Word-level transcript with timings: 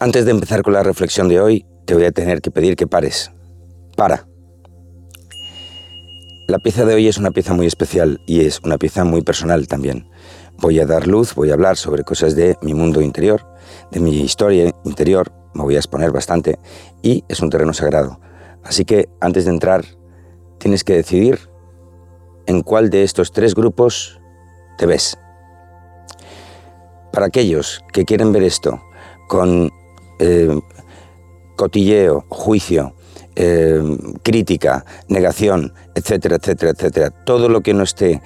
Antes 0.00 0.24
de 0.24 0.30
empezar 0.30 0.62
con 0.62 0.74
la 0.74 0.84
reflexión 0.84 1.28
de 1.28 1.40
hoy, 1.40 1.66
te 1.84 1.94
voy 1.94 2.04
a 2.04 2.12
tener 2.12 2.40
que 2.40 2.52
pedir 2.52 2.76
que 2.76 2.86
pares. 2.86 3.32
Para. 3.96 4.28
La 6.46 6.60
pieza 6.60 6.84
de 6.84 6.94
hoy 6.94 7.08
es 7.08 7.18
una 7.18 7.32
pieza 7.32 7.52
muy 7.52 7.66
especial 7.66 8.20
y 8.24 8.42
es 8.42 8.60
una 8.60 8.78
pieza 8.78 9.02
muy 9.02 9.22
personal 9.22 9.66
también. 9.66 10.08
Voy 10.58 10.78
a 10.78 10.86
dar 10.86 11.08
luz, 11.08 11.34
voy 11.34 11.50
a 11.50 11.54
hablar 11.54 11.76
sobre 11.76 12.04
cosas 12.04 12.36
de 12.36 12.56
mi 12.62 12.74
mundo 12.74 13.00
interior, 13.00 13.44
de 13.90 13.98
mi 13.98 14.20
historia 14.20 14.72
interior, 14.84 15.32
me 15.52 15.64
voy 15.64 15.74
a 15.74 15.78
exponer 15.78 16.12
bastante 16.12 16.60
y 17.02 17.24
es 17.28 17.40
un 17.40 17.50
terreno 17.50 17.72
sagrado. 17.72 18.20
Así 18.62 18.84
que 18.84 19.08
antes 19.20 19.46
de 19.46 19.50
entrar, 19.50 19.84
tienes 20.58 20.84
que 20.84 20.94
decidir 20.94 21.40
en 22.46 22.62
cuál 22.62 22.88
de 22.88 23.02
estos 23.02 23.32
tres 23.32 23.52
grupos 23.52 24.20
te 24.78 24.86
ves. 24.86 25.18
Para 27.12 27.26
aquellos 27.26 27.82
que 27.92 28.04
quieren 28.04 28.30
ver 28.30 28.44
esto 28.44 28.80
con 29.28 29.70
eh, 30.18 30.58
cotilleo, 31.56 32.24
juicio, 32.28 32.94
eh, 33.36 33.82
crítica, 34.22 34.84
negación, 35.08 35.74
etcétera, 35.94 36.36
etcétera, 36.36 36.72
etcétera, 36.72 37.10
todo 37.10 37.48
lo 37.48 37.60
que 37.60 37.74
no 37.74 37.82
esté 37.82 38.22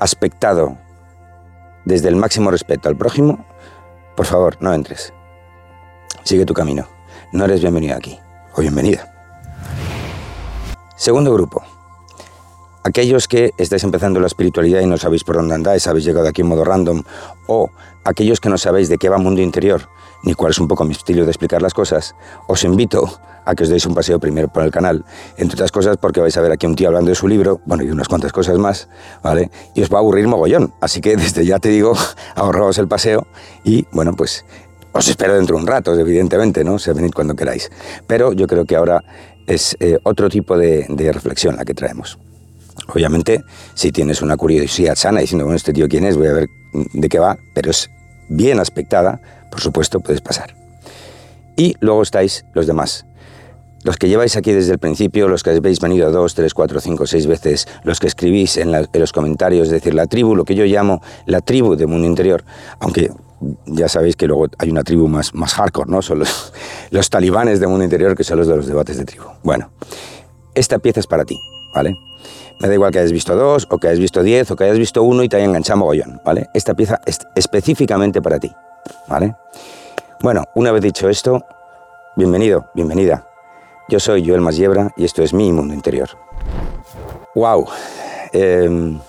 aspectado 0.00 0.78
desde 1.84 2.08
el 2.08 2.16
máximo 2.16 2.50
respeto 2.50 2.88
al 2.88 2.96
prójimo, 2.96 3.44
por 4.16 4.26
favor, 4.26 4.56
no 4.60 4.72
entres. 4.72 5.12
Sigue 6.24 6.46
tu 6.46 6.54
camino. 6.54 6.86
No 7.32 7.44
eres 7.44 7.60
bienvenido 7.60 7.96
aquí 7.96 8.18
o 8.54 8.60
bienvenida. 8.60 9.10
Segundo 10.96 11.32
grupo. 11.32 11.71
Aquellos 12.84 13.28
que 13.28 13.52
estáis 13.58 13.84
empezando 13.84 14.18
la 14.18 14.26
espiritualidad 14.26 14.80
y 14.80 14.86
no 14.86 14.96
sabéis 14.96 15.22
por 15.22 15.36
dónde 15.36 15.54
andáis, 15.54 15.86
habéis 15.86 16.04
llegado 16.04 16.26
aquí 16.26 16.40
en 16.40 16.48
modo 16.48 16.64
random, 16.64 17.04
o 17.46 17.70
aquellos 18.04 18.40
que 18.40 18.48
no 18.48 18.58
sabéis 18.58 18.88
de 18.88 18.98
qué 18.98 19.08
va 19.08 19.18
mundo 19.18 19.40
interior, 19.40 19.88
ni 20.24 20.34
cuál 20.34 20.50
es 20.50 20.58
un 20.58 20.66
poco 20.66 20.84
mi 20.84 20.92
estilo 20.92 21.24
de 21.24 21.30
explicar 21.30 21.62
las 21.62 21.74
cosas, 21.74 22.16
os 22.48 22.64
invito 22.64 23.20
a 23.44 23.54
que 23.54 23.62
os 23.62 23.68
deis 23.68 23.86
un 23.86 23.94
paseo 23.94 24.18
primero 24.18 24.48
por 24.48 24.64
el 24.64 24.70
canal, 24.70 25.04
entre 25.36 25.54
otras 25.54 25.70
cosas 25.70 25.96
porque 25.96 26.20
vais 26.20 26.36
a 26.36 26.40
ver 26.40 26.50
aquí 26.50 26.66
un 26.66 26.74
tío 26.74 26.88
hablando 26.88 27.10
de 27.10 27.14
su 27.14 27.28
libro, 27.28 27.60
bueno, 27.66 27.84
y 27.84 27.90
unas 27.90 28.08
cuantas 28.08 28.32
cosas 28.32 28.58
más, 28.58 28.88
¿vale? 29.22 29.50
Y 29.74 29.82
os 29.82 29.88
va 29.88 29.98
a 29.98 30.00
aburrir 30.00 30.26
mogollón, 30.26 30.74
así 30.80 31.00
que 31.00 31.16
desde 31.16 31.44
ya 31.44 31.60
te 31.60 31.68
digo, 31.68 31.94
ahorraos 32.34 32.78
el 32.78 32.88
paseo 32.88 33.28
y, 33.62 33.86
bueno, 33.92 34.14
pues 34.14 34.44
os 34.92 35.08
espero 35.08 35.34
dentro 35.34 35.56
de 35.56 35.62
un 35.62 35.68
rato, 35.68 35.94
evidentemente, 35.94 36.64
¿no? 36.64 36.74
O 36.74 36.78
sea, 36.78 36.94
venid 36.94 37.12
cuando 37.12 37.34
queráis. 37.34 37.70
Pero 38.06 38.32
yo 38.32 38.46
creo 38.46 38.64
que 38.64 38.76
ahora 38.76 39.02
es 39.46 39.76
eh, 39.80 39.98
otro 40.02 40.28
tipo 40.28 40.58
de, 40.58 40.86
de 40.88 41.12
reflexión 41.12 41.56
la 41.56 41.64
que 41.64 41.74
traemos. 41.74 42.18
Obviamente, 42.88 43.42
si 43.74 43.92
tienes 43.92 44.22
una 44.22 44.36
curiosidad 44.36 44.96
sana 44.96 45.20
diciendo, 45.20 45.44
bueno, 45.44 45.56
este 45.56 45.72
tío 45.72 45.88
quién 45.88 46.04
es, 46.04 46.16
voy 46.16 46.28
a 46.28 46.32
ver 46.32 46.48
de 46.72 47.08
qué 47.08 47.18
va, 47.18 47.38
pero 47.54 47.70
es 47.70 47.90
bien 48.28 48.60
aspectada, 48.60 49.20
por 49.50 49.60
supuesto, 49.60 50.00
puedes 50.00 50.20
pasar. 50.20 50.54
Y 51.56 51.76
luego 51.80 52.02
estáis 52.02 52.44
los 52.54 52.66
demás. 52.66 53.04
Los 53.84 53.96
que 53.96 54.08
lleváis 54.08 54.36
aquí 54.36 54.52
desde 54.52 54.72
el 54.72 54.78
principio, 54.78 55.28
los 55.28 55.42
que 55.42 55.50
habéis 55.50 55.80
venido 55.80 56.10
dos, 56.12 56.34
tres, 56.34 56.54
cuatro, 56.54 56.80
cinco, 56.80 57.06
seis 57.06 57.26
veces, 57.26 57.66
los 57.82 57.98
que 57.98 58.06
escribís 58.06 58.56
en, 58.56 58.72
los 58.92 59.12
comentarios, 59.12 59.66
es 59.66 59.72
decir, 59.72 59.94
la 59.94 60.06
tribu, 60.06 60.36
lo 60.36 60.44
que 60.44 60.54
yo 60.54 60.64
llamo 60.64 61.02
la 61.26 61.40
tribu 61.40 61.74
de 61.74 61.86
mundo 61.86 62.06
interior, 62.06 62.44
aunque 62.78 63.10
ya 63.66 63.88
sabéis 63.88 64.14
que 64.14 64.28
luego 64.28 64.46
hay 64.58 64.70
una 64.70 64.84
tribu 64.84 65.08
más, 65.08 65.34
más 65.34 65.54
hardcore, 65.54 65.90
¿no? 65.90 66.00
Son 66.00 66.20
los, 66.20 66.52
los 66.90 67.10
talibanes 67.10 67.58
de 67.58 67.66
mundo 67.66 67.82
interior 67.82 68.16
que 68.16 68.22
son 68.22 68.38
los 68.38 68.46
de 68.46 68.56
los 68.56 68.66
debates 68.66 68.96
de 68.98 69.04
tribu. 69.04 69.24
Bueno, 69.42 69.72
esta 70.54 70.78
pieza 70.78 71.00
es 71.00 71.08
para 71.08 71.24
ti, 71.24 71.40
¿vale? 71.74 71.96
Me 72.62 72.68
da 72.68 72.74
igual 72.74 72.92
que 72.92 73.00
hayas 73.00 73.10
visto 73.10 73.34
dos, 73.34 73.66
o 73.68 73.78
que 73.78 73.88
hayas 73.88 73.98
visto 73.98 74.22
diez, 74.22 74.48
o 74.52 74.54
que 74.54 74.62
hayas 74.62 74.78
visto 74.78 75.02
uno 75.02 75.24
y 75.24 75.28
te 75.28 75.34
haya 75.34 75.46
enganchado 75.46 75.78
mogollón, 75.78 76.20
¿vale? 76.24 76.48
Esta 76.54 76.74
pieza 76.74 77.00
es 77.04 77.18
específicamente 77.34 78.22
para 78.22 78.38
ti, 78.38 78.54
¿vale? 79.08 79.34
Bueno, 80.20 80.44
una 80.54 80.70
vez 80.70 80.80
dicho 80.80 81.08
esto, 81.08 81.44
bienvenido, 82.14 82.70
bienvenida. 82.72 83.26
Yo 83.88 83.98
soy 83.98 84.24
Joel 84.24 84.42
Masiebra 84.42 84.92
y 84.96 85.04
esto 85.04 85.24
es 85.24 85.34
mi 85.34 85.50
mundo 85.50 85.74
interior. 85.74 86.10
¡Wow! 87.34 87.66
Em, 88.32 89.00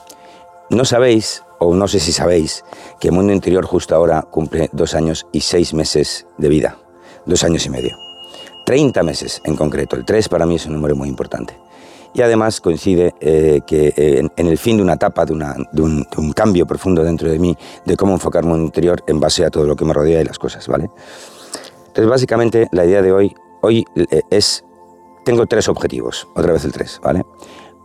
no 0.72 0.84
sabéis, 0.84 1.44
o 1.60 1.76
no 1.76 1.88
sé 1.88 2.00
si 2.00 2.12
sabéis, 2.12 2.66
que 3.00 3.12
mundo 3.12 3.34
interior 3.34 3.68
justo 3.68 3.96
ahora 3.96 4.24
cumple 4.24 4.72
dos 4.72 4.96
años 4.96 5.28
y 5.32 5.42
seis 5.42 5.76
meses 5.76 6.26
de 6.40 6.50
vida. 6.50 6.78
Dos 7.28 7.44
años 7.44 7.68
y 7.68 7.70
medio. 7.70 7.96
Treinta 8.66 9.04
meses 9.04 9.44
en 9.46 9.56
concreto. 9.56 9.96
El 9.96 10.06
tres 10.06 10.28
para 10.28 10.48
mí 10.48 10.56
es 10.56 10.66
un 10.66 10.74
número 10.74 10.96
muy 10.96 11.08
importante 11.08 11.56
y 12.14 12.22
además 12.22 12.62
coincide 12.62 13.16
eh, 13.20 13.62
que 13.66 13.94
eh, 13.98 14.28
en, 14.36 14.48
el 14.48 14.58
fin 14.58 14.78
de 14.78 14.84
una 14.84 14.94
etapa, 14.94 15.26
de, 15.26 15.34
un, 15.34 16.34
cambio 16.36 16.66
profundo 16.66 17.04
dentro 17.04 17.30
de 17.30 17.40
mí, 17.40 17.58
de 17.86 17.98
cómo 17.98 18.14
enfocarme 18.14 18.52
en 18.52 18.58
el 18.58 18.66
interior 18.66 19.04
en 19.08 19.20
base 19.20 19.44
a 19.46 19.50
todo 19.50 19.66
lo 19.66 19.76
que 19.76 19.86
me 19.86 19.94
rodea 19.94 20.22
y 20.22 20.24
las 20.24 20.38
cosas, 20.38 20.68
¿vale? 20.68 20.90
Entonces, 21.88 22.08
básicamente, 22.08 22.68
la 22.72 22.86
idea 22.86 23.02
de 23.02 23.12
hoy, 23.12 23.36
hoy 23.62 23.86
eh, 23.96 24.22
es, 24.30 24.64
tengo 25.26 25.46
tres 25.48 25.68
objetivos, 25.68 26.28
otra 26.36 26.54
vez 26.54 26.66
el 26.66 26.72
tres, 26.72 27.00
¿vale? 27.04 27.24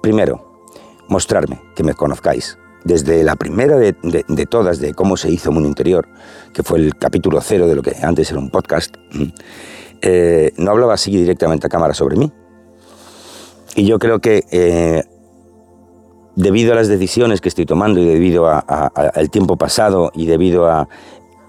Primero, 0.03 0.63
mostrarme, 1.09 1.61
que 1.75 1.83
me 1.83 1.95
conozcáis, 1.95 2.59
desde 2.85 3.25
la 3.25 3.37
primera 3.37 3.77
de, 3.77 3.93
todas, 4.49 4.79
de 4.79 4.95
cómo 4.95 5.17
se 5.17 5.31
hizo 5.31 5.51
Mundo 5.51 5.69
Interior, 5.69 6.09
que 6.55 6.63
fue 6.63 6.79
el 6.79 6.95
capítulo 6.97 7.41
cero 7.41 7.67
de 7.67 7.75
lo 7.75 7.83
que 7.83 7.97
antes 8.03 8.31
era 8.31 8.39
un 8.39 8.51
podcast, 8.51 8.95
no 10.57 10.71
hablaba 10.71 10.95
así 10.95 11.11
directamente 11.11 11.67
a 11.67 11.71
cámara 11.71 11.93
sobre 11.93 12.17
mí, 12.17 12.33
y 13.75 13.87
yo 13.87 13.99
creo 13.99 14.21
que 14.21 14.45
eh, 14.51 15.05
debido 16.35 16.73
a 16.73 16.77
las 16.77 16.89
decisiones 16.89 17.41
que 17.41 17.49
estoy 17.49 17.67
tomando 17.67 18.01
y 18.01 18.05
debido 18.07 18.47
al 18.49 19.31
tiempo 19.31 19.57
pasado 19.57 20.11
y 20.15 20.27
debido 20.27 20.71
a 20.71 20.89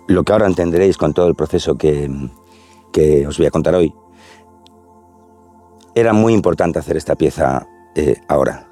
lo 0.08 0.24
que 0.24 0.32
ahora 0.32 0.48
entenderéis 0.48 0.98
con 0.98 1.14
todo 1.14 1.28
el 1.28 1.36
proceso 1.36 1.78
que, 1.78 2.10
os 3.28 3.38
voy 3.38 3.48
a 3.48 3.52
contar 3.52 3.76
hoy, 3.76 3.94
era 5.96 6.14
muy 6.14 6.34
importante 6.34 6.80
hacer 6.80 6.98
esta 6.98 7.16
pieza 7.16 7.68
eh, 7.96 8.18
ahora 8.28 8.69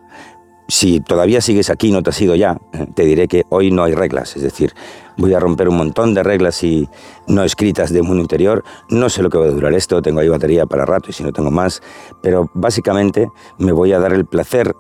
si 0.67 1.00
todavía 1.00 1.41
sigues 1.41 1.69
aquí 1.69 1.88
y 1.88 1.91
no 1.91 2.03
te 2.03 2.09
has 2.09 2.22
ido 2.22 2.35
ya, 2.35 2.57
eh, 2.73 2.88
te 2.94 3.03
diré 3.03 3.28
que 3.28 3.44
hoy 3.50 3.72
no 3.72 3.83
hay 3.83 3.94
reglas. 3.94 4.35
Es 4.35 4.44
decir, 4.44 4.73
voy 5.17 5.33
a 5.33 5.39
romper 5.39 5.69
un 5.69 5.78
montón 5.78 6.13
de 6.13 6.23
reglas 6.23 6.63
y 6.63 6.88
no 7.28 7.44
escritas 7.44 7.91
de 7.91 8.01
mundo 8.01 8.22
interior. 8.22 8.63
No 8.89 9.09
sé 9.09 9.23
lo 9.23 9.29
que 9.29 9.38
va 9.38 9.45
a 9.45 9.50
durar 9.50 9.73
esto, 9.73 10.01
tengo 10.01 10.19
ahí 10.19 10.27
batería 10.27 10.66
para 10.66 10.85
rato 10.85 11.09
y 11.09 11.13
si 11.13 11.23
no 11.23 11.31
tengo 11.31 11.51
más. 11.51 11.81
Pero 12.22 12.50
básicamente 12.53 13.27
me 13.57 13.72
voy 13.72 13.94
a 13.94 14.00
dar 14.00 14.13
el 14.13 14.25
placer 14.25 14.73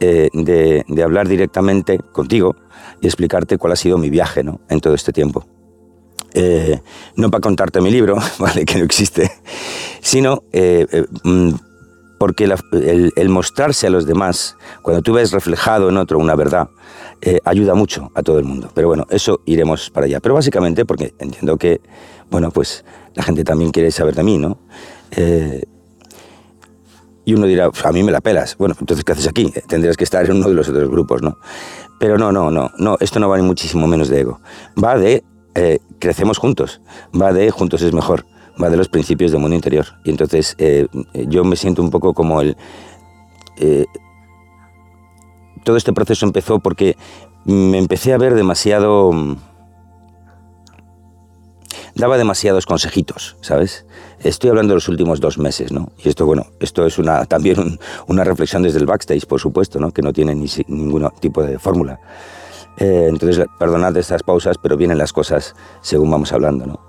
eh, 0.00 0.30
de, 0.32 1.02
hablar 1.02 1.28
directamente 1.28 1.98
contigo 1.98 2.56
y 3.00 3.06
explicarte 3.06 3.58
cuál 3.58 3.72
ha 3.72 3.76
sido 3.76 3.98
mi 3.98 4.10
viaje 4.10 4.42
¿no? 4.42 4.60
en 4.70 4.80
todo 4.80 4.94
este 4.94 5.12
tiempo. 5.12 5.46
Eh, 6.34 6.80
no 7.16 7.30
para 7.30 7.40
contarte 7.40 7.80
mi 7.80 7.90
libro, 7.90 8.16
¿vale? 8.38 8.64
que 8.64 8.78
no 8.78 8.84
existe, 8.84 9.30
sino 10.00 10.42
mm, 11.24 11.50
porque 12.18 12.44
el, 12.44 13.28
mostrarse 13.28 13.86
a 13.86 13.90
los 13.90 14.06
demás, 14.06 14.56
cuando 14.82 15.02
tú 15.02 15.12
ves 15.12 15.30
reflejado 15.30 15.88
en 15.88 15.96
otro 15.96 16.18
una 16.18 16.34
verdad, 16.34 16.68
eh, 17.20 17.38
ayuda 17.44 17.74
mucho 17.74 18.10
a 18.14 18.22
todo 18.22 18.38
el 18.38 18.44
mundo. 18.44 18.70
Pero 18.74 18.88
bueno, 18.88 19.06
eso 19.08 19.40
iremos 19.46 19.90
para 19.90 20.06
allá. 20.06 20.20
Pero 20.20 20.34
básicamente 20.34 20.84
porque 20.84 21.14
entiendo 21.18 21.56
que, 21.56 21.80
bueno, 22.30 22.50
pues 22.50 22.84
la 23.14 23.22
gente 23.22 23.44
también 23.44 23.70
quiere 23.70 23.90
saber 23.92 24.14
de 24.14 24.22
mí, 24.24 24.36
¿no? 24.36 24.58
Eh, 25.12 25.62
y 27.24 27.34
uno 27.34 27.46
dirá, 27.46 27.70
a 27.84 27.92
mí 27.92 28.02
me 28.02 28.10
la 28.10 28.20
pelas. 28.20 28.56
Bueno, 28.56 28.74
entonces, 28.80 29.04
¿qué 29.04 29.12
haces 29.12 29.28
aquí? 29.28 29.52
Tendrías 29.68 29.96
que 29.96 30.04
estar 30.04 30.24
en 30.24 30.38
uno 30.38 30.48
de 30.48 30.54
los 30.54 30.68
otros 30.68 30.90
grupos, 30.90 31.22
¿no? 31.22 31.38
Pero 32.00 32.16
no, 32.16 32.32
no, 32.32 32.50
no, 32.50 32.70
no, 32.78 32.96
esto 33.00 33.20
no 33.20 33.28
va 33.28 33.36
ni 33.36 33.42
muchísimo 33.42 33.86
menos 33.86 34.08
de 34.08 34.20
ego. 34.20 34.40
Va 34.82 34.96
de 34.96 35.24
eh, 35.54 35.78
crecemos 35.98 36.38
juntos, 36.38 36.80
va 37.20 37.32
de 37.32 37.50
juntos 37.50 37.82
es 37.82 37.92
mejor 37.92 38.24
va 38.62 38.70
de 38.70 38.76
los 38.76 38.88
principios 38.88 39.32
del 39.32 39.40
mundo 39.40 39.56
interior. 39.56 39.86
Y 40.04 40.10
entonces 40.10 40.54
eh, 40.58 40.86
yo 41.28 41.44
me 41.44 41.56
siento 41.56 41.82
un 41.82 41.90
poco 41.90 42.14
como 42.14 42.40
el... 42.40 42.56
Eh, 43.56 43.86
todo 45.64 45.76
este 45.76 45.92
proceso 45.92 46.24
empezó 46.24 46.60
porque 46.60 46.96
me 47.44 47.78
empecé 47.78 48.12
a 48.12 48.18
ver 48.18 48.34
demasiado... 48.34 49.10
Daba 51.94 52.16
demasiados 52.16 52.64
consejitos, 52.64 53.36
¿sabes? 53.40 53.84
Estoy 54.20 54.50
hablando 54.50 54.72
de 54.72 54.76
los 54.76 54.88
últimos 54.88 55.20
dos 55.20 55.36
meses, 55.36 55.72
¿no? 55.72 55.90
Y 55.98 56.08
esto, 56.08 56.26
bueno, 56.26 56.46
esto 56.60 56.86
es 56.86 56.96
una, 56.96 57.24
también 57.24 57.80
una 58.06 58.22
reflexión 58.22 58.62
desde 58.62 58.78
el 58.78 58.86
backstage, 58.86 59.26
por 59.26 59.40
supuesto, 59.40 59.80
¿no? 59.80 59.90
Que 59.90 60.02
no 60.02 60.12
tiene 60.12 60.32
ni, 60.36 60.46
ningún 60.68 61.08
tipo 61.18 61.42
de 61.42 61.58
fórmula. 61.58 61.98
Eh, 62.78 63.06
entonces, 63.08 63.44
perdonad 63.58 63.96
estas 63.96 64.22
pausas, 64.22 64.56
pero 64.62 64.76
vienen 64.76 64.96
las 64.98 65.12
cosas 65.12 65.56
según 65.80 66.10
vamos 66.12 66.32
hablando, 66.32 66.66
¿no? 66.66 66.80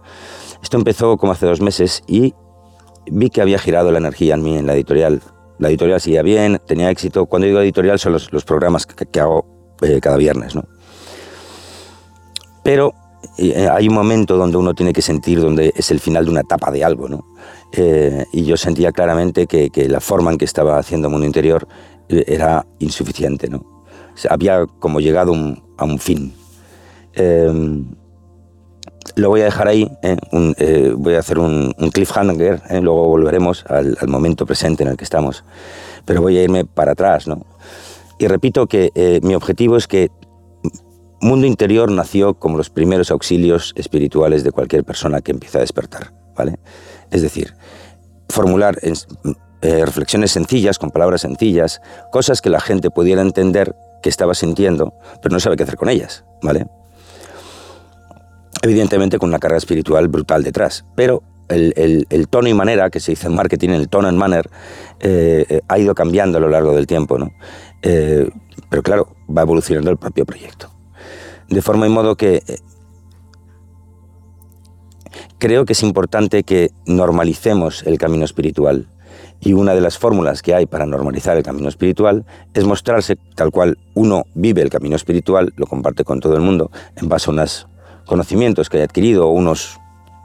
Esto 0.62 0.78
empezó 0.78 1.18
como 1.18 1.32
hace 1.32 1.46
dos 1.46 1.62
meses 1.62 2.04
y 2.08 2.34
vi 3.12 3.30
que 3.30 3.42
había 3.42 3.60
girado 3.60 3.92
la 3.92 3.98
energía 3.98 4.36
en 4.36 4.44
mí, 4.44 4.58
en 4.58 4.68
la 4.68 4.74
editorial. 4.74 5.22
La 5.58 5.70
editorial 5.70 6.00
seguía 6.00 6.22
bien, 6.22 6.60
tenía 6.66 6.90
éxito. 6.90 7.26
Cuando 7.26 7.48
digo 7.48 7.60
editorial 7.60 8.00
son 8.00 8.14
los, 8.14 8.46
programas 8.46 8.86
que, 8.86 9.20
hago 9.20 9.46
eh, 9.82 10.00
cada 10.02 10.18
viernes, 10.18 10.56
¿no? 10.56 10.66
Pero 12.64 12.94
eh, 13.38 13.68
hay 13.70 13.88
un 13.88 13.94
momento 13.94 14.38
donde 14.38 14.58
uno 14.58 14.74
tiene 14.74 14.94
que 14.94 15.02
sentir 15.02 15.42
donde 15.42 15.74
es 15.76 15.92
el 15.92 16.00
final 16.00 16.26
de 16.26 16.32
una 16.32 16.42
etapa 16.42 16.72
de 16.72 16.84
algo, 16.84 17.10
¿no? 17.10 17.26
Eh, 17.72 18.26
y 18.32 18.46
yo 18.46 18.58
sentía 18.58 18.92
claramente 18.92 19.48
que, 19.48 19.70
la 19.88 20.00
forma 20.00 20.32
en 20.32 20.38
que 20.38 20.46
estaba 20.46 20.78
haciendo 20.78 21.10
Mundo 21.10 21.26
Interior 21.26 21.68
era 22.10 22.66
insuficiente, 22.80 23.48
¿no? 23.48 23.64
había 24.30 24.66
como 24.80 25.00
llegado 25.00 25.34
a 25.78 25.86
un 25.86 26.00
fin 26.00 26.34
lo 29.16 29.30
voy 29.30 29.42
a 29.42 29.46
dejar 29.46 29.68
ahí, 29.68 29.92
¿eh? 30.02 30.18
Eh, 30.58 30.94
voy 30.96 31.16
a 31.16 31.20
hacer 31.20 31.40
un, 31.40 31.74
cliffhanger, 31.94 32.62
¿eh? 32.70 32.82
luego 32.82 33.08
volveremos 33.08 33.66
al, 33.68 33.96
momento 34.08 34.46
presente 34.46 34.84
en 34.84 34.90
el 34.90 34.98
que 34.98 35.04
estamos, 35.04 35.44
pero 36.06 36.22
voy 36.22 36.38
a 36.38 36.44
irme 36.44 36.66
para 36.66 36.94
atrás, 36.94 37.28
¿no? 37.28 37.46
Y 38.18 38.28
repito 38.28 38.68
que 38.68 39.20
mi 39.24 39.34
objetivo 39.34 39.78
es 39.78 39.88
que 39.88 40.12
Mundo 41.22 41.48
Interior 41.48 41.90
nació 41.90 42.34
como 42.34 42.58
los 42.58 42.70
primeros 42.70 43.12
auxilios 43.12 43.74
espirituales 43.78 44.44
de 44.44 44.52
cualquier 44.52 44.84
persona 44.84 45.22
que 45.22 45.32
empieza 45.32 45.60
a 45.60 45.62
despertar, 45.62 46.12
¿vale? 46.36 46.60
Es 47.12 47.22
decir, 47.22 47.54
formular 48.28 48.78
reflexiones 49.62 50.32
sencillas, 50.32 50.80
con 50.80 50.92
palabras 50.92 51.22
sencillas, 51.22 51.82
cosas 52.12 52.42
que 52.42 52.50
la 52.50 52.60
gente 52.60 52.90
pudiera 52.90 53.22
entender 53.22 53.74
que 54.02 54.10
estaba 54.10 54.34
sintiendo, 54.34 54.94
pero 55.22 55.32
no 55.32 55.40
sabe 55.40 55.56
qué 55.56 55.64
hacer 55.64 55.78
con 55.78 55.88
ellas, 55.88 56.26
¿vale? 56.42 56.66
Evidentemente 58.62 59.18
con 59.18 59.30
una 59.30 59.40
carga 59.40 59.58
espiritual 59.58 60.08
brutal 60.08 60.44
detrás, 60.44 60.86
pero 60.96 61.24
el, 61.50 62.28
tono 62.30 62.48
y 62.48 62.54
manera 62.54 62.90
que 62.90 63.00
se 63.00 63.14
dice 63.14 63.28
en 63.28 63.36
marketing, 63.36 63.70
el 63.70 63.90
tono 63.90 64.08
and 64.08 64.18
manner, 64.18 64.50
eh, 65.00 65.46
eh, 65.50 65.62
ha 65.68 65.80
ido 65.80 65.96
cambiando 65.96 66.38
a 66.38 66.42
lo 66.42 66.50
largo 66.50 66.76
del 66.76 66.86
tiempo, 66.86 67.18
¿no? 67.18 67.32
Eh, 67.82 68.30
pero 68.70 68.84
claro, 68.84 69.16
va 69.36 69.42
evolucionando 69.42 69.90
el 69.90 69.98
propio 69.98 70.26
proyecto. 70.26 70.70
De 71.50 71.62
forma 71.62 71.88
y 71.88 71.90
modo 71.90 72.16
que 72.16 72.44
creo 75.40 75.66
que 75.66 75.74
es 75.74 75.82
importante 75.82 76.44
que 76.44 76.70
normalicemos 76.86 77.84
el 77.88 77.98
camino 77.98 78.26
espiritual. 78.26 78.88
Y 79.42 79.54
una 79.54 79.74
de 79.74 79.80
las 79.80 79.98
fórmulas 79.98 80.42
que 80.42 80.54
hay 80.54 80.66
para 80.66 80.86
normalizar 80.86 81.38
el 81.38 81.44
camino 81.44 81.70
espiritual 81.70 82.26
es 82.54 82.66
mostrarse 82.66 83.16
tal 83.36 83.52
cual 83.52 83.80
uno 83.96 84.26
vive 84.36 84.62
el 84.62 84.70
camino 84.70 84.98
espiritual, 84.98 85.54
lo 85.56 85.66
comparte 85.66 86.04
con 86.04 86.20
todo 86.20 86.36
el 86.36 86.42
mundo, 86.42 86.70
en 86.98 87.08
base 87.08 87.30
a 87.30 87.34
unas 87.34 87.69
conocimientos 88.10 88.70
que 88.70 88.78
haya 88.78 88.86
adquirido, 88.86 89.28
o 89.28 89.32
unos 89.32 89.80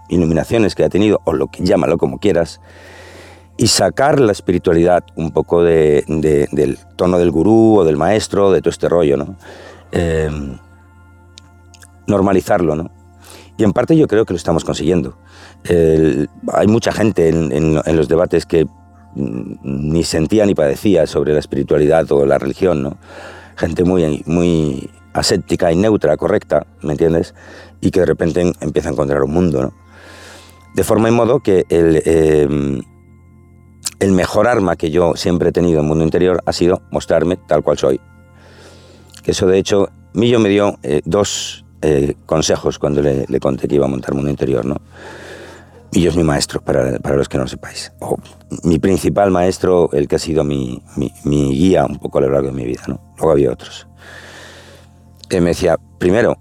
iluminaciones 0.09 0.75
que 0.75 0.83
haya 0.83 0.91
tenido, 0.91 1.21
o 1.25 1.35
lo 1.35 1.49
que 1.49 1.63
llámalo 1.63 1.99
como 1.99 2.19
quieras, 2.19 2.61
y 3.59 3.67
sacar 3.67 4.19
la 4.21 4.33
espiritualidad 4.33 5.05
un 5.17 5.31
poco 5.31 5.63
del 5.63 6.79
tono 6.97 7.19
del 7.19 7.31
gurú 7.31 7.79
o 7.79 7.85
del 7.85 7.99
maestro, 7.99 8.51
de 8.51 8.63
todo 8.63 8.71
este 8.71 8.89
rollo, 8.89 9.19
¿no? 9.19 9.37
Em, 9.93 10.57
normalizarlo, 12.07 12.75
¿no? 12.75 12.91
Y 13.59 13.65
en 13.65 13.73
parte 13.73 13.97
yo 13.97 14.09
creo 14.09 14.25
que 14.25 14.33
lo 14.33 14.39
estamos 14.39 14.65
consiguiendo. 14.65 15.17
hay 16.53 16.67
mucha 16.67 16.91
gente 16.91 17.29
en, 17.29 17.53
en, 17.53 17.97
los 17.97 18.09
debates 18.09 18.45
que 18.47 18.67
ni 19.15 20.03
sentía 20.05 20.45
ni 20.47 20.55
padecía 20.55 21.07
sobre 21.07 21.33
la 21.33 21.39
espiritualidad 21.39 22.11
o 22.13 22.27
la 22.27 22.39
religión, 22.39 22.83
¿no? 22.83 22.97
Gente 23.57 23.85
muy, 23.85 24.23
muy 24.27 24.91
aséptica 25.15 25.73
y 25.73 25.77
neutra, 25.77 26.17
correcta, 26.17 26.67
¿me 26.83 26.93
entiendes? 26.93 27.35
Y 27.81 27.91
que 27.91 28.01
de 28.01 28.07
repente 28.07 28.53
empieza 28.61 28.91
a 28.91 28.93
encontrar 28.93 29.23
un 29.23 29.33
mundo, 29.33 29.63
¿no? 29.63 29.73
De 30.75 30.83
forma 30.83 31.09
y 31.09 31.13
modo 31.13 31.41
que 31.41 31.65
el, 31.69 32.03
eh, 32.05 32.83
el 34.01 34.13
mejor 34.13 34.49
arma 34.49 34.77
que 34.77 34.91
yo 34.91 35.15
siempre 35.15 35.49
he 35.49 35.53
tenido 35.53 35.79
en 35.79 35.85
el 35.85 35.89
mundo 35.89 36.05
interior 36.05 36.43
ha 36.45 36.53
sido 36.53 36.83
mostrarme 36.91 37.37
tal 37.37 37.63
cual 37.63 37.79
soy. 37.79 38.01
Eso, 39.25 39.47
de 39.47 39.59
hecho, 39.59 39.89
Millo 40.13 40.39
me 40.39 40.49
dio 40.49 40.79
eh, 40.83 41.01
dos 41.05 41.65
eh, 41.81 42.15
consejos 42.27 42.79
cuando 42.79 43.01
le, 43.01 43.41
conté 43.41 43.69
que 43.69 43.77
iba 43.77 43.87
a 43.87 43.89
montar 43.89 44.15
mundo 44.15 44.31
interior, 44.31 44.65
¿no? 44.65 44.77
Millo 45.93 46.11
es 46.11 46.17
mi 46.17 46.25
maestro, 46.25 46.61
para, 46.61 46.99
para 46.99 47.15
los 47.15 47.29
que 47.29 47.39
no 47.39 47.45
lo 47.45 47.49
sepáis. 47.49 47.93
O 48.01 48.19
mi 48.65 48.81
principal 48.81 49.31
maestro, 49.31 49.91
el 49.93 50.09
que 50.09 50.17
ha 50.17 50.19
sido 50.19 50.43
mi, 50.43 50.83
mi, 50.97 51.13
mi 51.23 51.55
guía 51.55 51.87
un 51.87 51.99
poco 52.01 52.19
a 52.19 52.23
lo 52.23 52.31
largo 52.31 52.49
de 52.49 52.53
mi 52.53 52.65
vida, 52.65 52.83
¿no? 52.89 53.01
Luego 53.17 53.31
había 53.31 53.53
otros 53.53 53.87
que 55.27 55.41
me 55.41 55.51
decía, 55.51 55.79
primero, 55.99 56.39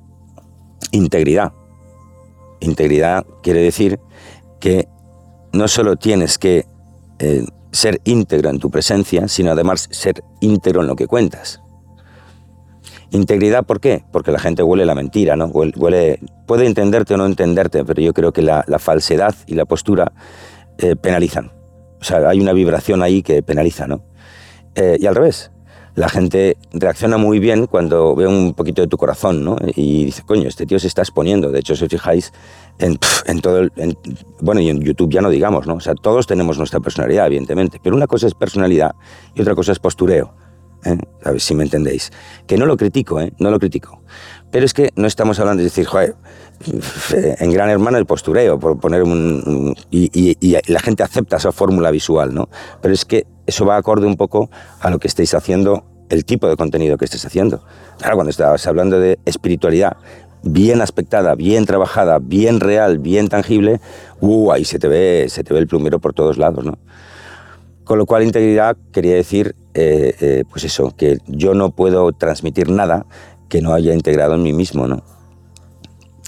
integridad. 0.91 1.53
Integridad 2.59 3.25
quiere 3.41 3.61
decir 3.61 3.99
que 4.59 4.87
no 5.51 5.67
solo 5.67 5.95
tienes 5.95 6.37
que 6.37 6.65
eh, 7.19 7.45
ser 7.71 8.01
íntegro 8.05 8.49
en 8.49 8.59
tu 8.59 8.69
presencia, 8.69 9.27
sino 9.27 9.51
además 9.51 9.87
ser 9.91 10.23
íntegro 10.39 10.81
en 10.81 10.87
lo 10.87 10.95
que 10.95 11.07
cuentas. 11.07 11.61
Integridad, 13.11 13.63
¿por 13.63 13.79
qué? 13.79 14.03
Porque 14.11 14.31
la 14.31 14.39
gente 14.39 14.63
huele 14.63 14.85
la 14.85 14.95
mentira, 14.95 15.35
¿no? 15.35 15.45
Huele, 15.45 16.19
puede 16.47 16.65
entenderte 16.65 17.13
o 17.13 17.17
no 17.17 17.25
entenderte, 17.25 17.85
pero 17.85 18.01
yo 18.01 18.13
creo 18.13 18.33
que 18.33 18.41
la, 18.41 18.63
falsedad 18.79 19.35
y 19.45 19.53
la 19.53 19.65
postura 19.65 20.11
eh, 20.79 20.95
penalizan. 20.95 21.51
O 22.01 22.03
sea, 22.03 22.27
hay 22.27 22.39
una 22.39 22.53
vibración 22.53 23.03
ahí 23.03 23.21
que 23.21 23.43
penaliza, 23.43 23.85
¿no? 23.85 24.03
Eh, 24.75 24.97
y 24.99 25.05
al 25.05 25.13
revés, 25.13 25.51
la 25.95 26.09
gente 26.09 26.57
reacciona 26.71 27.17
muy 27.17 27.39
bien 27.39 27.67
cuando 27.67 28.15
ve 28.15 28.25
un 28.25 28.53
poquito 28.53 28.81
de 28.81 28.87
tu 28.87 28.97
corazón, 28.97 29.43
¿no? 29.43 29.57
Y 29.75 30.05
dice, 30.05 30.23
coño, 30.23 30.47
este 30.47 30.65
tío 30.65 30.79
se 30.79 30.87
está 30.87 31.01
exponiendo. 31.01 31.51
De 31.51 31.59
hecho, 31.59 31.75
si 31.75 31.85
os 31.85 31.89
fijáis, 31.89 32.33
en, 32.79 32.97
todo 33.41 33.59
el, 33.59 33.71
bueno, 34.41 34.61
y 34.61 34.69
en 34.69 34.81
YouTube 34.81 35.11
ya 35.11 35.21
no 35.21 35.29
digamos, 35.29 35.67
¿no? 35.67 35.75
O 35.75 35.79
sea, 35.79 35.93
todos 35.93 36.25
tenemos 36.25 36.57
nuestra 36.57 36.79
personalidad, 36.79 37.27
evidentemente, 37.27 37.79
pero 37.83 37.95
una 37.95 38.07
cosa 38.07 38.27
es 38.27 38.33
personalidad 38.33 38.95
y 39.35 39.41
otra 39.41 39.53
cosa 39.53 39.71
es 39.71 39.79
postureo. 39.79 40.33
¿eh? 40.83 40.97
¿Sabes? 41.23 41.43
Si 41.43 41.53
me 41.53 41.63
entendéis. 41.63 42.11
Que 42.47 42.57
no 42.57 42.65
lo 42.65 42.75
critico, 42.75 43.21
¿eh? 43.21 43.31
No 43.37 43.51
lo 43.51 43.59
critico. 43.59 44.01
Pero 44.51 44.65
es 44.65 44.73
que 44.73 44.91
no 44.95 45.07
estamos 45.07 45.39
hablando 45.39 45.59
de 45.59 45.65
decir, 45.65 45.85
joder, 45.85 46.15
en 47.39 47.51
Gran 47.51 47.69
Hermano 47.69 47.97
el 47.97 48.05
postureo, 48.05 48.59
por 48.59 48.79
poner 48.79 49.03
un... 49.03 49.75
y 49.91 50.57
la 50.67 50.79
gente 50.79 51.03
acepta 51.03 51.37
esa 51.37 51.51
fórmula 51.51 51.91
visual, 51.91 52.33
¿no? 52.33 52.49
Pero 52.81 52.93
es 52.93 53.05
que 53.05 53.25
eso 53.45 53.65
va 53.65 53.77
acorde 53.77 54.05
un 54.05 54.17
poco 54.17 54.49
a 54.79 54.89
lo 54.89 54.99
que 54.99 55.07
estáis 55.07 55.33
haciendo, 55.33 55.85
el 56.09 56.25
tipo 56.25 56.47
de 56.47 56.55
contenido 56.55 56.97
que 56.97 57.05
estáis 57.05 57.25
haciendo. 57.25 57.63
Claro, 57.97 58.15
cuando 58.15 58.29
estabas 58.29 58.65
hablando 58.67 58.99
de 58.99 59.19
espiritualidad 59.25 59.97
bien 60.43 60.81
aspectada, 60.81 61.35
bien 61.35 61.65
trabajada, 61.65 62.19
bien 62.19 62.59
real, 62.59 62.99
bien 62.99 63.29
tangible, 63.29 63.79
uh, 64.19 64.51
ahí 64.51 64.65
se 64.65 64.77
te 64.77 64.87
ve, 64.87 65.27
se 65.29 65.43
te 65.43 65.53
ve 65.53 65.59
el 65.59 65.67
plumero 65.67 65.99
por 65.99 66.13
todos 66.13 66.37
lados, 66.37 66.65
¿no? 66.65 66.77
Con 67.83 67.97
lo 67.97 68.05
cual, 68.05 68.23
integridad 68.23 68.77
quería 68.91 69.15
decir, 69.15 69.55
eh, 69.73 70.15
eh, 70.21 70.43
pues 70.49 70.63
eso, 70.63 70.95
que 70.95 71.17
yo 71.27 71.53
no 71.53 71.71
puedo 71.71 72.11
transmitir 72.13 72.69
nada 72.69 73.05
que 73.49 73.61
no 73.61 73.73
haya 73.73 73.93
integrado 73.93 74.35
en 74.35 74.43
mí 74.43 74.53
mismo, 74.53 74.87
¿no? 74.87 75.03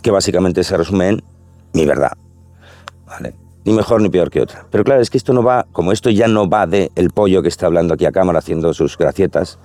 Que 0.01 0.11
básicamente 0.11 0.63
se 0.63 0.75
resume 0.75 1.09
en 1.09 1.23
mi 1.73 1.85
verdad, 1.85 2.11
¿vale? 3.05 3.35
Ni 3.65 3.73
mejor 3.73 4.01
ni 4.01 4.09
peor 4.09 4.29
que 4.29 4.41
otra. 4.41 4.65
Pero 4.69 4.83
claro, 4.83 5.01
es 5.01 5.09
que 5.09 5.17
esto 5.17 5.33
no 5.33 5.43
va, 5.43 5.65
como 5.71 5.91
esto 5.91 6.09
ya 6.11 6.27
no 6.27 6.47
va 6.47 6.67
de 6.67 6.91
el 6.95 7.09
pollo 7.09 7.41
que 7.41 7.49
está 7.49 7.65
hablando 7.65 7.95
aquí 7.95 8.05
a 8.05 8.11
cámara 8.11 8.39
haciendo 8.39 8.73
sus 8.73 8.97
gracietas, 8.97 9.57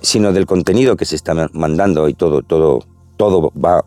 sino 0.00 0.32
del 0.32 0.46
contenido 0.46 0.96
que 0.96 1.04
se 1.04 1.14
está 1.14 1.34
mandando 1.52 2.08
y 2.08 2.14
todo, 2.14 2.42
todo, 2.42 2.80
todo 3.16 3.52
va 3.52 3.84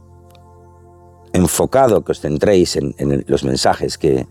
enfocado, 1.33 2.03
que 2.03 2.12
os 2.12 2.19
centréis 2.19 2.75
en, 2.75 2.94
los 3.27 3.44
mensajes 3.44 3.98
que, 3.98 4.27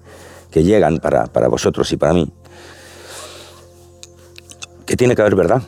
que 0.50 0.62
llegan 0.62 0.98
para, 0.98 1.26
para, 1.26 1.48
vosotros 1.48 1.90
y 1.92 1.96
para 1.96 2.12
mí, 2.12 2.30
que 4.86 4.96
tiene 4.96 5.16
que 5.16 5.22
haber 5.22 5.34
verdad. 5.34 5.62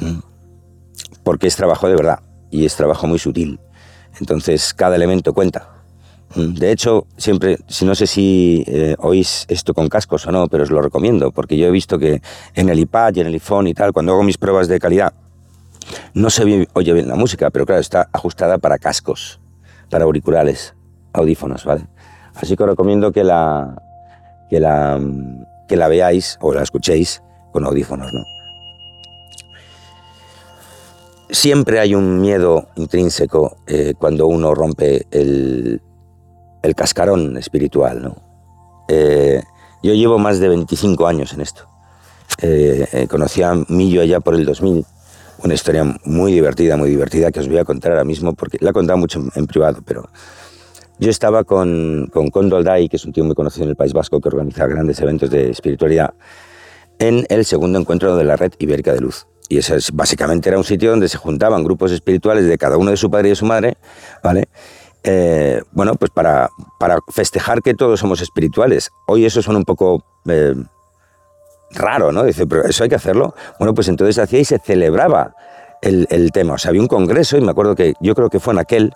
Mm. 0.00 0.18
Porque 1.22 1.46
es 1.46 1.54
trabajo 1.54 1.86
de 1.86 1.94
verdad 1.94 2.20
y 2.50 2.64
es 2.64 2.74
trabajo 2.74 3.06
muy 3.06 3.20
sutil. 3.20 3.60
Entonces 4.18 4.74
cada 4.74 4.96
elemento 4.96 5.32
cuenta. 5.32 5.81
Mm, 6.34 6.54
de 6.54 6.72
hecho, 6.72 7.06
siempre, 7.16 7.58
si 7.68 7.84
no 7.84 7.94
sé 7.94 8.06
si 8.06 8.64
eh, 8.66 8.96
oís 8.98 9.44
esto 9.48 9.74
con 9.74 9.88
cascos 9.88 10.26
o 10.26 10.32
no, 10.32 10.48
pero 10.48 10.62
os 10.62 10.70
lo 10.70 10.80
recomiendo, 10.80 11.30
porque 11.30 11.56
yo 11.56 11.66
he 11.66 11.70
visto 11.70 11.98
que 11.98 12.22
en 12.54 12.68
el 12.68 12.78
iPad 12.78 13.14
y 13.16 13.20
en 13.20 13.26
el 13.26 13.34
iPhone 13.34 13.66
y 13.66 13.74
tal, 13.74 13.92
cuando 13.92 14.12
hago 14.12 14.22
mis 14.22 14.38
pruebas 14.38 14.68
de 14.68 14.78
calidad, 14.78 15.12
no 16.14 16.30
se 16.30 16.66
oye 16.72 16.92
bien 16.92 17.08
la 17.08 17.16
música, 17.16 17.50
pero 17.50 17.66
claro, 17.66 17.80
está 17.80 18.08
ajustada 18.12 18.58
para 18.58 18.78
cascos, 18.78 19.40
para 19.90 20.04
auriculares, 20.04 20.74
audífonos, 21.12 21.64
¿vale? 21.64 21.86
Así 22.34 22.56
que 22.56 22.62
os 22.62 22.68
recomiendo 22.70 23.12
que 23.12 23.24
la, 23.24 23.76
que 24.48 24.58
la, 24.58 24.98
que 25.68 25.76
la 25.76 25.88
veáis 25.88 26.38
o 26.40 26.54
la 26.54 26.62
escuchéis 26.62 27.22
con 27.52 27.66
audífonos, 27.66 28.10
¿no? 28.12 28.22
Siempre 31.28 31.80
hay 31.80 31.94
un 31.94 32.20
miedo 32.20 32.68
intrínseco 32.76 33.56
eh, 33.66 33.94
cuando 33.98 34.26
uno 34.26 34.54
rompe 34.54 35.06
el, 35.10 35.80
el 36.62 36.74
cascarón 36.74 37.36
espiritual. 37.36 38.02
¿no? 38.02 38.16
Eh, 38.88 39.42
yo 39.82 39.94
llevo 39.94 40.18
más 40.18 40.38
de 40.38 40.48
25 40.48 41.06
años 41.06 41.32
en 41.32 41.40
esto. 41.40 41.66
Eh, 42.40 42.86
eh, 42.92 43.06
conocí 43.08 43.42
a 43.42 43.54
Millo 43.68 44.00
allá 44.00 44.20
por 44.20 44.34
el 44.34 44.44
2000, 44.44 44.84
una 45.44 45.54
historia 45.54 45.84
muy 46.04 46.32
divertida, 46.32 46.76
muy 46.76 46.90
divertida, 46.90 47.30
que 47.30 47.40
os 47.40 47.48
voy 47.48 47.58
a 47.58 47.64
contar 47.64 47.92
ahora 47.92 48.04
mismo, 48.04 48.32
porque 48.34 48.58
la 48.60 48.70
he 48.70 48.72
contado 48.72 48.96
mucho 48.96 49.22
en, 49.34 49.46
privado, 49.46 49.80
pero 49.84 50.08
yo 50.98 51.10
estaba 51.10 51.44
con, 51.44 52.08
con 52.12 52.30
Condol 52.30 52.64
Dai, 52.64 52.88
que 52.88 52.96
es 52.96 53.04
un 53.04 53.12
tío 53.12 53.24
muy 53.24 53.34
conocido 53.34 53.64
en 53.64 53.70
el 53.70 53.76
País 53.76 53.92
Vasco, 53.92 54.20
que 54.20 54.28
organiza 54.28 54.66
grandes 54.66 55.00
eventos 55.00 55.30
de 55.30 55.50
espiritualidad, 55.50 56.14
en 56.98 57.26
el 57.28 57.44
segundo 57.44 57.78
encuentro 57.78 58.16
de 58.16 58.24
la 58.24 58.36
Red 58.36 58.52
Ibérica 58.58 58.92
de 58.92 59.00
Luz. 59.00 59.26
Y 59.48 59.58
eso 59.58 59.74
es, 59.74 59.92
básicamente 59.92 60.48
era 60.48 60.56
un 60.56 60.64
sitio 60.64 60.90
donde 60.90 61.08
se 61.08 61.18
juntaban 61.18 61.62
grupos 61.64 61.92
espirituales 61.92 62.46
de 62.46 62.56
cada 62.56 62.76
uno 62.78 62.90
de 62.90 62.96
su 62.96 63.10
padre 63.10 63.28
y 63.28 63.30
de 63.30 63.36
su 63.36 63.44
madre, 63.44 63.76
¿vale? 64.22 64.48
Eh, 65.04 65.62
bueno, 65.72 65.94
pues 65.96 66.10
para, 66.10 66.50
para, 66.78 66.98
festejar 67.08 67.62
que 67.62 67.74
todos 67.74 68.00
somos 68.00 68.20
espirituales. 68.20 68.92
Hoy 69.06 69.24
eso 69.24 69.42
suena 69.42 69.58
un 69.58 69.64
poco 69.64 70.04
eh, 70.26 70.54
raro, 71.70 72.12
¿no? 72.12 72.22
Dice, 72.24 72.46
pero 72.46 72.64
eso 72.64 72.84
hay 72.84 72.88
que 72.88 72.96
hacerlo. 72.96 73.34
Bueno, 73.58 73.74
pues 73.74 73.88
entonces 73.88 74.18
hacía 74.18 74.38
y 74.38 74.44
se 74.44 74.58
celebraba 74.58 75.34
el, 75.80 76.30
tema. 76.32 76.54
O 76.54 76.58
sea, 76.58 76.68
había 76.68 76.80
un 76.80 76.86
congreso 76.86 77.36
y 77.36 77.40
me 77.40 77.50
acuerdo 77.50 77.74
que 77.74 77.94
yo 78.00 78.14
creo 78.14 78.30
que 78.30 78.38
fue 78.38 78.52
en 78.52 78.60
aquel 78.60 78.92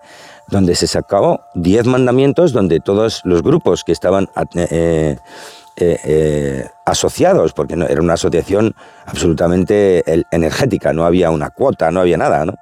donde 0.46 0.76
se 0.76 0.86
sacó 0.86 1.40
10 1.54 1.86
mandamientos 1.86 2.52
donde 2.52 2.78
todos 2.78 3.22
los 3.24 3.42
grupos 3.42 3.82
que 3.82 3.90
estaban 3.90 4.28
eh, 4.54 5.16
asociados, 6.84 7.52
porque 7.52 7.74
era 7.74 8.00
una 8.00 8.12
asociación 8.12 8.76
absolutamente 9.04 10.04
energética, 10.30 10.92
no 10.92 11.04
había 11.04 11.32
una 11.32 11.50
cuota, 11.50 11.90
no 11.90 11.98
había 12.00 12.16
nada, 12.16 12.44
¿no? 12.44 12.54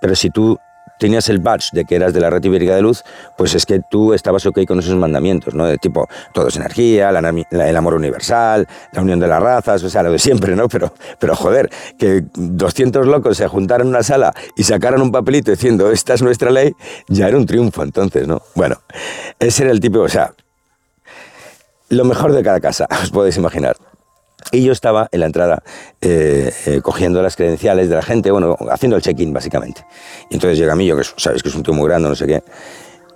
Pero 0.00 0.14
si 0.14 0.30
tú 0.30 0.58
tenías 0.98 1.28
el 1.28 1.38
badge 1.38 1.70
de 1.72 1.84
que 1.84 1.96
eras 1.96 2.12
de 2.12 2.20
la 2.20 2.30
red 2.30 2.42
ibérica 2.44 2.74
de 2.74 2.82
luz, 2.82 3.04
pues 3.36 3.54
es 3.54 3.66
que 3.66 3.80
tú 3.90 4.14
estabas 4.14 4.44
ok 4.46 4.60
con 4.66 4.78
esos 4.78 4.96
mandamientos, 4.96 5.54
¿no? 5.54 5.66
De 5.66 5.78
tipo, 5.78 6.08
todo 6.32 6.48
es 6.48 6.56
energía, 6.56 7.10
el 7.10 7.76
amor 7.76 7.94
universal, 7.94 8.66
la 8.92 9.02
unión 9.02 9.20
de 9.20 9.28
las 9.28 9.42
razas, 9.42 9.82
o 9.84 9.90
sea, 9.90 10.02
lo 10.02 10.12
de 10.12 10.18
siempre, 10.18 10.56
¿no? 10.56 10.68
Pero, 10.68 10.92
pero 11.18 11.34
joder, 11.36 11.70
que 11.98 12.24
200 12.34 13.06
locos 13.06 13.36
se 13.36 13.48
juntaran 13.48 13.86
en 13.86 13.90
una 13.90 14.02
sala 14.02 14.32
y 14.56 14.64
sacaran 14.64 15.00
un 15.00 15.12
papelito 15.12 15.50
diciendo, 15.50 15.90
esta 15.90 16.14
es 16.14 16.22
nuestra 16.22 16.50
ley, 16.50 16.72
ya 17.08 17.28
era 17.28 17.36
un 17.36 17.46
triunfo 17.46 17.82
entonces, 17.82 18.26
¿no? 18.26 18.42
Bueno, 18.54 18.76
ese 19.38 19.64
era 19.64 19.72
el 19.72 19.80
tipo, 19.80 20.00
o 20.00 20.08
sea, 20.08 20.32
lo 21.88 22.04
mejor 22.04 22.32
de 22.32 22.42
cada 22.42 22.60
casa, 22.60 22.86
os 23.02 23.10
podéis 23.10 23.36
imaginar. 23.36 23.76
Y 24.50 24.62
yo 24.62 24.72
estaba 24.72 25.08
en 25.12 25.20
la 25.20 25.26
entrada 25.26 25.62
eh, 26.00 26.52
eh, 26.66 26.80
cogiendo 26.82 27.22
las 27.22 27.36
credenciales 27.36 27.88
de 27.88 27.96
la 27.96 28.02
gente, 28.02 28.30
bueno, 28.30 28.56
haciendo 28.70 28.96
el 28.96 29.02
check-in 29.02 29.32
básicamente. 29.32 29.84
Y 30.30 30.34
entonces 30.34 30.58
llega 30.58 30.72
a 30.72 30.76
mí, 30.76 30.86
yo 30.86 30.96
que 30.96 31.04
sabes 31.16 31.42
que 31.42 31.50
es 31.50 31.54
un 31.54 31.62
tío 31.62 31.74
muy 31.74 31.88
grande, 31.88 32.08
no 32.08 32.14
sé 32.14 32.26
qué, 32.26 32.42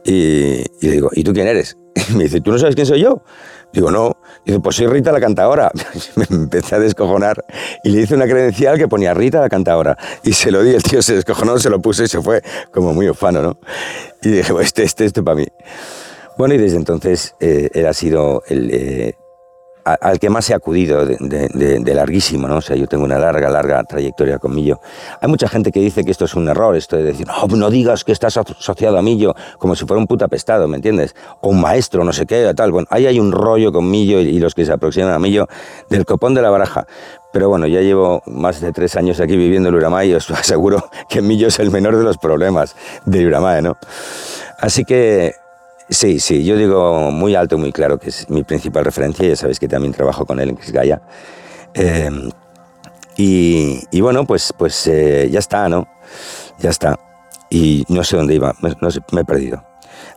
y, 0.04 0.64
le 0.80 0.90
digo, 0.92 1.10
¿y 1.12 1.22
tú 1.22 1.32
quién 1.32 1.46
eres? 1.46 1.76
Y 2.10 2.12
me 2.16 2.24
dice, 2.24 2.40
¿tú 2.40 2.50
no 2.50 2.58
sabes 2.58 2.74
quién 2.74 2.86
soy 2.86 3.00
yo? 3.00 3.22
Digo, 3.72 3.90
no. 3.90 4.16
Dice, 4.44 4.60
pues 4.60 4.76
soy 4.76 4.86
Rita 4.86 5.12
la 5.12 5.20
cantadora. 5.20 5.70
me 6.16 6.24
empecé 6.28 6.74
a 6.74 6.78
descojonar 6.78 7.44
y 7.84 7.90
le 7.90 8.02
hice 8.02 8.14
una 8.14 8.26
credencial 8.26 8.76
que 8.76 8.88
ponía 8.88 9.14
Rita 9.14 9.40
la 9.40 9.48
cantadora. 9.48 9.96
Y 10.22 10.32
se 10.32 10.50
lo 10.50 10.62
di, 10.62 10.74
el 10.74 10.82
tío 10.82 11.00
se 11.02 11.14
descojonó, 11.14 11.58
se 11.58 11.70
lo 11.70 11.80
puse 11.80 12.04
y 12.04 12.08
se 12.08 12.20
fue 12.20 12.42
como 12.72 12.92
muy 12.92 13.08
ufano, 13.08 13.42
¿no? 13.42 13.58
Y 14.22 14.30
dije, 14.30 14.52
este, 14.60 14.82
este, 14.82 15.04
este 15.04 15.22
para 15.22 15.36
mí. 15.36 15.46
Bueno, 16.36 16.54
y 16.54 16.58
desde 16.58 16.76
entonces 16.76 17.34
eh, 17.40 17.70
él 17.72 17.86
ha 17.86 17.92
sido 17.92 18.42
el, 18.48 19.14
al 19.84 20.18
que 20.18 20.30
más 20.30 20.48
he 20.50 20.54
acudido 20.54 21.04
de, 21.04 21.94
larguísimo, 21.94 22.48
¿no? 22.48 22.56
O 22.56 22.60
sea, 22.60 22.76
yo 22.76 22.86
tengo 22.86 23.04
una 23.04 23.18
larga, 23.18 23.48
larga 23.50 23.82
trayectoria 23.84 24.38
con 24.38 24.54
Millo. 24.54 24.80
Hay 25.20 25.28
mucha 25.28 25.48
gente 25.48 25.72
que 25.72 25.80
dice 25.80 26.04
que 26.04 26.10
esto 26.10 26.24
es 26.24 26.34
un 26.34 26.48
error, 26.48 26.76
esto 26.76 26.96
de 26.96 27.02
decir, 27.02 27.26
no, 27.26 27.56
no 27.56 27.70
digas 27.70 28.04
que 28.04 28.12
estás 28.12 28.36
asociado 28.36 28.98
a 28.98 29.02
Millo 29.02 29.34
como 29.58 29.74
si 29.74 29.84
fuera 29.84 30.00
un 30.00 30.06
puta 30.06 30.28
pestado, 30.28 30.68
¿me 30.68 30.76
entiendes? 30.76 31.14
O 31.40 31.48
un 31.48 31.60
maestro, 31.60 32.04
no 32.04 32.12
sé 32.12 32.26
qué, 32.26 32.52
tal. 32.54 32.72
Bueno, 32.72 32.86
ahí 32.90 33.06
hay 33.06 33.18
un 33.18 33.32
rollo 33.32 33.72
con 33.72 33.90
Millo 33.90 34.20
y, 34.20 34.38
los 34.38 34.54
que 34.54 34.64
se 34.64 34.72
aproximan 34.72 35.12
a 35.12 35.18
Millo 35.18 35.48
del 35.88 36.04
copón 36.04 36.34
de 36.34 36.42
la 36.42 36.50
baraja. 36.50 36.86
Pero 37.32 37.48
bueno, 37.48 37.66
ya 37.66 37.80
llevo 37.80 38.22
más 38.26 38.60
de 38.60 38.72
tres 38.72 38.96
años 38.96 39.20
aquí 39.20 39.36
viviendo 39.36 39.68
en 39.70 39.74
Uramay 39.74 40.10
y 40.10 40.14
os 40.14 40.30
aseguro 40.30 40.90
que 41.08 41.22
Millo 41.22 41.48
es 41.48 41.58
el 41.58 41.70
menor 41.70 41.96
de 41.96 42.04
los 42.04 42.18
problemas 42.18 42.76
de 43.04 43.26
Uramay, 43.26 43.62
¿no? 43.62 43.76
Así 44.58 44.84
que 44.84 45.41
Sí, 45.92 46.20
sí, 46.20 46.42
yo 46.42 46.56
digo 46.56 47.10
muy 47.10 47.34
alto 47.34 47.58
muy 47.58 47.70
claro 47.70 47.98
que 47.98 48.08
es 48.08 48.28
mi 48.30 48.44
principal 48.44 48.84
referencia, 48.84 49.28
ya 49.28 49.36
sabéis 49.36 49.60
que 49.60 49.68
también 49.68 49.92
trabajo 49.92 50.24
con 50.24 50.40
él 50.40 50.48
en 50.48 50.56
Kisgaya. 50.56 51.02
Em, 51.74 52.30
y, 53.16 54.00
bueno, 54.00 54.24
pues, 54.26 54.54
pues 54.56 54.86
eh, 54.86 55.28
ya 55.30 55.38
está, 55.38 55.68
¿no? 55.68 55.86
Ya 56.58 56.70
está. 56.70 56.98
Y 57.50 57.84
no 57.88 58.04
sé 58.04 58.16
dónde 58.16 58.34
iba, 58.34 58.54
no 58.80 58.90
sé, 58.90 59.00
me 59.12 59.20
he 59.20 59.24
perdido. 59.24 59.62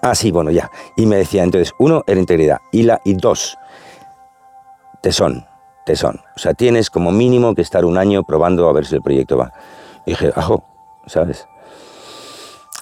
Ah, 0.02 0.16
sí, 0.16 0.32
bueno, 0.32 0.50
ya. 0.50 0.72
Y 0.96 1.06
me 1.06 1.18
decía, 1.18 1.44
entonces, 1.44 1.74
uno, 1.78 2.04
era 2.08 2.20
integridad. 2.20 2.60
Y, 2.72 2.84
la, 2.84 3.02
y 3.04 3.14
dos, 3.16 3.58
tesón, 5.02 5.46
tesón. 5.86 6.22
O 6.38 6.40
sea, 6.40 6.54
tienes 6.54 6.90
como 6.90 7.12
mínimo 7.12 7.54
que 7.54 7.62
estar 7.62 7.84
un 7.84 7.98
año 7.98 8.24
probando 8.24 8.70
a 8.70 8.74
ver 8.74 8.86
si 8.86 8.96
el 8.96 9.02
proyecto 9.02 9.38
va. 9.38 9.52
Dije, 10.06 10.32
ajo, 10.36 10.64
¿sabes? 11.06 11.48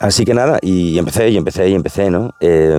Así 0.03 0.25
que 0.25 0.33
nada, 0.33 0.59
y 0.61 0.97
empecé, 0.97 1.29
y 1.29 1.37
empecé, 1.37 1.69
y 1.69 1.75
empecé, 1.75 2.09
¿no? 2.09 2.35
Eh, 2.41 2.77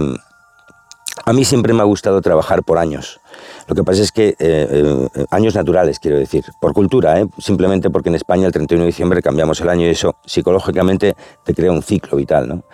a 1.24 1.32
mí 1.32 1.46
siempre 1.46 1.72
me 1.72 1.80
ha 1.80 1.84
gustado 1.84 2.20
trabajar 2.20 2.62
por 2.62 2.76
años. 2.76 3.18
Lo 3.66 3.74
que 3.74 3.82
pasa 3.82 4.02
es 4.02 4.12
que, 4.12 4.28
eh, 4.28 4.36
eh, 4.38 5.24
años 5.30 5.54
naturales, 5.54 5.98
quiero 5.98 6.18
decir, 6.18 6.44
por 6.60 6.74
cultura, 6.74 7.16
simplemente 7.38 7.88
porque 7.88 8.10
en 8.10 8.16
España 8.16 8.46
el 8.46 8.52
31 8.52 8.82
de 8.82 8.88
diciembre 8.88 9.22
cambiamos 9.22 9.58
el 9.62 9.70
año 9.70 9.86
y 9.86 9.88
eso 9.88 10.16
psicológicamente 10.26 11.16
te 11.46 11.54
crea 11.54 11.72
un 11.72 11.82
ciclo 11.82 12.18
vital. 12.18 12.46
¿no? 12.46 12.64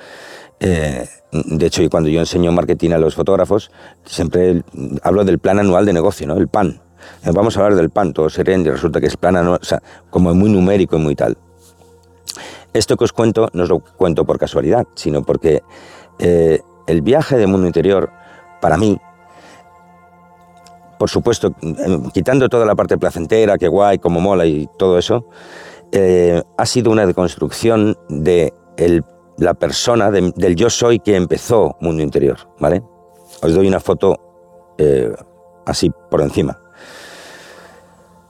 de 0.58 1.66
hecho, 1.66 1.88
cuando 1.88 2.10
yo 2.10 2.18
enseño 2.18 2.50
marketing 2.50 2.90
a 2.90 2.98
los 2.98 3.14
fotógrafos, 3.14 3.70
siempre 4.04 4.64
hablo 5.04 5.24
del 5.24 5.38
plan 5.38 5.60
anual 5.60 5.86
de 5.86 5.92
negocio, 5.92 6.26
¿no? 6.26 6.36
el 6.36 6.48
PAN. 6.48 6.80
Vamos 7.24 7.56
a 7.56 7.60
hablar 7.60 7.76
del 7.76 7.90
PAN, 7.90 8.12
todo 8.12 8.28
se 8.28 8.40
y 8.40 8.64
resulta 8.64 9.00
que 9.00 9.06
es 9.06 9.16
plan 9.16 9.36
anual, 9.36 9.60
o 9.62 9.64
sea, 9.64 9.80
como 10.10 10.34
muy 10.34 10.50
numérico 10.50 10.96
y 10.96 10.98
muy 10.98 11.14
tal. 11.14 11.38
Esto 12.72 12.96
que 12.96 13.04
os 13.04 13.12
cuento 13.12 13.48
no 13.52 13.64
os 13.64 13.68
lo 13.68 13.80
cuento 13.80 14.24
por 14.24 14.38
casualidad, 14.38 14.86
sino 14.94 15.22
porque 15.22 15.62
eh, 16.18 16.60
el 16.86 17.02
viaje 17.02 17.36
de 17.36 17.46
mundo 17.46 17.66
interior, 17.66 18.10
para 18.60 18.76
mí, 18.76 19.00
por 20.98 21.08
supuesto, 21.08 21.54
em, 21.62 22.10
quitando 22.10 22.48
toda 22.48 22.66
la 22.66 22.74
parte 22.74 22.98
placentera, 22.98 23.58
que 23.58 23.68
guay, 23.68 23.98
como 23.98 24.20
mola 24.20 24.44
y 24.46 24.68
todo 24.78 24.98
eso, 24.98 25.26
eh, 25.92 26.42
ha 26.56 26.66
sido 26.66 26.90
una 26.90 27.06
deconstrucción 27.06 27.96
de 28.08 28.52
la 29.38 29.54
persona, 29.54 30.10
del 30.10 30.54
yo 30.54 30.70
soy 30.70 31.00
que 31.00 31.16
empezó 31.16 31.76
Mundo 31.80 32.02
Interior, 32.02 32.36
¿vale? 32.58 32.82
Os 33.42 33.54
doy 33.54 33.66
una 33.66 33.80
foto 33.80 34.74
eh, 34.78 35.12
así 35.66 35.90
por 36.10 36.20
encima. 36.20 36.60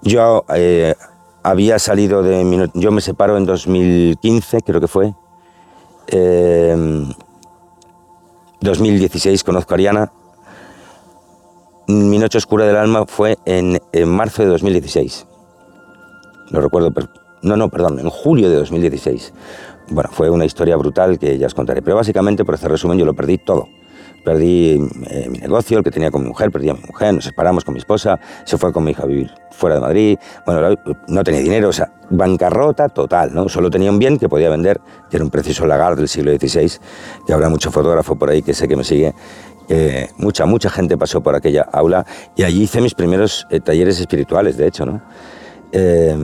Yo 0.02 0.44
había 1.42 1.78
salido 1.78 2.22
de... 2.22 2.70
Yo 2.74 2.90
me 2.90 3.00
separo 3.00 3.36
en 3.36 3.46
2015, 3.46 4.62
creo 4.62 4.80
que 4.80 4.88
fue. 4.88 5.14
2016 8.60 9.40
em, 9.40 9.44
conozco 9.44 9.74
a 9.74 9.76
Ariana. 9.76 10.12
Mi 11.86 12.18
noche 12.18 12.38
oscura 12.38 12.66
del 12.66 12.76
alma 12.76 13.04
fue 13.06 13.38
en, 13.44 13.80
marzo 14.06 14.42
de 14.42 14.48
2016. 14.48 15.26
Lo 16.50 16.60
recuerdo, 16.60 16.92
no, 17.42 17.56
no, 17.56 17.68
perdón, 17.68 17.98
en 17.98 18.10
julio 18.10 18.50
de 18.50 18.56
2016. 18.56 19.32
Bueno, 19.90 20.10
fue 20.12 20.30
una 20.30 20.44
historia 20.44 20.76
brutal 20.76 21.18
que 21.18 21.36
ya 21.38 21.46
os 21.46 21.54
contaré. 21.54 21.82
Pero 21.82 21.96
básicamente, 21.96 22.44
por 22.44 22.54
hacer 22.54 22.70
resumen, 22.70 22.98
yo 22.98 23.04
lo 23.04 23.14
perdí 23.14 23.38
todo. 23.38 23.66
Perdí 24.24 24.78
eh, 25.08 25.28
mi 25.30 25.38
negocio, 25.38 25.78
el 25.78 25.84
que 25.84 25.90
tenía 25.90 26.10
con 26.10 26.22
mi 26.22 26.28
mujer, 26.28 26.50
perdí 26.50 26.68
a 26.68 26.74
mi 26.74 26.82
mujer, 26.86 27.14
nos 27.14 27.24
separamos 27.24 27.64
con 27.64 27.74
mi 27.74 27.78
esposa, 27.78 28.20
se 28.44 28.58
fue 28.58 28.72
con 28.72 28.84
mi 28.84 28.90
hija 28.90 29.04
a 29.04 29.06
vivir 29.06 29.30
fuera 29.50 29.76
de 29.76 29.80
Madrid, 29.80 30.18
bueno, 30.46 30.76
no 31.08 31.24
tenía 31.24 31.40
dinero, 31.40 31.68
o 31.68 31.72
sea, 31.72 31.92
bancarrota 32.10 32.88
total, 32.88 33.34
¿no? 33.34 33.48
Solo 33.48 33.70
tenía 33.70 33.90
un 33.90 33.98
bien 33.98 34.18
que 34.18 34.28
podía 34.28 34.50
vender, 34.50 34.80
que 35.10 35.16
era 35.16 35.24
un 35.24 35.30
precioso 35.30 35.66
lagar 35.66 35.96
del 35.96 36.08
siglo 36.08 36.32
XVI, 36.32 36.70
y 37.28 37.32
habrá 37.32 37.48
mucho 37.48 37.70
fotógrafo 37.70 38.16
por 38.16 38.30
ahí 38.30 38.42
que 38.42 38.54
sé 38.54 38.68
que 38.68 38.76
me 38.76 38.84
sigue. 38.84 39.14
mucha, 40.16 40.46
mucha 40.46 40.68
gente 40.68 40.98
pasó 40.98 41.22
por 41.22 41.34
aquella 41.34 41.62
aula 41.72 42.04
y 42.36 42.42
allí 42.42 42.62
hice 42.62 42.80
mis 42.80 42.94
primeros 42.94 43.46
eh, 43.50 43.60
talleres 43.60 44.00
espirituales, 44.00 44.56
de 44.56 44.66
hecho, 44.66 44.84
¿no? 44.84 45.00
Eh, 45.72 46.16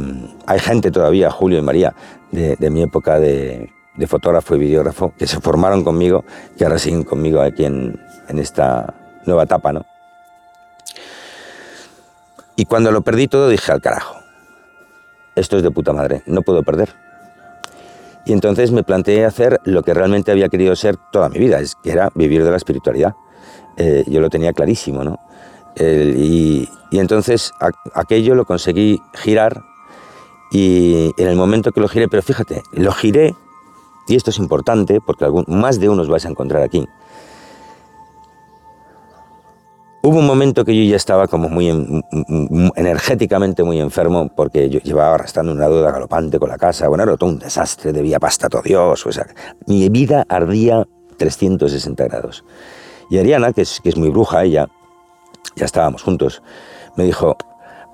hay 0.46 0.58
gente 0.58 0.90
todavía, 0.90 1.30
Julio 1.30 1.58
y 1.58 1.62
María, 1.62 1.94
de, 2.32 2.56
de 2.56 2.70
mi 2.70 2.82
época 2.82 3.20
de, 3.20 3.70
de 3.96 4.06
fotógrafo 4.06 4.56
y 4.56 4.58
videógrafo 4.58 5.12
que 5.16 5.26
se 5.26 5.40
formaron 5.40 5.84
conmigo, 5.84 6.24
que 6.56 6.64
ahora 6.64 6.78
siguen 6.78 7.04
conmigo 7.04 7.40
aquí 7.40 7.64
en, 7.64 8.00
en 8.28 8.38
esta 8.38 8.94
nueva 9.24 9.44
etapa, 9.44 9.72
¿no? 9.72 9.84
Y 12.56 12.64
cuando 12.64 12.90
lo 12.90 13.02
perdí 13.02 13.28
todo 13.28 13.48
dije 13.48 13.70
al 13.70 13.82
carajo, 13.82 14.16
esto 15.34 15.58
es 15.58 15.62
de 15.62 15.70
puta 15.70 15.92
madre, 15.92 16.22
no 16.26 16.42
puedo 16.42 16.62
perder. 16.62 16.94
Y 18.24 18.32
entonces 18.32 18.72
me 18.72 18.82
planteé 18.82 19.24
hacer 19.24 19.60
lo 19.64 19.82
que 19.82 19.94
realmente 19.94 20.32
había 20.32 20.48
querido 20.48 20.74
ser 20.74 20.96
toda 21.12 21.28
mi 21.28 21.38
vida, 21.38 21.60
es 21.60 21.74
que 21.76 21.92
era 21.92 22.10
vivir 22.14 22.44
de 22.44 22.50
la 22.50 22.56
espiritualidad. 22.56 23.14
Eh, 23.76 24.04
yo 24.06 24.20
lo 24.20 24.30
tenía 24.30 24.52
clarísimo, 24.52 25.04
¿no? 25.04 25.18
y, 25.78 26.66
y, 26.90 26.98
entonces 26.98 27.52
aquello 27.92 28.34
lo 28.34 28.46
conseguí 28.46 28.98
girar 29.12 29.60
y 30.50 31.12
en 31.18 31.28
el 31.28 31.36
momento 31.36 31.70
que 31.70 31.82
lo 31.82 31.88
giré, 31.88 32.08
pero 32.08 32.22
fíjate, 32.22 32.62
lo 32.72 32.92
giré 32.92 33.34
y 34.08 34.16
esto 34.16 34.30
es 34.30 34.38
importante 34.38 35.00
porque 35.00 35.24
algún, 35.24 35.44
más 35.48 35.80
de 35.80 35.88
unos 35.88 36.08
vais 36.08 36.24
a 36.26 36.28
encontrar 36.28 36.62
aquí. 36.62 36.88
Hubo 40.02 40.20
un 40.20 40.26
momento 40.26 40.64
que 40.64 40.76
yo 40.76 40.88
ya 40.88 40.94
estaba 40.94 41.26
como 41.26 41.48
muy 41.48 41.68
energéticamente 42.76 43.64
muy 43.64 43.80
enfermo 43.80 44.30
porque 44.36 44.70
yo 44.70 44.78
llevaba 44.78 45.16
arrastrando 45.16 45.50
una 45.50 45.66
duda 45.66 45.90
galopante 45.90 46.38
con 46.38 46.48
la 46.48 46.58
casa. 46.58 46.86
Bueno, 46.86 47.02
era 47.02 47.16
todo 47.16 47.30
un 47.30 47.40
desastre, 47.40 47.92
debía 47.92 48.20
pasta 48.20 48.48
todo 48.48 48.62
Dios. 48.62 49.04
O 49.04 49.10
sea, 49.10 49.26
mi 49.66 49.88
vida 49.88 50.24
ardía 50.28 50.86
360 51.16 52.04
grados. 52.04 52.44
Y 53.10 53.18
Ariana, 53.18 53.52
que 53.52 53.62
es, 53.62 53.80
que 53.80 53.88
es 53.88 53.96
muy 53.96 54.10
bruja, 54.10 54.44
ella, 54.44 54.68
ya 55.56 55.64
estábamos 55.64 56.04
juntos, 56.04 56.40
me 56.96 57.02
dijo, 57.02 57.36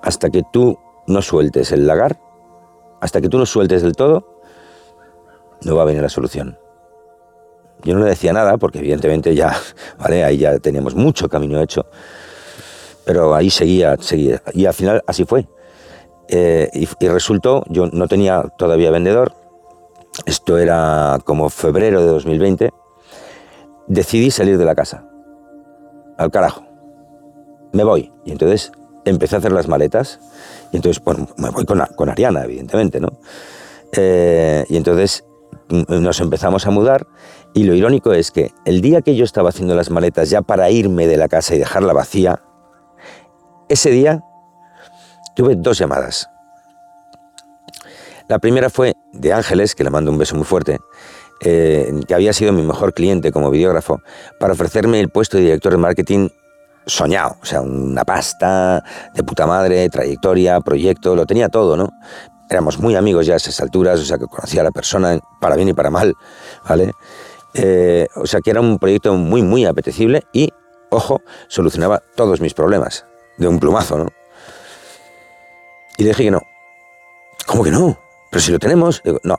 hasta 0.03 0.29
que 0.29 0.43
tú 0.51 0.77
no 1.07 1.21
sueltes 1.23 1.71
el 1.71 1.87
lagar, 1.87 2.19
hasta 3.01 3.21
que 3.21 3.29
tú 3.29 3.39
no 3.39 3.45
sueltes 3.45 3.81
del 3.81 3.95
todo, 3.95 4.32
no 5.65 5.75
va 5.75 5.83
a 5.83 5.85
venir 5.85 6.01
la 6.01 6.09
solución. 6.09 6.57
Yo 7.83 7.93
no 7.93 8.01
le 8.03 8.09
decía 8.09 8.31
nada 8.33 8.57
porque 8.57 8.79
evidentemente 8.79 9.35
ya, 9.35 9.55
vale, 9.99 10.23
ahí 10.23 10.37
ya 10.37 10.57
teníamos 10.59 10.95
mucho 10.95 11.29
camino 11.29 11.61
hecho, 11.61 11.85
pero 13.05 13.35
ahí 13.35 13.49
seguía, 13.49 13.97
seguía. 13.99 14.41
Y 14.53 14.65
al 14.65 14.73
final 14.73 15.03
así 15.07 15.25
fue. 15.25 15.47
Eh, 16.29 16.69
y, 16.73 17.07
resultó, 17.07 17.63
yo 17.67 17.87
no 17.87 18.07
tenía 18.07 18.43
todavía 18.57 18.91
vendedor, 18.91 19.33
esto 20.25 20.57
era 20.57 21.19
como 21.25 21.49
febrero 21.49 22.01
de 22.01 22.07
2020, 22.07 22.71
decidí 23.87 24.31
salir 24.31 24.57
de 24.57 24.65
la 24.65 24.75
casa. 24.75 25.05
Al 26.17 26.31
carajo. 26.31 26.63
Me 27.73 27.83
voy. 27.83 28.13
Y 28.23 28.31
entonces 28.31 28.71
empecé 29.03 29.35
a 29.35 29.39
hacer 29.39 29.51
las 29.51 29.67
maletas. 29.67 30.19
Y 30.71 30.77
entonces, 30.77 31.03
bueno, 31.03 31.27
me 31.37 31.49
voy 31.49 31.65
con, 31.65 32.09
Ariana, 32.09 32.43
evidentemente, 32.45 32.99
¿no? 32.99 33.09
Eh, 33.91 34.65
y 34.69 34.77
entonces 34.77 35.25
nos 35.87 36.19
empezamos 36.19 36.65
a 36.67 36.71
mudar. 36.71 37.07
Y 37.53 37.63
lo 37.63 37.73
irónico 37.73 38.13
es 38.13 38.31
que 38.31 38.51
el 38.65 38.81
día 38.81 39.01
que 39.01 39.15
yo 39.15 39.25
estaba 39.25 39.49
haciendo 39.49 39.75
las 39.75 39.89
maletas 39.89 40.29
ya 40.29 40.41
para 40.41 40.69
irme 40.69 41.07
de 41.07 41.17
la 41.17 41.27
casa 41.27 41.55
y 41.55 41.59
dejarla 41.59 41.93
vacía, 41.93 42.41
ese 43.69 43.89
día 43.91 44.23
tuve 45.35 45.55
dos 45.55 45.77
llamadas. 45.77 46.29
La 48.27 48.39
primera 48.39 48.69
fue 48.69 48.93
de 49.11 49.33
Ángeles, 49.33 49.75
que 49.75 49.83
le 49.83 49.89
mando 49.89 50.11
un 50.11 50.17
beso 50.17 50.35
muy 50.35 50.45
fuerte, 50.45 50.79
eh, 51.41 51.91
que 52.07 52.13
había 52.13 52.33
sido 52.33 52.53
mi 52.53 52.61
mejor 52.61 52.93
cliente 52.93 53.31
como 53.31 53.51
videógrafo, 53.51 54.01
para 54.39 54.53
ofrecerme 54.53 54.99
el 54.99 55.09
puesto 55.09 55.37
de 55.37 55.43
director 55.43 55.73
de 55.73 55.77
marketing 55.77 56.29
soñado, 56.85 57.37
o 57.41 57.45
sea, 57.45 57.61
una 57.61 58.03
pasta 58.03 58.83
de 59.13 59.23
puta 59.23 59.45
madre, 59.45 59.89
trayectoria, 59.89 60.59
proyecto, 60.61 61.15
lo 61.15 61.25
tenía 61.25 61.49
todo, 61.49 61.77
¿no? 61.77 61.89
Éramos 62.49 62.79
muy 62.79 62.95
amigos 62.95 63.25
ya 63.25 63.33
a 63.33 63.37
esas 63.37 63.59
alturas, 63.61 63.99
o 63.99 64.05
sea, 64.05 64.17
que 64.17 64.27
conocía 64.27 64.61
a 64.61 64.65
la 64.65 64.71
persona 64.71 65.19
para 65.39 65.55
bien 65.55 65.69
y 65.69 65.73
para 65.73 65.89
mal, 65.89 66.15
¿vale? 66.67 66.93
Eh, 67.53 68.07
o 68.15 68.25
sea, 68.25 68.41
que 68.41 68.51
era 68.51 68.61
un 68.61 68.79
proyecto 68.79 69.13
muy, 69.15 69.41
muy 69.41 69.65
apetecible 69.65 70.23
y, 70.33 70.49
ojo, 70.89 71.21
solucionaba 71.47 72.01
todos 72.15 72.41
mis 72.41 72.53
problemas 72.53 73.05
de 73.37 73.47
un 73.47 73.59
plumazo, 73.59 73.97
¿no? 73.97 74.07
Y 75.97 76.03
le 76.03 76.09
dije 76.09 76.23
que 76.23 76.31
no. 76.31 76.41
¿Cómo 77.45 77.63
que 77.63 77.71
no? 77.71 77.97
Pero 78.31 78.41
si 78.41 78.51
lo 78.51 78.59
tenemos, 78.59 79.01
digo, 79.03 79.19
no. 79.23 79.37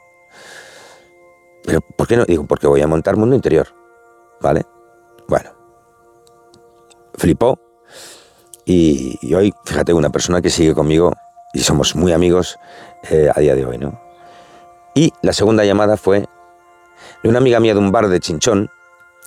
¿Pero 1.64 1.80
por 1.80 2.06
qué 2.06 2.16
no? 2.16 2.24
Digo, 2.24 2.46
porque 2.46 2.66
voy 2.66 2.82
a 2.82 2.86
montar 2.86 3.16
mundo 3.16 3.34
interior. 3.34 3.68
¿Vale? 4.40 4.62
Bueno. 5.26 5.50
Flipó. 7.14 7.58
Y, 8.64 9.34
hoy, 9.34 9.52
fíjate, 9.64 9.92
una 9.92 10.10
persona 10.10 10.40
que 10.40 10.50
sigue 10.50 10.74
conmigo 10.74 11.12
y 11.52 11.60
somos 11.60 11.94
muy 11.96 12.12
amigos 12.12 12.56
eh, 13.10 13.30
a 13.34 13.40
día 13.40 13.54
de 13.54 13.64
hoy, 13.64 13.78
¿no? 13.78 14.00
Y 14.94 15.12
la 15.22 15.32
segunda 15.32 15.64
llamada 15.64 15.96
fue 15.96 16.26
de 17.22 17.28
una 17.28 17.38
amiga 17.38 17.60
mía 17.60 17.74
de 17.74 17.80
un 17.80 17.90
bar 17.90 18.08
de 18.08 18.20
Chinchón, 18.20 18.70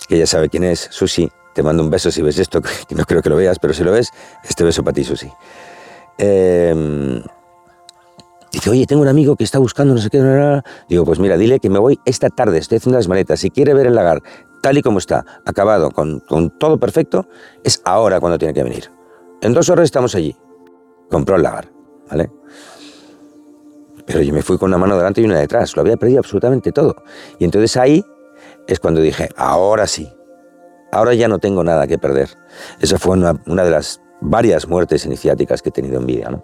que 0.08 0.18
ya 0.18 0.26
sabe 0.26 0.48
quién 0.48 0.64
es, 0.64 0.88
Susi. 0.90 1.30
Te 1.54 1.62
mando 1.62 1.82
un 1.82 1.90
beso 1.90 2.10
si 2.10 2.22
ves 2.22 2.38
esto, 2.38 2.62
que 2.88 2.94
no 2.94 3.04
creo 3.04 3.22
que 3.22 3.28
lo 3.28 3.36
veas, 3.36 3.58
pero 3.58 3.74
si 3.74 3.84
lo 3.84 3.92
ves, 3.92 4.10
este 4.48 4.64
beso 4.64 4.82
para 4.82 4.94
ti, 4.94 5.04
Susi. 5.04 5.30
Eh, 6.18 7.22
Dice, 8.52 8.70
oye, 8.70 8.86
tengo 8.86 9.02
un 9.02 9.08
amigo 9.08 9.36
que 9.36 9.44
está 9.44 9.58
buscando 9.58 9.94
no 9.94 10.00
sé 10.00 10.08
qué. 10.08 10.62
Digo, 10.88 11.04
pues 11.04 11.18
mira, 11.18 11.36
dile 11.36 11.60
que 11.60 11.68
me 11.68 11.78
voy 11.78 12.00
esta 12.04 12.30
tarde, 12.30 12.58
estoy 12.58 12.78
haciendo 12.78 12.98
las 12.98 13.08
maletas. 13.08 13.40
Si 13.40 13.50
quiere 13.50 13.74
ver 13.74 13.86
el 13.86 13.94
lagar 13.94 14.22
tal 14.62 14.78
y 14.78 14.82
como 14.82 14.98
está, 14.98 15.24
acabado, 15.44 15.90
con, 15.90 16.22
todo 16.58 16.78
perfecto, 16.78 17.28
es 17.62 17.82
ahora 17.84 18.20
cuando 18.20 18.38
tiene 18.38 18.54
que 18.54 18.62
venir. 18.62 18.90
En 19.42 19.52
dos 19.52 19.68
horas 19.68 19.84
estamos 19.84 20.14
allí. 20.14 20.34
Compró 21.10 21.36
el 21.36 21.42
lagar, 21.42 21.70
¿vale? 22.10 22.30
Pero 24.08 24.22
yo 24.22 24.32
me 24.32 24.40
fui 24.40 24.56
con 24.56 24.70
una 24.70 24.78
mano 24.78 24.96
delante 24.96 25.20
y 25.20 25.26
una 25.26 25.38
detrás. 25.38 25.76
Lo 25.76 25.82
había 25.82 25.98
perdido 25.98 26.20
absolutamente 26.20 26.72
todo. 26.72 26.96
Y 27.38 27.44
entonces 27.44 27.76
ahí 27.76 28.02
es 28.66 28.80
cuando 28.80 29.02
dije, 29.02 29.28
ahora 29.36 29.86
sí. 29.86 30.10
Ahora 30.90 31.12
ya 31.12 31.28
no 31.28 31.38
tengo 31.38 31.62
nada 31.62 31.86
que 31.86 31.98
perder. 31.98 32.30
Esa 32.80 32.98
fue 32.98 33.12
una, 33.12 33.34
de 33.34 33.70
las 33.70 34.00
varias 34.22 34.66
muertes 34.66 35.04
iniciáticas 35.04 35.60
que 35.60 35.68
he 35.68 35.72
tenido 35.72 36.00
en 36.00 36.06
vida, 36.06 36.30
¿no? 36.30 36.42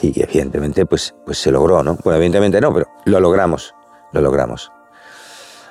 y 0.00 0.20
evidentemente 0.20 0.86
pues, 0.86 1.14
pues 1.24 1.38
se 1.38 1.52
logró, 1.52 1.84
¿no? 1.84 1.96
Bueno, 2.02 2.16
evidentemente 2.16 2.60
no, 2.60 2.74
pero 2.74 2.86
lo 3.04 3.20
logramos, 3.20 3.74
lo 4.12 4.22
logramos. 4.22 4.72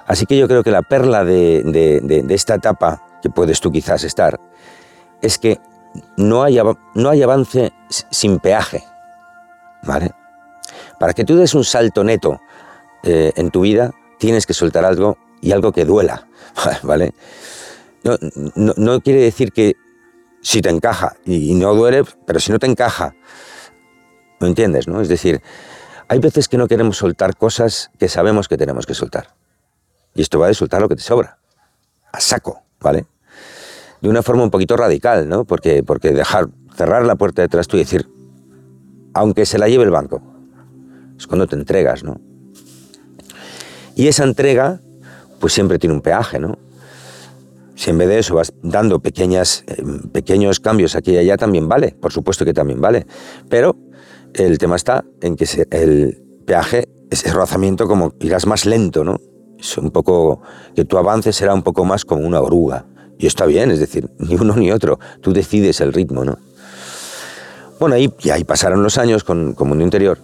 Así 0.06 0.26
que 0.26 0.38
yo 0.38 0.48
creo 0.48 0.64
que 0.64 0.72
la 0.72 0.82
perla 0.82 1.26
de, 1.26 1.62
de, 1.64 2.34
esta 2.34 2.56
etapa 2.56 3.02
que 3.22 3.30
puedes 3.30 3.60
tú 3.60 3.70
quizás 3.70 4.06
estar 4.06 4.40
es 5.22 5.38
que 5.38 5.60
no 6.16 6.44
hay, 6.44 6.58
no 6.96 7.10
hay 7.10 7.22
avance 7.22 7.74
sin 7.90 8.40
peaje, 8.40 8.84
¿vale? 9.84 10.12
Para 11.04 11.14
que 11.14 11.26
tú 11.26 11.36
des 11.36 11.54
un 11.54 11.66
salto 11.66 12.02
neto 12.02 12.40
eh, 13.04 13.34
en 13.36 13.52
tu 13.52 13.60
vida, 13.60 13.92
tienes 14.20 14.46
que 14.46 14.54
soltar 14.54 14.86
algo 14.86 15.18
y 15.42 15.52
algo 15.52 15.74
que 15.74 15.84
duela, 15.84 16.30
¿vale? 16.84 17.14
No, 18.06 18.16
no, 18.56 18.74
no 18.78 19.02
quiere 19.02 19.20
decir 19.20 19.52
que 19.52 19.74
si 20.42 20.62
te 20.62 20.70
encaja 20.70 21.18
y 21.26 21.56
no 21.56 21.76
duele, 21.76 22.06
pero 22.26 22.40
si 22.40 22.54
no 22.54 22.58
te 22.58 22.68
encaja 22.68 23.14
¿No 24.40 24.48
entiendes? 24.48 24.88
¿no? 24.88 25.02
Es 25.02 25.10
decir, 25.10 25.42
hay 26.08 26.20
veces 26.20 26.48
que 26.48 26.58
no 26.58 26.70
queremos 26.70 26.96
soltar 26.96 27.36
cosas 27.36 27.92
que 28.00 28.08
sabemos 28.08 28.48
que 28.48 28.56
tenemos 28.56 28.86
que 28.86 28.94
soltar. 28.94 29.36
Y 30.16 30.22
esto 30.22 30.40
va 30.40 30.48
de 30.48 30.54
soltar 30.54 30.80
lo 30.80 30.88
que 30.88 30.96
te 30.96 31.02
sobra. 31.02 31.38
A 32.14 32.22
saco, 32.22 32.64
¿vale? 32.80 33.08
De 34.00 34.08
una 34.08 34.24
forma 34.24 34.44
un 34.44 34.52
poquito 34.52 34.78
radical, 34.78 35.28
¿no? 35.28 35.44
Porque, 35.44 35.84
porque 35.84 36.14
dejar, 36.14 36.48
cerrar 36.78 37.06
la 37.06 37.16
puerta 37.16 37.42
detrás 37.42 37.68
tú 37.68 37.76
y 37.76 37.82
decir, 37.82 38.08
aunque 39.14 39.46
se 39.46 39.58
la 39.58 39.68
lleve 39.68 39.84
el 39.84 39.92
banco, 39.92 40.33
es 41.18 41.28
cuando 41.28 41.48
te 41.48 41.56
entregas, 41.56 42.04
¿no? 42.04 42.20
Y 43.96 44.08
esa 44.08 44.24
entrega, 44.24 44.80
pues 45.40 45.54
siempre 45.54 45.80
tiene 45.80 45.96
un 45.96 46.02
peaje, 46.02 46.40
¿no? 46.40 46.58
Si 47.76 47.90
en 47.90 47.98
vez 47.98 48.08
de 48.08 48.20
eso 48.20 48.36
vas 48.36 48.54
dando 48.62 49.00
pequeñas, 49.00 49.64
eh, 49.68 49.84
pequeños 50.12 50.60
cambios 50.60 50.96
aquí 50.96 51.12
y 51.12 51.18
allá, 51.18 51.38
también 51.38 51.68
vale, 51.68 51.96
por 52.00 52.12
supuesto 52.12 52.46
que 52.46 52.54
también 52.54 52.80
vale. 52.82 53.06
Pero 53.50 53.76
el 54.34 54.58
tema 54.58 54.76
está 54.76 55.04
en 55.22 55.36
que 55.36 55.46
el 55.72 56.24
peaje, 56.46 56.88
ese 57.10 57.32
rozamiento, 57.32 57.88
como 57.88 58.14
irás 58.20 58.46
más 58.46 58.66
lento, 58.66 59.04
¿no? 59.04 59.20
Es 59.60 59.78
un 59.78 59.92
poco, 59.92 60.42
que 60.76 60.86
tu 60.86 60.98
avance 60.98 61.32
será 61.34 61.54
un 61.54 61.64
poco 61.64 61.86
más 61.86 62.06
como 62.06 62.26
una 62.26 62.42
oruga. 62.42 62.86
Y 63.18 63.28
está 63.28 63.46
bien, 63.46 63.72
es 63.72 63.80
decir, 63.80 64.10
ni 64.20 64.36
uno 64.36 64.56
ni 64.56 64.72
otro. 64.72 65.00
Tú 65.22 65.34
decides 65.34 65.82
el 65.82 65.94
ritmo, 65.94 66.24
¿no? 66.24 66.38
Bueno, 67.80 67.96
ahí, 67.96 68.14
y 68.22 68.30
ahí 68.30 68.44
pasaron 68.44 68.82
los 68.84 68.98
años 68.98 69.24
con, 69.24 69.54
con 69.54 69.68
Mundo 69.68 69.84
Interior, 69.84 70.20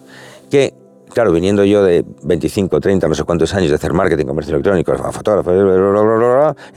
que 0.50 0.74
claro, 1.10 1.32
viniendo 1.32 1.64
yo 1.66 1.84
de 1.84 2.06
25, 2.24 2.80
30, 2.80 3.08
no 3.08 3.16
sé 3.16 3.24
cuántos 3.24 3.54
años 3.54 3.70
de 3.70 3.76
hacer 3.76 3.94
marketing, 3.94 4.26
comercio 4.26 4.54
electrónico, 4.54 4.96
fotógrafo, 5.12 5.52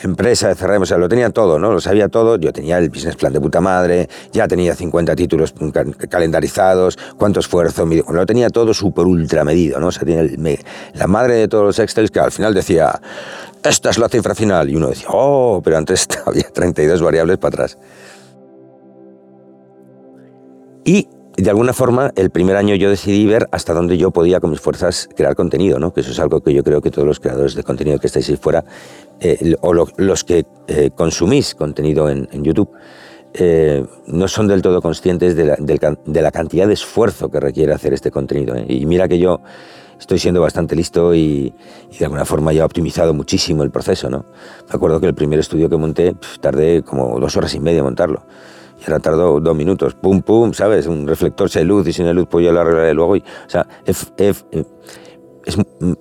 empresa 0.03 0.49
de 0.49 0.57
CRM, 0.57 0.83
o 0.83 0.87
sea, 0.87 0.99
lo 0.99 1.09
tenía 1.09 1.31
todo, 1.31 1.59
¿no? 1.59 1.73
Lo 1.73 1.81
sabía 1.81 2.09
todo. 2.09 2.37
Yo 2.37 2.53
tenía 2.53 2.79
el 2.79 2.89
business 2.89 3.17
plan 3.17 3.33
de 3.33 3.41
puta 3.41 3.61
madre, 3.61 4.09
ya 4.33 4.49
tenía 4.49 4.75
50 4.75 5.15
títulos 5.15 5.55
calendarizados, 6.09 6.99
cuánto 7.17 7.41
esfuerzo, 7.41 7.87
lo 7.87 8.27
tenía 8.27 8.51
todo 8.51 8.75
súper 8.75 9.07
ultra 9.07 9.45
medido, 9.45 9.79
¿no? 9.79 9.89
O 9.89 9.93
sea, 9.93 10.05
tiene 10.05 10.59
la 10.95 11.07
madre 11.07 11.35
de 11.35 11.49
todos 11.49 11.65
los 11.65 11.79
Excel 11.79 12.11
que 12.11 12.21
al 12.21 12.33
final 12.33 12.55
decía, 12.55 13.01
esta 13.63 13.91
es 13.91 13.99
la 13.99 14.09
cifra 14.09 14.35
final. 14.35 14.71
Y 14.71 14.77
uno 14.77 14.89
decía, 14.89 15.09
oh, 15.11 15.61
pero 15.63 15.77
antes 15.77 16.09
había 16.27 16.49
32 16.51 17.03
variables 17.03 17.39
para 17.39 17.55
atrás. 17.55 17.79
Y 20.85 21.07
de 21.37 21.49
alguna 21.49 21.73
forma, 21.73 22.13
el 22.17 22.31
primer 22.31 22.57
año 22.57 22.75
yo 22.75 22.91
decidí 22.91 23.25
ver 23.27 23.49
hasta 23.53 23.73
dónde 23.73 23.97
yo 23.97 24.11
podía 24.11 24.39
con 24.39 24.51
mis 24.51 24.61
fuerzas 24.61 25.09
crear 25.17 25.35
contenido, 25.35 25.79
¿no? 25.79 25.93
que 25.93 26.03
eso 26.03 26.11
es 26.11 26.19
algo 26.19 26.41
que 26.43 26.53
yo 26.53 26.63
creo 26.63 26.83
que 26.83 26.91
todos 26.91 27.09
los 27.09 27.21
creadores 27.21 27.55
de 27.55 27.63
contenido 27.63 27.99
que 27.99 28.07
estáis 28.07 28.29
ahí 28.29 28.37
fuera, 28.37 28.65
eh, 29.21 29.55
o 29.63 29.73
los 29.73 30.25
que 30.25 30.45
eh, 30.69 30.91
consumís 30.95 31.55
contenido 31.55 32.11
en, 32.11 32.45
YouTube, 32.45 32.71
eh, 33.33 33.87
no 34.07 34.29
son 34.29 34.47
del 34.47 34.61
todo 34.61 34.83
conscientes 34.83 35.35
de 35.35 36.23
la, 36.23 36.31
cantidad 36.31 36.67
de 36.67 36.75
esfuerzo 36.75 37.31
que 37.31 37.41
requiere 37.41 37.73
hacer 37.73 37.95
este 37.95 38.11
contenido. 38.11 38.55
Y 38.69 38.85
mira 38.85 39.09
que 39.09 39.19
yo 39.19 39.41
estoy 39.99 40.19
siendo 40.19 40.43
bastante 40.43 40.77
listo 40.77 41.15
y, 41.15 41.55
de 41.99 42.05
alguna 42.05 42.27
forma 42.27 42.53
ya 42.53 42.61
he 42.61 42.65
optimizado 42.65 43.15
muchísimo 43.15 43.63
el 43.63 43.71
proceso. 43.71 44.11
¿no? 44.11 44.27
Me 44.69 44.75
acuerdo 44.75 45.01
que 45.01 45.07
el 45.07 45.15
primer 45.15 45.39
estudio 45.39 45.71
que 45.71 45.77
monté 45.79 46.15
tardé 46.43 46.83
como 46.83 47.19
dos 47.19 47.37
horas 47.39 47.55
y 47.55 47.61
media 47.61 47.79
en 47.79 47.85
montarlo 47.85 48.23
y 48.83 48.91
ahora 48.91 49.01
tardó 49.01 49.39
dos 49.39 49.57
minutos, 49.57 49.95
pum, 49.95 50.23
pum, 50.23 50.53
¿sabes? 50.53 50.87
Un 50.87 51.07
reflector 51.07 51.49
sin 51.49 51.69
luz 51.69 51.87
y 51.87 51.93
sin 51.93 52.13
luz, 52.13 52.27
pues 52.29 52.45
yo 52.45 52.53
lo 52.53 52.61
arreglaré 52.61 52.93
luego. 52.95 53.17
Y, 53.17 53.21
o 53.21 53.51
sea, 53.51 53.67
es, 53.85 54.13
es, 54.17 54.45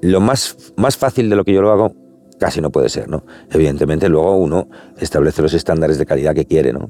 lo 0.01 0.19
más, 0.19 0.73
más 0.77 0.97
fácil 0.97 1.29
de 1.29 1.35
lo 1.35 1.43
que 1.43 1.53
yo 1.53 1.61
lo 1.61 1.71
hago, 1.71 1.93
casi 2.39 2.59
no 2.59 2.71
puede 2.71 2.89
ser, 2.89 3.07
¿no? 3.07 3.23
Evidentemente 3.51 4.09
luego 4.09 4.35
uno 4.35 4.67
establece 4.97 5.43
los 5.43 5.53
estándares 5.53 5.99
de 5.99 6.05
calidad 6.07 6.33
que 6.33 6.45
quiere, 6.45 6.73
¿no? 6.73 6.89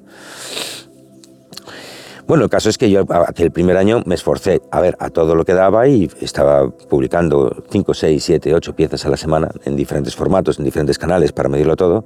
Bueno, 2.25 2.45
el 2.45 2.49
caso 2.49 2.69
es 2.69 2.77
que 2.77 2.89
yo 2.89 3.03
aquel 3.27 3.51
primer 3.51 3.75
año 3.75 4.03
me 4.05 4.15
esforcé 4.15 4.61
a 4.71 4.79
ver 4.79 4.95
a 4.99 5.09
todo 5.09 5.35
lo 5.35 5.43
que 5.43 5.53
daba 5.53 5.89
y 5.89 6.09
estaba 6.21 6.69
publicando 6.69 7.63
5, 7.69 7.93
6, 7.93 8.23
7, 8.23 8.53
8 8.53 8.75
piezas 8.75 9.05
a 9.05 9.09
la 9.09 9.17
semana 9.17 9.49
en 9.65 9.75
diferentes 9.75 10.15
formatos, 10.15 10.57
en 10.57 10.63
diferentes 10.63 10.97
canales 10.97 11.33
para 11.33 11.49
medirlo 11.49 11.75
todo 11.75 12.05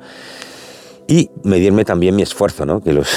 y 1.07 1.29
medirme 1.43 1.85
también 1.85 2.15
mi 2.15 2.21
esfuerzo, 2.21 2.65
¿no? 2.65 2.81
que 2.81 2.93
los 2.93 3.07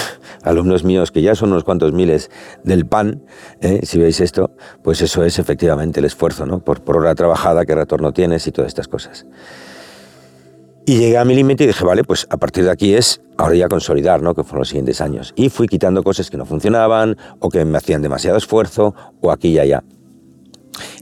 alumnos 0.42 0.85
míos, 0.85 1.11
que 1.11 1.22
ya 1.22 1.35
son 1.35 1.53
unos 1.53 1.64
cuantos 1.64 1.92
miles 1.92 2.31
del 2.64 2.87
PAN, 2.87 3.22
¿eh? 3.61 3.81
si 3.85 3.98
veis 3.98 4.20
esto, 4.20 4.51
pues 4.83 5.01
eso 5.01 5.24
es 5.24 5.38
efectivamente 5.38 6.01
el 6.01 6.07
esfuerzo, 6.07 6.46
¿no? 6.46 6.61
por, 6.61 6.83
por 6.83 6.96
hora 6.96 7.14
trabajada, 7.14 7.64
qué 7.64 7.74
retorno 7.74 8.12
tienes 8.12 8.46
y 8.46 8.53
todas 8.53 8.68
estas 8.68 8.88
cosas. 8.88 9.27
Y 10.88 10.96
llegué 10.96 11.18
a 11.18 11.24
mi 11.27 11.35
límite 11.35 11.64
y 11.64 11.66
dije, 11.66 11.85
vale, 11.85 12.03
pues 12.03 12.27
a 12.31 12.38
partir 12.38 12.64
de 12.64 12.70
aquí 12.70 12.94
es 12.94 13.20
ahora 13.37 13.55
ya 13.55 13.68
consolidar, 13.68 14.22
¿no? 14.22 14.35
Que 14.35 14.42
fueron 14.42 14.61
los 14.61 14.68
siguientes 14.68 15.03
años. 15.03 15.35
Y 15.37 15.51
fui 15.51 15.68
quitando 15.68 16.03
cosas 16.03 16.31
que 16.31 16.38
no 16.38 16.46
funcionaban 16.46 17.18
o 17.40 17.51
que 17.51 17.62
me 17.66 17.77
hacían 17.77 18.01
demasiado 18.01 18.38
esfuerzo 18.38 18.94
o 19.20 19.31
aquí 19.31 19.48
y 19.48 19.59
allá. 19.59 19.85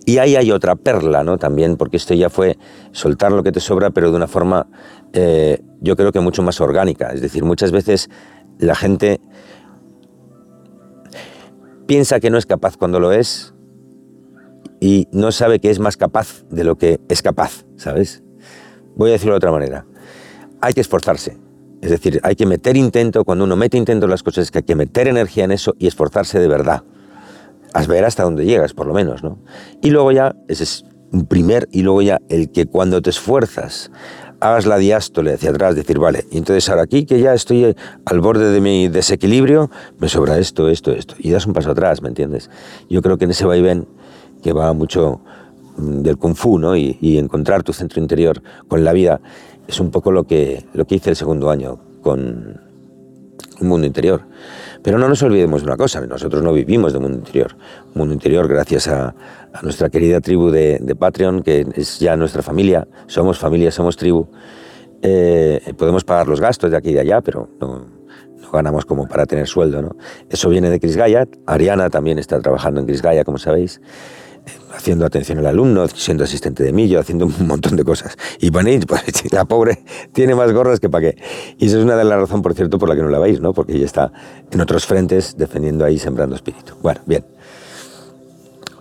Y 0.05 0.19
ahí 0.19 0.37
hay 0.37 0.53
otra 0.53 0.77
perla, 0.77 1.25
¿no? 1.25 1.39
También, 1.39 1.77
porque 1.77 1.97
esto 1.97 2.15
ya 2.15 2.31
fue 2.31 2.59
soltar 2.93 3.33
lo 3.33 3.43
que 3.43 3.53
te 3.53 3.61
sobra, 3.61 3.91
pero 3.91 4.11
de 4.11 4.17
una 4.17 4.29
forma, 4.29 4.69
eh, 5.13 5.61
yo 5.81 5.97
creo 5.97 6.13
que 6.13 6.21
mucho 6.21 6.43
más 6.43 6.61
orgánica. 6.61 7.11
Es 7.13 7.21
decir, 7.21 7.45
muchas 7.45 7.73
veces 7.73 8.09
la 8.59 8.75
gente 8.75 9.21
piensa 11.87 12.21
que 12.21 12.31
no 12.31 12.39
es 12.39 12.47
capaz 12.47 12.77
cuando 12.77 13.01
lo 13.01 13.13
es 13.13 13.55
y 14.81 15.09
no 15.13 15.33
sabe 15.33 15.59
que 15.59 15.71
es 15.71 15.79
más 15.79 15.97
capaz 15.97 16.45
de 16.51 16.65
lo 16.65 16.77
que 16.77 17.01
es 17.09 17.23
capaz, 17.23 17.65
¿sabes? 17.77 18.23
Voy 18.95 19.11
a 19.11 19.15
decirlo 19.15 19.35
de 19.35 19.39
otra 19.39 19.53
manera. 19.53 19.87
Hay 20.61 20.73
que 20.73 20.81
esforzarse. 20.81 21.39
Es 21.83 21.91
decir, 21.91 22.21
hay 22.23 22.35
que 22.35 22.47
meter 22.47 22.77
intento, 22.77 23.25
cuando 23.25 23.45
uno 23.45 23.57
mete 23.57 23.77
intento 23.77 24.07
en 24.07 24.11
las 24.11 24.23
cosas, 24.23 24.45
es 24.45 24.51
que 24.51 24.59
hay 24.59 24.65
que 24.65 24.75
meter 24.75 25.09
energía 25.09 25.45
en 25.45 25.53
eso 25.53 25.75
y 25.79 25.87
esforzarse 25.87 26.39
de 26.39 26.49
verdad. 26.49 26.83
A 27.77 27.85
ver 27.85 28.07
hasta 28.07 28.23
dónde 28.23 28.47
llegas, 28.47 28.73
por 28.73 28.87
lo 28.87 28.95
menos, 28.95 29.23
¿no? 29.23 29.39
Y 29.83 29.91
luego 29.91 30.11
ya, 30.11 30.35
ese 30.49 30.65
es 30.65 30.87
un 31.13 31.27
primer, 31.27 31.69
y 31.73 31.83
luego 31.83 32.01
ya 32.01 32.23
el 32.31 32.51
que 32.51 32.65
cuando 32.65 33.03
te 33.03 33.11
esfuerzas 33.11 33.91
hagas 34.41 34.65
la 34.65 34.79
diástole 34.79 35.35
hacia 35.35 35.51
atrás, 35.51 35.75
decir, 35.75 35.99
vale, 35.99 36.25
y 36.31 36.39
entonces 36.39 36.67
ahora 36.71 36.85
aquí 36.85 37.05
que 37.05 37.21
ya 37.21 37.35
estoy 37.35 37.77
al 38.07 38.21
borde 38.21 38.51
de 38.51 38.63
mi 38.63 38.89
desequilibrio, 38.89 39.71
me 39.99 40.09
sobra 40.09 40.39
esto, 40.39 40.71
esto, 40.71 40.91
esto, 40.91 41.17
y 41.19 41.33
das 41.33 41.47
un 41.47 41.53
paso 41.53 41.73
atrás, 41.73 42.01
¿me 42.01 42.09
entiendes? 42.09 42.49
Yo 42.89 43.03
creo 43.03 43.19
que 43.19 43.27
en 43.27 43.33
ese 43.33 43.45
vaivén, 43.45 43.87
que 44.43 44.55
va 44.55 44.73
mucho 44.73 45.21
mm, 45.77 46.01
del 46.01 46.17
kung 46.17 46.35
fu, 46.35 46.59
¿no? 46.59 46.79
Y, 46.79 46.97
y, 47.03 47.19
encontrar 47.19 47.63
tu 47.63 47.75
centro 47.75 48.01
interior 48.01 48.43
con 48.69 48.85
la 48.85 48.95
vida, 48.95 49.21
es 49.69 49.81
un 49.81 49.91
poco 49.91 50.13
lo 50.13 50.25
que, 50.25 50.65
lo 50.73 50.87
que 50.87 50.95
hice 50.95 51.11
el 51.11 51.17
segundo 51.17 51.51
año 51.51 51.79
con 52.01 52.59
un 53.61 53.69
mundo 53.69 53.87
interior. 53.87 54.23
Pero 54.87 55.01
no 55.01 55.09
nos 55.09 55.21
olvidemos 55.25 55.63
de 55.63 55.67
una 55.67 55.77
cosa, 55.77 56.01
nosotros 56.07 56.45
no 56.45 56.53
vivimos 56.53 56.93
de 56.93 57.01
mundo 57.01 57.19
interior. 57.19 57.57
Mundo 57.95 58.15
interior 58.15 58.47
gracias 58.47 58.87
a, 58.87 59.17
nuestra 59.61 59.91
querida 59.91 60.21
tribu 60.21 60.49
de, 60.49 60.79
de, 60.81 60.95
Patreon, 60.95 61.43
que 61.43 61.67
es 61.75 61.99
ya 61.99 62.17
nuestra 62.17 62.41
familia, 62.41 62.87
somos 63.09 63.37
familia, 63.37 63.73
somos 63.73 63.97
tribu. 63.97 64.29
Eh, 65.03 65.75
podemos 65.77 66.05
pagar 66.05 66.29
los 66.29 66.41
gastos 66.41 66.71
de 66.71 66.77
aquí 66.77 66.91
y 66.91 66.93
de 66.93 67.01
allá, 67.01 67.21
pero 67.21 67.49
no, 67.61 67.85
no 68.41 68.51
ganamos 68.53 68.85
como 68.85 69.09
para 69.09 69.27
tener 69.27 69.49
sueldo. 69.49 69.83
¿no? 69.83 69.97
Eso 70.31 70.49
viene 70.51 70.71
de 70.71 70.79
Chris 70.79 70.97
Gaia, 70.97 71.27
Ariana 71.47 71.91
también 71.91 72.21
está 72.21 72.41
trabajando 72.41 72.79
en 72.79 72.87
Chris 72.87 73.03
Gaia, 73.03 73.25
como 73.25 73.39
sabéis 73.39 73.81
haciendo 74.75 75.07
atención 75.07 75.39
al 75.39 75.47
alumno, 75.47 75.87
siendo 75.89 76.25
asistente 76.25 76.63
de 76.63 76.73
millo, 76.73 77.01
haciendo 77.01 77.27
un 77.27 77.47
montón 77.47 77.77
de 77.77 77.85
cosas. 77.85 78.17
Y 78.41 78.51
Panit, 78.51 78.87
pues, 78.87 79.03
la 79.33 79.45
pobre, 79.45 79.85
tiene 80.13 80.35
más 80.35 80.53
gorras 80.53 80.81
que 80.81 80.89
para 80.89 81.11
qué. 81.11 81.23
Y 81.59 81.67
esa 81.67 81.79
es 81.79 81.85
una 81.85 81.97
de 81.97 82.05
las 82.05 82.19
razones, 82.19 82.43
por 82.43 82.55
cierto, 82.55 82.79
por 82.79 82.89
la 82.89 82.97
que 82.97 83.03
no 83.03 83.09
la 83.09 83.19
veis, 83.19 83.41
¿no? 83.41 83.53
Porque 83.53 83.75
ella 83.75 83.87
está 83.87 84.13
en 84.51 84.61
otros 84.61 84.87
frentes 84.87 85.37
defendiendo 85.37 85.85
ahí, 85.85 85.99
sembrando 85.99 86.37
espíritu. 86.37 86.75
Bueno, 86.83 87.01
bien. 87.07 87.36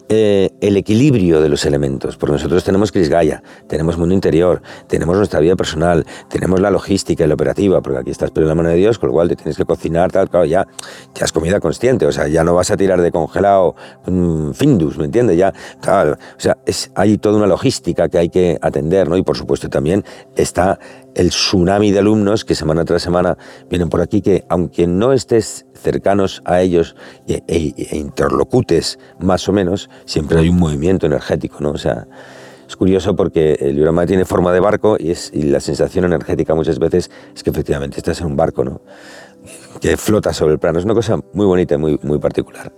Eh, 0.08 0.52
el 0.62 0.78
equilibrio 0.78 1.42
de 1.42 1.50
los 1.50 1.66
elementos, 1.66 2.16
porque 2.16 2.34
nosotros 2.34 2.64
tenemos 2.64 2.92
Cris 2.92 3.10
Gaia, 3.10 3.42
tenemos 3.68 3.98
mundo 3.98 4.14
interior, 4.14 4.62
tenemos 4.86 5.18
nuestra 5.18 5.40
vida 5.40 5.56
personal, 5.56 6.06
tenemos 6.30 6.60
la 6.60 6.70
logística 6.70 7.24
y 7.24 7.28
la 7.28 7.34
operativa, 7.34 7.82
porque 7.82 8.00
aquí 8.02 8.12
estás 8.12 8.30
pero 8.30 8.46
la 8.46 8.54
mano 8.54 8.70
de 8.70 8.76
Dios, 8.76 9.00
con 9.00 9.08
lo 9.08 9.14
cual 9.14 9.30
te 9.30 9.36
tienes 9.36 9.58
que 9.58 9.66
cocinar, 9.66 10.12
tal, 10.12 10.30
claro, 10.30 10.46
ya, 10.46 10.68
ya 11.16 11.26
es 11.26 11.32
comida 11.32 11.60
consciente, 11.60 12.06
o 12.06 12.12
sea, 12.12 12.28
ya 12.28 12.44
no 12.44 12.54
vas 12.54 12.70
a 12.70 12.78
tirar 12.78 13.02
de 13.02 13.12
congelado 13.12 13.76
un 14.06 14.54
Findus, 14.54 15.00
¿me 15.00 15.06
entiendes? 15.06 15.38
Ya, 15.38 15.52
tal, 15.82 16.12
o 16.12 16.40
sea, 16.40 16.56
es, 16.68 16.92
hay 16.94 17.18
toda 17.18 17.38
una 17.38 17.48
logística 17.48 18.08
que 18.08 18.20
hay 18.20 18.30
que 18.30 18.60
atender, 18.62 19.10
¿no? 19.10 19.18
Y 19.18 19.24
por 19.24 19.38
supuesto 19.38 19.70
también 19.70 20.06
está 20.36 20.78
el 21.16 21.30
tsunami 21.30 21.92
de 21.92 22.00
alumnos 22.00 22.46
que 22.46 22.56
semana 22.56 22.86
tras 22.86 23.02
semana 23.02 23.38
vienen 23.70 23.90
por 23.90 24.02
aquí, 24.02 24.22
que 24.22 24.46
aunque 24.50 24.86
no 24.86 25.14
estés 25.14 25.66
cercanos 25.74 26.42
a 26.46 26.62
ellos 26.62 26.96
e, 27.28 27.42
e, 27.48 27.74
e, 27.78 27.98
interlocutes 27.98 29.00
más 29.20 29.48
o 29.50 29.54
menos, 29.54 29.90
siempre 30.06 30.40
hay 30.40 30.50
un 30.50 30.60
movimiento 30.60 31.06
energético, 31.06 31.58
¿no? 31.62 31.72
O 31.72 31.78
sea, 31.78 32.08
es 32.68 32.76
curioso 32.76 33.16
porque 33.16 33.58
el 33.60 33.76
Yurama 33.76 34.06
tiene 34.06 34.26
forma 34.26 34.52
de 34.52 34.60
barco 34.60 34.98
y 35.00 35.42
la 35.44 35.60
sensación 35.60 36.06
energética 36.06 36.54
muchas 36.56 36.80
veces 36.80 37.12
es 37.36 37.44
que 37.44 37.50
efectivamente 37.50 37.98
estás 37.98 38.22
en 38.22 38.28
un 38.28 38.36
barco, 38.36 38.64
¿no? 38.64 38.82
Que 39.80 39.98
flota 39.98 40.34
sobre 40.34 40.54
el 40.54 40.60
plano. 40.60 40.80
Es 40.80 40.86
una 40.86 40.96
cosa 40.96 41.20
muy 41.34 41.46
bonita 41.46 41.76
y 41.76 41.78
muy, 41.78 42.00
muy 42.02 42.18
particular. 42.18 42.72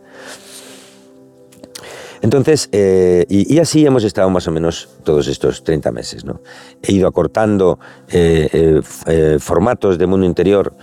Entonces, 2.21 2.69
eh, 2.71 3.25
y, 3.29 3.59
así 3.59 3.85
hemos 3.85 4.03
estado 4.03 4.29
más 4.29 4.47
o 4.47 4.51
menos 4.51 4.89
todos 5.03 5.27
estos 5.27 5.63
30 5.63 5.91
meses. 5.91 6.25
¿no? 6.25 6.41
He 6.81 6.93
ido 6.93 7.07
acortando 7.07 7.79
eh, 8.09 8.81
eh, 9.05 9.37
formatos 9.39 9.97
de 9.97 10.07
mundo 10.07 10.25
interior, 10.25 10.73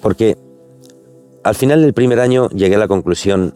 porque 0.00 0.36
al 1.44 1.54
final 1.54 1.82
del 1.82 1.92
primer 1.92 2.20
año 2.20 2.48
llegué 2.50 2.76
a 2.76 2.78
la 2.78 2.88
conclusión 2.88 3.54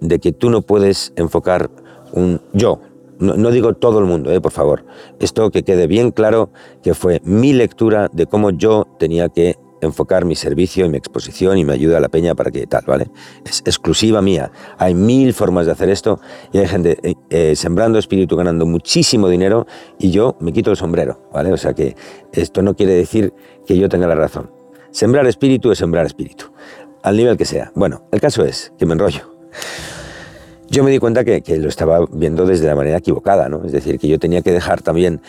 de 0.00 0.18
que 0.18 0.32
tú 0.32 0.50
no 0.50 0.62
puedes 0.62 1.12
enfocar 1.16 1.70
un 2.12 2.40
yo. 2.52 2.80
No, 3.18 3.36
no 3.36 3.50
digo 3.50 3.74
todo 3.74 3.98
el 3.98 4.04
mundo, 4.04 4.30
por 4.40 4.52
favor. 4.52 4.84
Esto 5.18 5.50
que 5.50 5.64
quede 5.64 5.88
bien 5.88 6.12
claro 6.12 6.50
que 6.84 6.94
fue 6.94 7.20
mi 7.24 7.52
lectura 7.52 8.08
de 8.12 8.26
cómo 8.26 8.50
yo 8.50 8.86
tenía 8.98 9.28
que 9.28 9.56
enfocar 9.80 10.24
mi 10.24 10.34
servicio 10.34 10.84
y 10.84 10.88
mi 10.88 10.98
exposición 10.98 11.58
y 11.58 11.64
me 11.64 11.72
ayuda 11.72 11.98
a 11.98 12.00
la 12.00 12.08
peña 12.08 12.34
para 12.34 12.50
que 12.50 12.66
tal, 12.66 12.84
¿vale? 12.86 13.10
Es 13.44 13.60
exclusiva 13.64 14.22
mía. 14.22 14.50
Hay 14.78 14.94
mil 14.94 15.32
formas 15.34 15.66
de 15.66 15.72
hacer 15.72 15.88
esto 15.88 16.20
y 16.52 16.58
hay 16.58 16.66
gente 16.66 16.98
eh, 17.02 17.14
eh, 17.30 17.56
sembrando 17.56 17.98
espíritu, 17.98 18.36
ganando 18.36 18.66
muchísimo 18.66 19.28
dinero 19.28 19.66
y 19.98 20.10
yo 20.10 20.36
me 20.40 20.52
quito 20.52 20.70
el 20.70 20.76
sombrero, 20.76 21.28
¿vale? 21.32 21.52
O 21.52 21.56
sea 21.56 21.74
que 21.74 21.96
esto 22.32 22.62
no 22.62 22.74
quiere 22.74 22.94
decir 22.94 23.32
que 23.66 23.76
yo 23.76 23.88
tenga 23.88 24.06
la 24.06 24.14
razón. 24.14 24.50
Sembrar 24.90 25.26
espíritu 25.26 25.70
es 25.70 25.78
sembrar 25.78 26.06
espíritu, 26.06 26.46
al 27.02 27.16
nivel 27.16 27.36
que 27.36 27.44
sea. 27.44 27.72
Bueno, 27.74 28.04
el 28.10 28.20
caso 28.20 28.44
es 28.44 28.72
que 28.78 28.86
me 28.86 28.94
enrollo. 28.94 29.38
Yo 30.70 30.84
me 30.84 30.90
di 30.90 30.98
cuenta 30.98 31.24
que, 31.24 31.42
lo 31.56 31.68
estaba 31.68 32.04
viendo 32.12 32.44
desde 32.44 32.66
la 32.66 32.74
manera 32.74 32.98
equivocada, 32.98 33.48
¿no? 33.48 33.64
Es 33.64 33.72
decir, 33.72 33.98
que 33.98 34.08
yo 34.08 34.18
tenía 34.18 34.42
que 34.42 34.52
dejar 34.52 34.82
también 34.82 35.22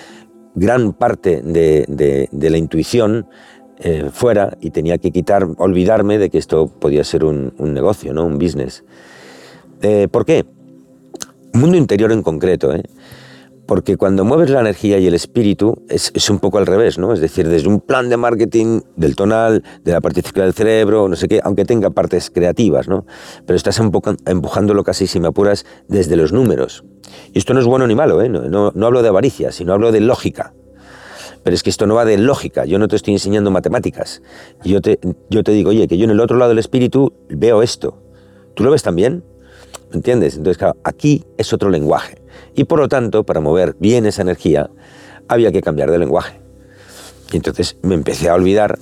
gran 0.53 0.91
parte 0.91 1.41
de 1.41 2.49
la 2.49 2.57
intuición 2.57 3.27
eh, 3.79 4.09
fuera 4.11 4.57
y 4.61 4.71
tenía 4.71 4.97
que 4.97 5.11
quitar, 5.11 5.47
olvidarme 5.57 6.17
de 6.17 6.29
que 6.29 6.37
esto 6.37 6.67
podía 6.67 7.03
ser 7.03 7.23
un, 7.23 7.53
negocio, 7.57 8.13
¿no? 8.13 8.25
un 8.25 8.37
business. 8.37 8.83
Eh, 9.81 10.07
¿Por 10.09 10.25
qué? 10.25 10.45
Mundo 11.53 11.77
interior 11.77 12.11
en 12.11 12.21
concreto, 12.21 12.73
¿eh? 12.73 12.83
porque 13.69 13.97
cuando 13.97 14.25
mueves 14.25 14.49
la 14.49 14.61
energía 14.61 14.97
y 14.97 15.05
el 15.05 15.13
espíritu 15.13 15.83
es, 15.89 16.29
un 16.31 16.39
poco 16.39 16.57
al 16.57 16.65
revés, 16.65 16.97
¿no? 16.97 17.13
Es 17.13 17.19
decir, 17.19 17.47
desde 17.47 17.67
un 17.67 17.81
plan 17.81 18.09
de 18.09 18.17
marketing 18.17 18.81
del 18.95 19.15
tonal, 19.15 19.63
de 19.83 19.91
la 19.91 20.01
parte 20.01 20.23
del 20.23 20.53
cerebro, 20.53 21.07
no 21.07 21.15
sé 21.15 21.27
qué, 21.27 21.39
aunque 21.43 21.65
tenga 21.65 21.91
partes 21.91 22.31
creativas, 22.31 22.87
¿no? 22.87 23.05
Pero 23.45 23.55
estás 23.55 23.79
empujándolo 23.79 24.83
casi, 24.83 25.05
si 25.05 25.19
me 25.19 25.27
apuras, 25.27 25.67
desde 25.87 26.15
los 26.15 26.33
números. 26.33 26.83
Y 27.31 27.37
esto 27.37 27.53
no 27.53 27.59
es 27.59 27.67
bueno 27.67 27.85
ni 27.85 27.93
malo, 27.93 28.23
¿eh? 28.23 28.27
No, 28.27 28.71
no 28.73 28.85
hablo 28.87 29.03
de 29.03 29.09
avaricia, 29.09 29.51
sino 29.51 29.71
hablo 29.71 29.91
de 29.91 29.99
lógica. 29.99 30.51
Pero 31.43 31.55
es 31.55 31.63
que 31.63 31.69
esto 31.69 31.87
no 31.87 31.95
va 31.95 32.05
de 32.05 32.17
lógica, 32.17 32.65
yo 32.65 32.79
no 32.79 32.87
te 32.87 32.95
estoy 32.95 33.13
enseñando 33.13 33.51
matemáticas. 33.51 34.21
Yo 34.63 34.81
te, 34.81 34.99
digo, 35.51 35.69
oye, 35.69 35.87
que 35.87 35.97
yo 35.97 36.05
en 36.05 36.11
el 36.11 36.19
otro 36.19 36.37
lado 36.37 36.49
del 36.49 36.59
espíritu 36.59 37.13
veo 37.29 37.63
esto. 37.63 38.01
¿Tú 38.55 38.63
lo 38.63 38.71
ves 38.71 38.83
también? 38.83 39.23
¿Me 39.89 39.97
entiendes? 39.97 40.35
Entonces, 40.35 40.57
claro, 40.57 40.75
aquí 40.83 41.25
es 41.37 41.53
otro 41.53 41.69
lenguaje. 41.69 42.21
Y 42.55 42.65
por 42.65 42.79
lo 42.79 42.89
tanto, 42.89 43.23
para 43.23 43.39
mover 43.39 43.75
bien 43.79 44.05
esa 44.05 44.21
energía, 44.21 44.69
había 45.27 45.51
que 45.51 45.61
cambiar 45.61 45.91
de 45.91 45.99
lenguaje. 45.99 46.39
Y 47.31 47.37
entonces 47.37 47.77
me 47.83 47.95
empecé 47.95 48.29
a 48.29 48.35
olvidar 48.35 48.77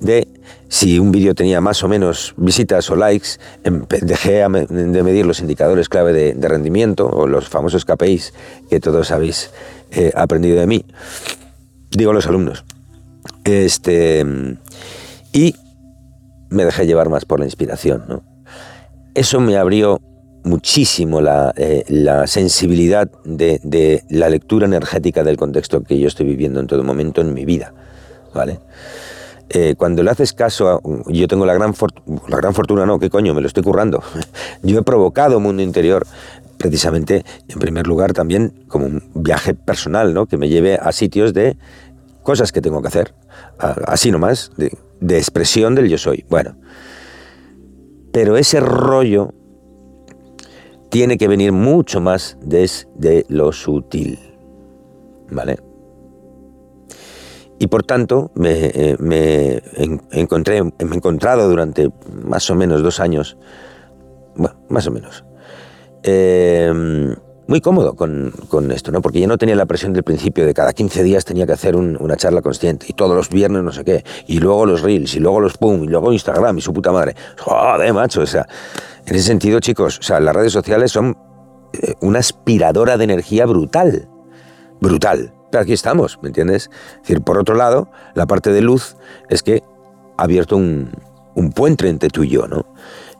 de 0.00 0.26
si 0.68 0.98
un 0.98 1.12
vídeo 1.12 1.34
tenía 1.34 1.60
más 1.60 1.82
o 1.82 1.88
menos 1.88 2.32
visitas 2.36 2.90
o 2.90 2.96
likes, 2.96 3.28
dejé 4.00 4.44
de 4.48 5.02
medir 5.02 5.26
los 5.26 5.40
indicadores 5.40 5.88
clave 5.88 6.12
de, 6.12 6.34
de 6.34 6.48
rendimiento 6.48 7.06
o 7.06 7.26
los 7.26 7.48
famosos 7.48 7.84
KPIs 7.84 8.32
que 8.68 8.80
todos 8.80 9.10
habéis 9.10 9.50
eh, 9.90 10.12
aprendido 10.14 10.58
de 10.58 10.66
mí 10.66 10.84
digo 11.90 12.12
los 12.12 12.26
alumnos. 12.26 12.64
Este, 13.44 14.24
y 15.32 15.54
me 16.48 16.64
dejé 16.64 16.86
llevar 16.86 17.08
más 17.08 17.24
por 17.24 17.38
la 17.38 17.46
inspiración. 17.46 18.04
¿no? 18.08 18.22
Eso 19.14 19.40
me 19.40 19.56
abrió 19.56 20.00
muchísimo 20.42 21.20
la, 21.20 21.52
eh, 21.56 21.84
la 21.88 22.26
sensibilidad 22.26 23.10
de, 23.24 23.60
de, 23.62 24.02
la 24.08 24.30
lectura 24.30 24.66
energética 24.66 25.22
del 25.22 25.36
contexto 25.36 25.82
que 25.82 25.98
yo 25.98 26.08
estoy 26.08 26.26
viviendo 26.26 26.60
en 26.60 26.66
todo 26.66 26.82
momento 26.82 27.20
en 27.20 27.34
mi 27.34 27.44
vida. 27.44 27.74
¿vale? 28.34 28.60
Eh, 29.52 29.74
cuando 29.76 30.04
le 30.04 30.10
haces 30.10 30.32
caso, 30.32 30.68
a, 30.68 30.80
yo 31.08 31.26
tengo 31.26 31.44
la 31.44 31.54
gran, 31.54 31.74
la 32.28 32.36
gran 32.36 32.54
fortuna, 32.54 32.86
no, 32.86 33.00
¿qué 33.00 33.10
coño? 33.10 33.34
Me 33.34 33.40
lo 33.40 33.48
estoy 33.48 33.64
currando. 33.64 34.00
yo 34.62 34.78
he 34.78 34.82
provocado 34.82 35.40
mundo 35.40 35.60
interior 35.60 36.06
precisamente, 36.60 37.24
en 37.48 37.58
primer 37.58 37.86
lugar, 37.86 38.12
también 38.12 38.66
como 38.68 38.84
un 38.84 39.02
viaje 39.14 39.54
personal, 39.54 40.12
¿no? 40.12 40.26
que 40.26 40.36
me 40.36 40.50
lleve 40.50 40.74
a 40.74 40.92
sitios 40.92 41.32
de 41.32 41.56
cosas 42.22 42.52
que 42.52 42.60
tengo 42.60 42.82
que 42.82 42.88
hacer, 42.88 43.14
así 43.86 44.10
nomás, 44.10 44.50
de, 44.58 44.76
de 45.00 45.16
expresión 45.16 45.74
del 45.74 45.88
yo 45.88 45.96
soy. 45.96 46.26
Bueno, 46.28 46.58
pero 48.12 48.36
ese 48.36 48.60
rollo 48.60 49.32
tiene 50.90 51.16
que 51.16 51.28
venir 51.28 51.52
mucho 51.52 52.02
más 52.02 52.36
desde 52.42 53.24
lo 53.30 53.52
sutil, 53.52 54.18
¿vale? 55.30 55.56
Y 57.58 57.68
por 57.68 57.84
tanto, 57.84 58.32
me, 58.34 58.66
eh, 58.66 58.96
me, 58.98 59.62
encontré, 60.12 60.62
me 60.62 60.72
he 60.78 60.94
encontrado 60.94 61.48
durante 61.48 61.90
más 62.22 62.50
o 62.50 62.54
menos 62.54 62.82
dos 62.82 63.00
años, 63.00 63.38
bueno, 64.36 64.60
más 64.68 64.86
o 64.86 64.90
menos, 64.90 65.24
eh, 66.02 67.14
muy 67.50 67.60
cómodo 67.60 67.96
con, 67.96 68.32
con, 68.48 68.70
esto, 68.70 68.92
¿no? 68.92 69.02
Porque 69.02 69.18
ya 69.18 69.26
no 69.26 69.36
tenía 69.36 69.56
la 69.56 69.66
presión 69.66 69.92
del 69.92 70.04
principio 70.04 70.46
de 70.46 70.54
cada 70.54 70.72
15 70.72 71.02
días 71.02 71.24
tenía 71.24 71.46
que 71.46 71.52
hacer 71.52 71.74
una 71.74 72.16
charla 72.16 72.42
consciente 72.42 72.86
y 72.88 72.92
todos 72.92 73.16
los 73.16 73.28
viernes 73.28 73.64
no 73.64 73.72
sé 73.72 73.84
qué, 73.84 74.04
y 74.28 74.38
luego 74.38 74.66
los 74.66 74.82
reels, 74.82 75.16
y 75.16 75.18
luego 75.18 75.40
los 75.40 75.58
pum, 75.58 75.82
y 75.82 75.88
luego 75.88 76.12
Instagram 76.12 76.58
y 76.58 76.60
su 76.60 76.72
puta 76.72 76.92
madre. 76.92 77.16
Joder, 77.38 77.92
macho, 77.92 78.20
o 78.20 78.26
sea, 78.26 78.46
en 79.04 79.16
ese 79.16 79.26
sentido, 79.26 79.58
chicos, 79.58 79.98
o 79.98 80.02
sea, 80.02 80.20
las 80.20 80.36
redes 80.36 80.52
sociales 80.52 80.92
son 80.92 81.18
eh, 81.72 81.94
una 82.00 82.20
aspiradora 82.20 82.96
de 82.96 83.02
energía 83.02 83.46
brutal, 83.46 84.08
brutal. 84.80 85.34
Pero 85.50 85.62
aquí 85.62 85.72
estamos, 85.72 86.20
¿me 86.22 86.28
entiendes? 86.28 86.70
Es 86.94 87.00
decir, 87.00 87.22
por 87.22 87.36
otro 87.36 87.56
lado, 87.56 87.90
la 88.14 88.28
parte 88.28 88.52
de 88.52 88.60
luz 88.60 88.96
es 89.28 89.42
que 89.42 89.64
ha 90.16 90.22
abierto 90.22 90.56
un, 90.56 90.92
un 91.34 91.50
puente 91.50 91.88
entre 91.88 92.10
tú 92.10 92.22
y 92.22 92.28
yo, 92.28 92.46
¿no? 92.46 92.64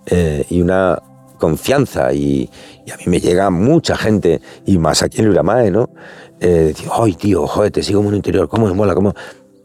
Eh, 0.06 0.46
y 0.48 0.62
una 0.62 1.02
confianza 1.40 2.12
y, 2.12 2.48
a 2.92 2.96
mí 2.98 3.04
me 3.06 3.18
llega 3.18 3.50
mucha 3.50 3.96
gente, 3.96 4.40
y 4.64 4.78
más 4.78 5.02
aquí 5.02 5.20
en 5.20 5.30
Uramae, 5.30 5.72
¿no? 5.72 5.90
Eh, 6.38 6.72
¡ay, 6.92 7.14
tío, 7.14 7.46
joder, 7.48 7.72
te 7.72 7.82
sigo 7.82 8.00
en 8.00 8.06
un 8.06 8.14
interior! 8.14 8.48
¿Cómo 8.48 8.68
me 8.68 8.74
mola? 8.74 8.94
¿Cómo? 8.94 9.14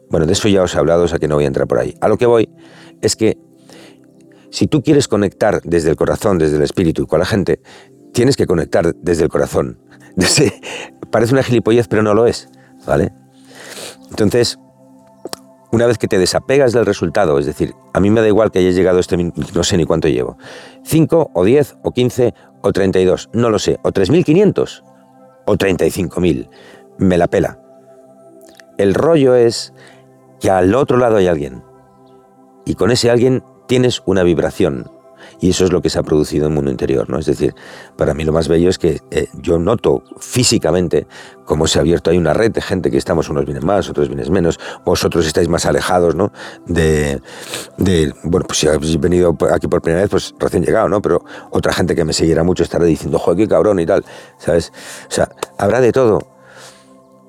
Bueno, 0.09 0.25
de 0.25 0.33
eso 0.33 0.47
ya 0.47 0.63
os 0.63 0.73
he 0.73 0.79
hablado, 0.79 1.03
o 1.03 1.07
sea 1.07 1.19
que 1.19 1.27
no 1.27 1.35
voy 1.35 1.43
a 1.43 1.47
entrar 1.47 1.67
por 1.67 1.79
ahí. 1.79 1.95
A 2.01 2.07
lo 2.07 2.17
que 2.17 2.25
voy 2.25 2.49
es 3.01 3.15
que 3.15 3.37
si 4.49 4.67
tú 4.67 4.81
quieres 4.81 5.07
conectar 5.07 5.61
desde 5.63 5.89
el 5.89 5.95
corazón, 5.95 6.37
desde 6.37 6.55
el 6.55 6.63
espíritu 6.63 7.07
con 7.07 7.19
la 7.19 7.25
gente, 7.25 7.59
tienes 8.13 8.37
que 8.37 8.47
conectar 8.47 8.95
desde 8.95 9.23
el 9.23 9.29
corazón. 9.29 9.79
parece 11.11 11.33
una 11.33 11.43
gilipollez, 11.43 11.87
pero 11.87 12.03
no 12.03 12.13
lo 12.13 12.25
es, 12.25 12.49
¿vale? 12.85 13.11
Entonces, 14.09 14.57
una 15.75 15.87
vez 15.87 15.97
que 15.97 16.07
te 16.07 16.17
desapegas 16.17 16.71
del 16.71 16.85
resultado, 16.85 17.37
es 17.37 17.45
decir, 17.45 17.75
a 17.93 17.99
mí 17.99 18.09
me 18.09 18.21
da 18.21 18.27
igual 18.27 18.49
que 18.49 18.59
hayas 18.59 18.75
llegado 18.75 18.95
a 18.95 19.01
este 19.01 19.17
no 19.17 19.63
sé 19.63 19.75
ni 19.75 19.83
cuánto 19.83 20.07
llevo, 20.07 20.37
5 20.85 21.31
o 21.33 21.43
10 21.43 21.75
o 21.83 21.91
15 21.91 22.33
o 22.61 22.71
32, 22.71 23.29
no 23.33 23.49
lo 23.49 23.59
sé, 23.59 23.77
o 23.83 23.91
3.500 23.91 24.83
o 25.45 25.53
35.000, 25.53 26.49
me 26.97 27.17
la 27.17 27.27
pela. 27.27 27.59
El 28.77 28.93
rollo 28.93 29.35
es 29.35 29.73
que 30.39 30.49
al 30.49 30.73
otro 30.75 30.95
lado 30.95 31.17
hay 31.17 31.27
alguien 31.27 31.61
y 32.63 32.75
con 32.75 32.89
ese 32.89 33.11
alguien 33.11 33.43
tienes 33.67 34.01
una 34.05 34.23
vibración, 34.23 34.89
y 35.45 35.49
eso 35.49 35.63
es 35.63 35.71
lo 35.71 35.79
que 35.79 35.91
se 35.91 35.99
ha 35.99 36.03
producido 36.03 36.47
en 36.47 36.53
el 36.53 36.55
mundo 36.55 36.71
interior, 36.71 37.07
¿no? 37.07 37.19
Es 37.19 37.27
decir, 37.27 37.53
para 37.95 38.15
mí 38.15 38.23
lo 38.23 38.33
más 38.33 38.47
bello 38.47 38.67
es 38.67 38.79
que 38.79 39.01
eh, 39.11 39.27
yo 39.33 39.59
noto 39.59 40.01
físicamente 40.17 41.05
cómo 41.45 41.67
se 41.67 41.77
ha 41.77 41.81
abierto 41.81 42.09
ahí 42.09 42.17
una 42.17 42.33
red 42.33 42.51
de 42.51 42.61
gente 42.61 42.89
que 42.89 42.97
estamos, 42.97 43.29
unos 43.29 43.45
vienen 43.45 43.63
más, 43.63 43.87
otros 43.87 44.07
vienen 44.07 44.33
menos, 44.33 44.59
vosotros 44.83 45.27
estáis 45.27 45.47
más 45.47 45.67
alejados, 45.67 46.15
¿no? 46.15 46.31
De, 46.65 47.21
de, 47.77 48.11
bueno, 48.23 48.47
pues 48.47 48.57
si 48.57 48.67
habéis 48.67 48.99
venido 48.99 49.37
aquí 49.53 49.67
por 49.67 49.83
primera 49.83 50.01
vez, 50.01 50.09
pues 50.09 50.33
recién 50.39 50.63
llegado, 50.63 50.89
¿no? 50.89 50.99
Pero 50.99 51.23
otra 51.51 51.73
gente 51.73 51.93
que 51.93 52.05
me 52.05 52.13
seguirá 52.13 52.43
mucho 52.43 52.63
estará 52.63 52.85
diciendo, 52.85 53.19
joder, 53.19 53.37
qué 53.37 53.47
cabrón 53.47 53.79
y 53.79 53.85
tal, 53.85 54.03
¿sabes? 54.39 54.73
O 55.07 55.11
sea, 55.11 55.29
habrá 55.59 55.79
de 55.79 55.91
todo, 55.91 56.25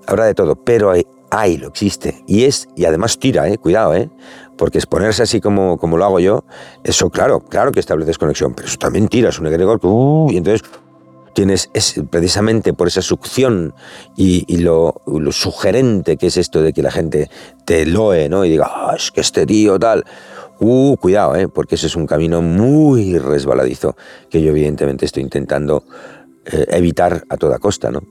habrá 0.06 0.24
de 0.24 0.32
todo, 0.32 0.56
pero 0.56 0.90
hay, 0.90 1.06
hay, 1.30 1.58
lo 1.58 1.68
existe. 1.68 2.24
Y 2.26 2.44
es, 2.44 2.66
y 2.76 2.86
además 2.86 3.18
tira, 3.18 3.46
eh, 3.46 3.58
cuidado, 3.58 3.94
eh, 3.94 4.08
porque 4.56 4.78
exponerse 4.78 5.22
así 5.22 5.40
como, 5.40 5.78
como 5.78 5.96
lo 5.96 6.04
hago 6.04 6.20
yo, 6.20 6.44
eso 6.84 7.10
claro, 7.10 7.40
claro 7.40 7.72
que 7.72 7.80
estableces 7.80 8.18
conexión, 8.18 8.54
pero 8.54 8.68
eso 8.68 8.78
también 8.78 9.08
tira, 9.08 9.28
es 9.28 9.38
un 9.38 9.46
egregor 9.46 9.78
uh, 9.82 10.28
y 10.30 10.36
entonces 10.36 10.68
tienes, 11.36 11.70
es 11.74 12.00
precisamente 12.10 12.72
por 12.72 12.88
esa 12.88 13.02
succión 13.02 13.74
y, 14.16 14.56
lo, 14.56 15.02
sugerente 15.30 16.16
que 16.16 16.28
es 16.28 16.38
esto 16.38 16.62
de 16.62 16.72
que 16.72 16.82
la 16.82 16.90
gente 16.90 17.30
te 17.66 17.84
loe, 17.84 18.30
¿no? 18.30 18.46
Y 18.46 18.50
diga, 18.50 18.70
ah, 18.74 18.94
es 18.96 19.12
que 19.12 19.20
este 19.20 19.44
tío 19.44 19.78
tal. 19.78 20.04
Uh, 20.58 20.96
cuidado, 20.96 21.36
¿eh? 21.36 21.48
porque 21.48 21.74
ese 21.74 21.88
es 21.88 21.96
un 21.96 22.06
camino 22.06 22.40
muy 22.40 23.18
resbaladizo 23.18 23.94
que 24.30 24.40
yo 24.40 24.48
evidentemente 24.48 25.04
estoy 25.04 25.22
intentando 25.22 25.84
eh, 26.46 26.64
evitar 26.70 27.24
a 27.28 27.36
toda 27.36 27.58
costa, 27.58 27.90
¿no? 27.90 28.04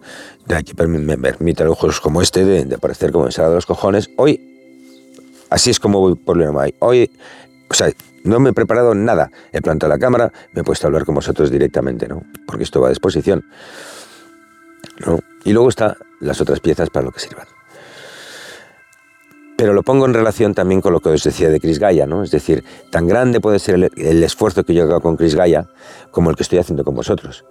De 0.46 0.56
aquí 0.56 0.74
me 0.88 1.18
permite 1.18 1.66
ojos 1.66 2.00
como 2.00 2.22
este 2.22 2.46
de, 2.46 2.66
de 2.66 2.76
aparecer 2.76 3.12
como 3.12 3.26
ensalada 3.26 3.54
de 3.54 3.56
los 3.56 3.66
cojones. 3.66 4.12
Hoy, 4.18 4.55
así 5.50 5.70
es 5.70 5.80
como 5.80 6.00
voy 6.00 6.16
por 6.16 6.42
hay. 6.60 6.76
Hoy, 6.80 7.12
o 7.70 7.74
sea, 7.74 7.92
no 8.24 8.40
me 8.40 8.50
he 8.50 8.54
preparado 8.54 8.96
nada. 8.96 9.32
He 9.52 9.62
plantado 9.62 9.92
la 9.92 10.00
cámara, 10.00 10.32
me 10.54 10.62
he 10.62 10.64
puesto 10.64 10.86
a 10.86 10.88
hablar 10.88 11.06
con 11.06 11.16
vosotros 11.16 11.52
directamente, 11.52 12.08
¿no? 12.08 12.24
Porque 12.46 12.64
esto 12.64 12.82
va 12.82 12.88
a 12.88 12.90
disposición. 12.90 13.46
¿no? 15.06 15.20
Y 15.44 15.54
luego 15.54 15.70
están 15.70 15.96
las 16.20 16.42
otras 16.42 16.60
piezas 16.60 16.90
para 16.90 17.06
lo 17.06 17.12
que 17.12 17.20
sirvan. 17.20 17.48
Pero 19.58 19.74
lo 19.74 19.84
pongo 19.84 20.06
en 20.06 20.14
relación 20.14 20.54
también 20.54 20.82
con 20.82 20.92
lo 20.92 21.00
que 21.00 21.10
os 21.10 21.24
decía 21.24 21.50
de 21.50 21.62
Chris 21.62 21.80
Gaia, 21.80 22.06
¿no? 22.06 22.24
Es 22.24 22.32
decir, 22.32 22.66
tan 22.92 23.08
grande 23.08 23.40
puede 23.40 23.60
ser 23.60 23.76
el, 23.76 23.92
el 23.96 24.24
esfuerzo 24.24 24.64
que 24.64 24.74
yo 24.74 24.84
hago 24.84 25.00
con 25.00 25.16
Chris 25.16 25.36
Gaia 25.36 25.70
como 26.12 26.30
el 26.30 26.36
que 26.36 26.44
estoy 26.44 26.60
haciendo 26.60 26.84
con 26.84 26.94
vosotros. 26.94 27.46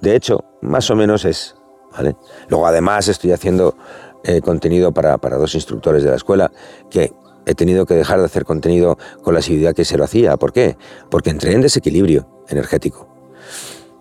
De 0.00 0.16
hecho, 0.16 0.44
más 0.62 0.90
o 0.90 0.96
menos 0.96 1.24
es. 1.24 1.54
¿vale? 1.92 2.16
Luego, 2.48 2.66
además, 2.66 3.08
estoy 3.08 3.32
haciendo 3.32 3.76
eh, 4.24 4.40
contenido 4.40 4.92
para, 4.92 5.18
para, 5.18 5.36
dos 5.36 5.54
instructores 5.54 6.02
de 6.02 6.10
la 6.10 6.16
escuela 6.16 6.50
que 6.90 7.12
he 7.46 7.54
tenido 7.54 7.86
que 7.86 7.94
dejar 7.94 8.18
de 8.18 8.26
hacer 8.26 8.44
contenido 8.44 8.98
con 9.22 9.34
la 9.34 9.40
asiduidad 9.40 9.74
que 9.74 9.84
se 9.84 9.96
lo 9.96 10.04
hacía. 10.04 10.36
¿Por 10.36 10.52
qué? 10.52 10.76
Porque 11.10 11.30
entré 11.30 11.52
en 11.52 11.62
desequilibrio 11.62 12.28
energético. 12.48 13.08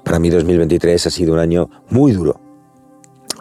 Para 0.04 0.20
mí 0.20 0.30
2023 0.30 1.08
ha 1.08 1.10
sido 1.10 1.34
un 1.34 1.40
año 1.40 1.70
muy 1.90 2.12
duro. 2.12 2.42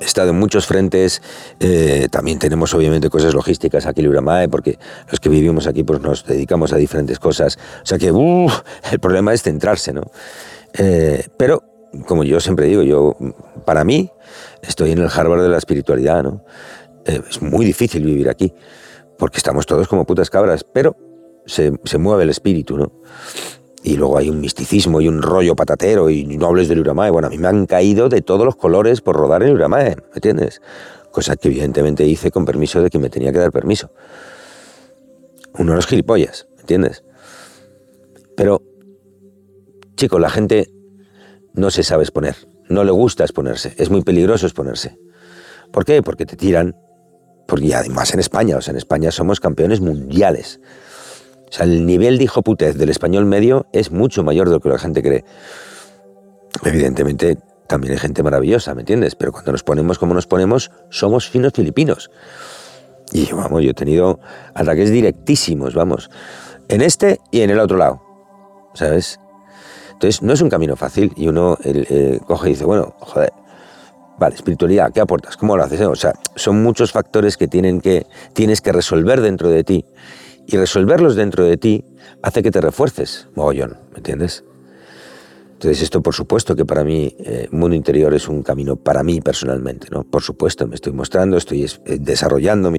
He 0.00 0.04
estado 0.04 0.30
en 0.30 0.38
muchos 0.38 0.66
frentes, 0.66 1.22
eh, 1.58 2.06
también 2.10 2.38
tenemos 2.38 2.72
obviamente 2.72 3.10
cosas 3.10 3.34
logísticas 3.34 3.84
aquí 3.86 4.00
en 4.00 4.08
Uramae, 4.08 4.48
porque 4.48 4.78
los 5.10 5.18
que 5.18 5.28
vivimos 5.28 5.66
aquí 5.66 5.82
pues 5.82 6.00
nos 6.00 6.24
dedicamos 6.24 6.72
a 6.72 6.76
diferentes 6.76 7.18
cosas. 7.18 7.58
O 7.82 7.86
sea 7.86 7.98
que 7.98 8.08
el 8.08 9.00
problema 9.00 9.34
es 9.34 9.42
centrarse, 9.42 9.92
¿no? 9.92 10.02
Eh, 10.74 11.26
pero 11.36 11.64
como 12.06 12.24
yo 12.24 12.40
siempre 12.40 12.66
digo, 12.66 12.82
yo, 12.82 13.16
para 13.64 13.84
mí, 13.84 14.10
estoy 14.62 14.92
en 14.92 14.98
el 14.98 15.08
Harvard 15.12 15.42
de 15.42 15.48
la 15.48 15.58
espiritualidad, 15.58 16.22
¿no? 16.22 16.44
Eh, 17.04 17.20
es 17.28 17.40
muy 17.42 17.64
difícil 17.64 18.04
vivir 18.04 18.28
aquí, 18.28 18.52
porque 19.18 19.38
estamos 19.38 19.66
todos 19.66 19.88
como 19.88 20.06
putas 20.06 20.30
cabras, 20.30 20.64
pero 20.64 20.96
se, 21.46 21.72
se, 21.84 21.98
mueve 21.98 22.24
el 22.24 22.30
espíritu, 22.30 22.78
¿no? 22.78 22.92
Y 23.82 23.96
luego 23.96 24.18
hay 24.18 24.28
un 24.28 24.40
misticismo 24.40 25.00
y 25.00 25.08
un 25.08 25.22
rollo 25.22 25.54
patatero 25.54 26.10
y 26.10 26.24
no 26.24 26.46
hables 26.46 26.68
del 26.68 26.80
Uramae. 26.80 27.10
Bueno, 27.10 27.28
a 27.28 27.30
mí 27.30 27.38
me 27.38 27.48
han 27.48 27.66
caído 27.66 28.08
de 28.08 28.22
todos 28.22 28.44
los 28.44 28.56
colores 28.56 29.00
por 29.00 29.16
rodar 29.16 29.42
en 29.42 29.52
Uramae, 29.52 29.96
¿me 29.96 30.14
entiendes? 30.14 30.60
Cosa 31.10 31.36
que 31.36 31.48
evidentemente 31.48 32.04
hice 32.04 32.30
con 32.30 32.44
permiso 32.44 32.82
de 32.82 32.90
quien 32.90 33.02
me 33.02 33.10
tenía 33.10 33.32
que 33.32 33.38
dar 33.38 33.52
permiso. 33.52 33.90
Uno 35.58 35.72
de 35.72 35.76
los 35.76 35.86
gilipollas, 35.86 36.48
¿me 36.56 36.60
entiendes? 36.60 37.04
Pero, 38.36 38.62
chicos, 39.96 40.20
la 40.20 40.30
gente 40.30 40.70
no 41.54 41.70
se 41.70 41.82
sabe 41.82 42.02
exponer, 42.02 42.36
no 42.68 42.84
le 42.84 42.92
gusta 42.92 43.24
exponerse, 43.24 43.74
es 43.78 43.90
muy 43.90 44.02
peligroso 44.02 44.46
exponerse. 44.46 44.98
¿Por 45.72 45.84
qué? 45.84 46.02
Porque 46.02 46.26
te 46.26 46.36
tiran, 46.36 46.76
porque 47.48 47.74
además 47.74 48.12
en 48.12 48.20
España, 48.20 48.58
o 48.58 48.60
sea, 48.60 48.72
en 48.72 48.76
España 48.76 49.10
somos 49.10 49.40
campeones 49.40 49.80
mundiales. 49.80 50.60
O 51.48 51.52
sea, 51.52 51.64
el 51.64 51.86
nivel 51.86 52.18
de 52.18 52.24
hijoputez 52.24 52.76
del 52.76 52.90
español 52.90 53.24
medio 53.24 53.66
es 53.72 53.90
mucho 53.90 54.22
mayor 54.22 54.48
de 54.48 54.56
lo 54.56 54.60
que 54.60 54.68
la 54.68 54.78
gente 54.78 55.02
cree. 55.02 55.24
Evidentemente, 56.62 57.38
también 57.66 57.94
hay 57.94 57.98
gente 57.98 58.22
maravillosa, 58.22 58.74
¿me 58.74 58.82
entiendes? 58.82 59.14
Pero 59.14 59.32
cuando 59.32 59.52
nos 59.52 59.62
ponemos 59.62 59.98
como 59.98 60.12
nos 60.12 60.26
ponemos, 60.26 60.70
somos 60.90 61.30
finos 61.30 61.54
filipinos. 61.54 62.10
Y 63.12 63.32
vamos, 63.32 63.62
yo 63.62 63.70
he 63.70 63.74
tenido 63.74 64.20
ataques 64.52 64.90
directísimos, 64.90 65.74
vamos, 65.74 66.10
en 66.68 66.82
este 66.82 67.18
y 67.30 67.40
en 67.40 67.48
el 67.48 67.60
otro 67.60 67.78
lado, 67.78 68.02
¿sabes? 68.74 69.18
Entonces, 69.92 70.20
no 70.20 70.34
es 70.34 70.42
un 70.42 70.50
camino 70.50 70.76
fácil 70.76 71.14
y 71.16 71.28
uno 71.28 71.56
eh, 71.64 72.20
coge 72.26 72.50
y 72.50 72.52
dice, 72.52 72.66
bueno, 72.66 72.94
joder, 73.00 73.32
vale, 74.18 74.34
espiritualidad, 74.34 74.92
¿qué 74.92 75.00
aportas? 75.00 75.36
¿Cómo 75.36 75.56
lo 75.56 75.64
haces? 75.64 75.80
O 75.82 75.94
sea, 75.94 76.14
son 76.34 76.62
muchos 76.62 76.92
factores 76.92 77.36
que, 77.36 77.48
tienen 77.48 77.80
que 77.80 78.06
tienes 78.32 78.60
que 78.60 78.72
resolver 78.72 79.20
dentro 79.20 79.48
de 79.48 79.64
ti. 79.64 79.84
Y 80.46 80.56
resolverlos 80.56 81.14
dentro 81.14 81.44
de 81.44 81.56
ti 81.56 81.84
hace 82.22 82.42
que 82.42 82.50
te 82.50 82.60
refuerces, 82.60 83.28
mogollón, 83.34 83.76
¿me 83.92 83.98
entiendes? 83.98 84.44
Entonces, 85.52 85.82
esto 85.82 86.00
por 86.02 86.14
supuesto 86.14 86.56
que 86.56 86.64
para 86.64 86.84
mí, 86.84 87.14
eh, 87.18 87.48
mundo 87.50 87.76
interior 87.76 88.14
es 88.14 88.28
un 88.28 88.42
camino 88.42 88.76
para 88.76 89.02
mí 89.02 89.20
personalmente, 89.20 89.88
¿no? 89.90 90.04
Por 90.04 90.22
supuesto, 90.22 90.66
me 90.66 90.76
estoy 90.76 90.92
mostrando, 90.92 91.36
estoy 91.36 91.64
eh, 91.64 91.98
desarrollando. 92.00 92.72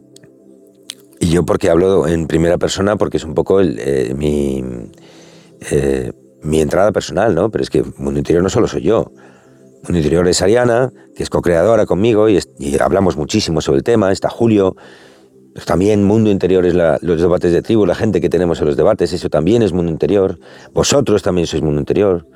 Y 1.20 1.30
yo 1.30 1.46
porque 1.46 1.70
hablo 1.70 2.08
en 2.08 2.26
primera 2.28 2.58
persona, 2.58 2.96
porque 2.96 3.18
es 3.18 3.26
un 3.26 3.34
poco 3.34 3.60
el, 3.60 4.16
mi 4.16 4.64
mi 6.42 6.62
entrada 6.62 6.92
personal, 6.92 7.36
¿no? 7.36 7.50
Pero 7.50 7.64
es 7.64 7.70
que 7.70 7.84
Mundo 7.98 8.20
Interior 8.20 8.44
no 8.44 8.50
solo 8.50 8.68
soy 8.68 8.82
yo. 8.82 9.12
Mundo 9.84 9.98
Interior 9.98 10.28
es 10.28 10.42
Ariana, 10.42 10.92
que 11.16 11.24
es 11.24 11.30
co-creadora 11.30 11.86
conmigo 11.86 12.28
y, 12.30 12.40
hablamos 12.80 13.18
muchísimo 13.18 13.62
sobre 13.62 13.78
el 13.78 13.84
tema. 13.84 14.12
Está 14.12 14.30
Julio. 14.30 14.76
también 15.66 16.04
Mundo 16.04 16.30
Interior 16.30 16.66
es 16.66 16.74
los 16.74 17.22
debates 17.22 17.52
de 17.52 17.62
tribu, 17.62 17.86
la 17.86 17.96
gente 17.96 18.22
que 18.22 18.30
tenemos 18.30 18.60
en 18.60 18.68
los 18.68 18.78
debates, 18.78 19.14
eso 19.14 19.30
también 19.30 19.62
es 19.62 19.74
Mundo 19.74 19.92
Interior. 19.92 20.38
Vosotros 20.74 21.24
también 21.24 21.48
sois 21.48 21.64
Mundo 21.64 21.80
Interior. 21.80 22.28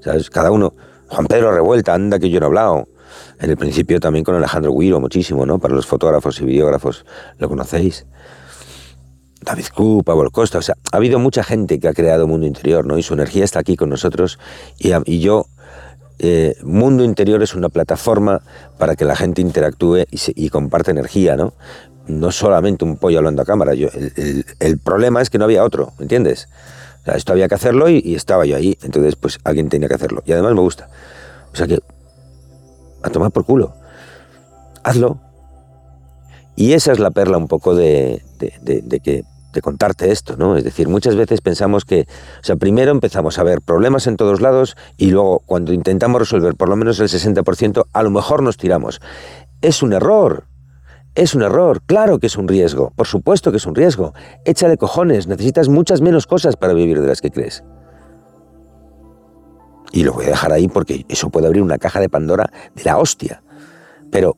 ¿Sabes? 0.00 0.30
Cada 0.30 0.50
uno. 0.50 0.74
Juan 1.08 1.26
Pedro 1.26 1.52
Revuelta, 1.52 1.94
anda 1.94 2.18
que 2.18 2.30
yo 2.30 2.40
no 2.40 2.46
he 2.46 2.48
hablado. 2.48 2.88
En 3.40 3.50
el 3.50 3.56
principio 3.56 4.00
también 4.00 4.24
con 4.24 4.34
Alejandro 4.34 4.72
Guiro, 4.72 5.00
muchísimo, 5.00 5.44
¿no? 5.46 5.58
Para 5.58 5.74
los 5.74 5.86
fotógrafos 5.86 6.40
y 6.40 6.44
videógrafos 6.44 7.04
lo 7.38 7.48
conocéis. 7.48 8.06
David 9.44 9.66
Q, 9.74 10.02
Pablo 10.04 10.30
Costa, 10.30 10.58
o 10.58 10.62
sea, 10.62 10.76
ha 10.90 10.96
habido 10.96 11.18
mucha 11.18 11.44
gente 11.44 11.78
que 11.78 11.88
ha 11.88 11.92
creado 11.92 12.26
Mundo 12.26 12.46
Interior, 12.46 12.86
¿no? 12.86 12.98
Y 12.98 13.02
su 13.02 13.14
energía 13.14 13.44
está 13.44 13.60
aquí 13.60 13.76
con 13.76 13.90
nosotros 13.90 14.38
y, 14.78 15.20
yo 15.20 15.46
eh, 16.26 16.56
mundo 16.62 17.04
interior 17.04 17.42
es 17.42 17.54
una 17.54 17.68
plataforma 17.68 18.40
para 18.78 18.96
que 18.96 19.04
la 19.04 19.14
gente 19.14 19.42
interactúe 19.42 20.06
y, 20.10 20.48
comparte 20.48 20.90
energía, 20.90 21.36
¿no? 21.36 21.52
No 22.06 22.32
solamente 22.32 22.84
un 22.84 22.96
pollo 22.96 23.18
hablando 23.18 23.42
a 23.42 23.44
cámara. 23.44 23.72
El, 23.72 24.78
problema 24.78 25.20
es 25.20 25.30
que 25.30 25.38
no 25.38 25.44
había 25.44 25.64
otro, 25.64 25.92
¿entiendes? 25.98 26.48
Esto 27.04 27.32
había 27.32 27.48
que 27.48 27.54
hacerlo 27.54 27.88
y, 27.88 28.14
estaba 28.14 28.46
yo 28.46 28.56
ahí. 28.56 28.78
Entonces, 28.82 29.16
pues 29.16 29.38
alguien 29.44 29.68
tenía 29.68 29.88
que 29.88 29.94
hacerlo. 29.94 30.22
Y 30.24 30.32
además 30.32 30.54
me 30.54 30.60
gusta. 30.60 30.88
O 31.52 31.56
sea 31.56 31.66
que, 31.66 31.80
a 33.02 33.10
tomar 33.10 33.30
por 33.30 33.44
culo. 33.44 33.74
Hazlo. 34.82 35.20
Y 36.56 36.72
esa 36.72 36.92
es 36.92 36.98
la 36.98 37.10
perla 37.10 37.36
un 37.36 37.48
poco 37.48 37.74
de, 37.74 38.22
de, 38.38 39.00
que 39.00 39.24
de 39.54 39.62
contarte 39.62 40.10
esto, 40.10 40.36
¿no? 40.36 40.56
Es 40.56 40.64
decir, 40.64 40.88
muchas 40.88 41.16
veces 41.16 41.40
pensamos 41.40 41.84
que, 41.84 42.02
o 42.02 42.44
sea, 42.44 42.56
primero 42.56 42.90
empezamos 42.90 43.38
a 43.38 43.42
ver 43.42 43.62
problemas 43.62 44.06
en 44.06 44.16
todos 44.16 44.40
lados 44.40 44.76
y 44.96 45.10
luego 45.10 45.40
cuando 45.46 45.72
intentamos 45.72 46.20
resolver 46.20 46.54
por 46.54 46.68
lo 46.68 46.76
menos 46.76 47.00
el 47.00 47.08
60%, 47.08 47.86
a 47.92 48.02
lo 48.02 48.10
mejor 48.10 48.42
nos 48.42 48.56
tiramos. 48.56 49.00
Es 49.62 49.82
un 49.82 49.92
error. 49.92 50.44
Es 51.14 51.36
un 51.36 51.42
error, 51.42 51.80
claro 51.86 52.18
que 52.18 52.26
es 52.26 52.36
un 52.36 52.48
riesgo, 52.48 52.92
por 52.96 53.06
supuesto 53.06 53.52
que 53.52 53.58
es 53.58 53.66
un 53.66 53.76
riesgo. 53.76 54.14
Échale 54.44 54.76
cojones, 54.76 55.28
necesitas 55.28 55.68
muchas 55.68 56.00
menos 56.00 56.26
cosas 56.26 56.56
para 56.56 56.72
vivir 56.72 57.00
de 57.00 57.06
las 57.06 57.20
que 57.20 57.30
crees. 57.30 57.62
Y 59.92 60.02
lo 60.02 60.12
voy 60.12 60.24
a 60.24 60.30
dejar 60.30 60.52
ahí 60.52 60.66
porque 60.66 61.06
eso 61.08 61.30
puede 61.30 61.46
abrir 61.46 61.62
una 61.62 61.78
caja 61.78 62.00
de 62.00 62.08
Pandora 62.08 62.50
de 62.74 62.82
la 62.82 62.98
hostia. 62.98 63.44
Pero 64.10 64.36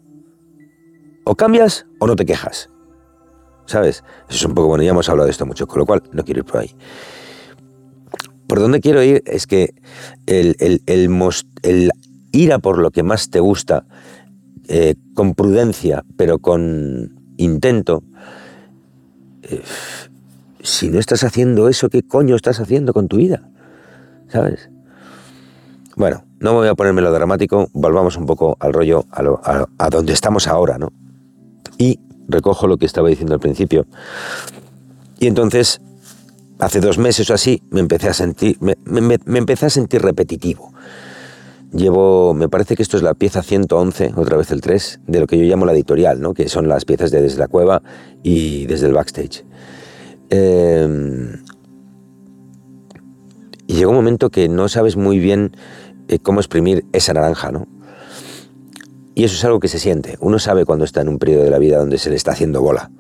o 1.25 1.35
cambias 1.35 1.87
o 1.99 2.07
no 2.07 2.15
te 2.15 2.27
quejas. 2.27 2.69
¿Sabes? 3.67 4.05
Eso 4.29 4.37
es 4.37 4.45
un 4.45 4.55
poco 4.55 4.69
bueno, 4.69 4.85
ya 4.85 4.91
hemos 4.91 5.09
hablado 5.09 5.27
de 5.27 5.33
esto 5.33 5.45
mucho, 5.45 5.67
con 5.67 5.81
lo 5.81 5.87
cual 5.87 6.03
no 6.13 6.25
quiero 6.25 6.41
ir 6.41 6.45
por 6.45 6.61
ahí. 6.61 6.75
Por 8.47 8.61
donde 8.61 8.81
quiero 8.81 9.03
ir 9.03 9.23
es 9.27 9.47
que 9.47 9.75
el, 10.27 10.57
ir 12.33 12.53
a 12.53 12.59
por 12.59 12.79
lo 12.79 12.91
que 12.91 13.03
más 13.03 13.31
te 13.31 13.41
gusta, 13.41 13.85
eh, 14.69 14.95
con 15.15 15.35
prudencia, 15.35 16.05
pero 16.17 16.39
con 16.39 17.21
intento, 17.37 18.05
eh, 19.43 19.63
si 20.63 20.91
no 20.91 20.99
estás 20.99 21.25
haciendo 21.25 21.69
eso, 21.69 21.89
¿qué 21.89 22.03
coño 22.03 22.37
estás 22.37 22.61
haciendo 22.61 22.93
con 22.93 23.09
tu 23.09 23.17
vida? 23.17 23.49
¿Sabes? 24.29 24.71
Bueno, 25.97 26.25
no 26.41 26.53
voy 26.53 26.69
a 26.69 26.75
ponerme 26.75 27.03
lo 27.03 27.13
dramático, 27.13 27.69
volvamos 27.73 28.17
un 28.17 28.27
poco 28.27 28.57
al 28.61 28.73
rollo, 28.73 29.07
a, 29.11 29.67
a 29.79 29.91
donde 29.91 30.13
estamos 30.13 30.47
ahora, 30.47 30.79
¿no? 30.79 30.93
Y 31.79 32.01
recojo 32.29 32.67
lo 32.67 32.77
que 32.77 32.87
estaba 32.87 33.09
diciendo 33.09 33.35
al 33.35 33.41
principio. 33.41 33.87
Y 35.19 35.27
entonces, 35.27 35.81
hace 36.59 36.81
dos 36.81 36.99
meses 36.99 37.31
o 37.31 37.35
así, 37.35 37.63
me 37.71 37.81
empecé 37.81 38.09
a 38.09 38.15
sentir, 38.15 38.59
me, 38.61 38.77
empecé 39.39 39.67
a 39.67 39.71
sentir 39.71 40.03
repetitivo. 40.03 40.73
Llevo, 41.73 42.33
me 42.33 42.49
parece 42.49 42.77
que 42.77 42.83
esto 42.83 42.97
es 42.97 43.03
la 43.03 43.15
pieza 43.15 43.43
111, 43.43 44.13
otra 44.17 44.37
vez 44.37 44.51
el 44.51 44.61
3, 44.61 45.01
de 45.07 45.21
lo 45.21 45.27
que 45.27 45.37
yo 45.37 45.45
llamo 45.45 45.67
la 45.67 45.73
editorial, 45.73 46.21
¿no? 46.21 46.33
que 46.33 46.49
son 46.49 46.69
las 46.69 46.85
piezas 46.85 47.11
de 47.11 47.21
desde 47.21 47.39
la 47.39 47.49
cueva 47.49 47.83
y 48.23 48.67
desde 48.67 48.87
el 48.87 48.95
backstage. 48.95 49.45
Em, 50.31 51.43
y 53.67 53.75
llegó 53.75 53.91
un 53.91 53.97
momento 53.97 54.31
que 54.31 54.49
no 54.49 54.69
sabes 54.69 54.97
muy 54.97 55.19
bien 55.19 55.57
eh, 56.09 56.19
cómo 56.19 56.41
exprimir 56.41 56.85
esa 56.93 57.13
naranja, 57.15 57.51
¿no? 57.51 57.67
Y 59.17 59.25
eso 59.25 59.35
es 59.35 59.45
algo 59.47 59.61
que 59.61 59.69
se 59.69 59.79
siente. 59.79 60.19
Uno 60.21 60.39
sabe 60.39 60.67
cuando 60.67 60.85
está 60.85 61.01
en 61.01 61.09
un 61.09 61.19
periodo 61.19 61.45
de 61.45 61.51
la 61.51 61.57
vida 61.57 61.79
donde 61.79 61.97
se 61.97 62.11
le 62.11 62.17
está 62.17 62.33
haciendo 62.33 62.61
bola. 62.61 62.91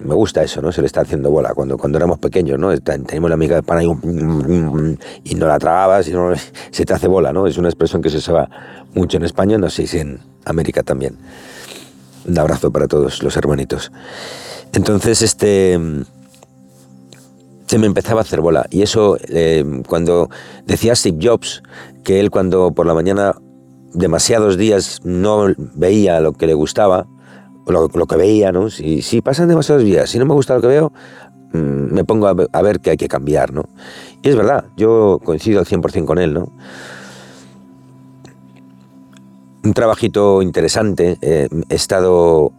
Me 0.00 0.14
gusta 0.14 0.42
eso, 0.42 0.62
¿no? 0.62 0.72
Se 0.72 0.80
le 0.80 0.86
está 0.86 1.02
haciendo 1.02 1.30
bola. 1.30 1.52
Cuando, 1.52 1.76
cuando 1.76 1.98
éramos 1.98 2.18
pequeños, 2.18 2.58
¿no? 2.58 2.74
Tenemos 2.80 3.28
la 3.28 3.34
amiga 3.34 3.56
de 3.56 3.62
pan 3.62 3.82
y, 3.82 5.34
no 5.34 5.46
la 5.46 5.58
tragabas 5.58 6.08
y 6.08 6.12
no, 6.12 6.32
se 6.70 6.84
te 6.86 6.94
hace 6.94 7.08
bola, 7.08 7.30
¿no? 7.34 7.46
Es 7.46 7.58
una 7.58 7.68
expresión 7.68 8.00
que 8.00 8.08
se 8.08 8.16
usa 8.16 8.48
mucho 8.94 9.18
en 9.18 9.24
España, 9.24 9.58
no 9.58 9.68
sé 9.68 9.86
si 9.86 9.98
en 9.98 10.18
América 10.46 10.82
también. 10.82 11.18
Un 12.26 12.38
abrazo 12.38 12.70
para 12.72 12.88
todos 12.88 13.22
los 13.22 13.36
hermanitos. 13.36 13.92
Entonces, 14.72 15.20
este 15.20 15.78
se 17.66 17.78
me 17.78 17.86
empezaba 17.86 18.20
a 18.20 18.22
hacer 18.22 18.40
bola. 18.40 18.66
Y 18.70 18.80
eso, 18.80 19.18
eh, 19.28 19.82
cuando 19.86 20.30
decía 20.64 20.96
Steve 20.96 21.18
Jobs, 21.20 21.62
que 22.02 22.18
él 22.18 22.30
cuando 22.30 22.72
por 22.72 22.86
la 22.86 22.94
mañana 22.94 23.34
demasiados 23.98 24.56
días 24.56 25.00
no 25.04 25.52
veía 25.74 26.20
lo 26.20 26.32
que 26.32 26.46
le 26.46 26.54
gustaba, 26.54 27.06
lo, 27.66 27.88
lo 27.88 28.06
que 28.06 28.16
veía, 28.16 28.52
¿no? 28.52 28.70
Si, 28.70 29.02
si, 29.02 29.20
pasan 29.20 29.48
demasiados 29.48 29.84
días, 29.84 30.08
si 30.08 30.18
no 30.18 30.24
me 30.24 30.34
gusta 30.34 30.54
lo 30.54 30.60
que 30.60 30.68
veo, 30.68 30.92
mm, 31.52 31.92
me 31.92 32.04
pongo 32.04 32.28
a 32.28 32.62
ver, 32.62 32.80
que 32.80 32.90
hay 32.90 32.96
que 32.96 33.08
cambiar, 33.08 33.52
¿no? 33.52 33.64
Y 34.22 34.28
es 34.28 34.36
verdad, 34.36 34.64
yo 34.76 35.20
coincido 35.22 35.58
al 35.58 35.66
100% 35.66 36.06
con 36.06 36.18
él, 36.18 36.32
¿no? 36.32 36.52
Un 39.64 39.74
trabajito 39.74 40.40
interesante, 40.40 41.18
eh, 41.20 41.48
he 41.68 41.74
estado 41.74 42.52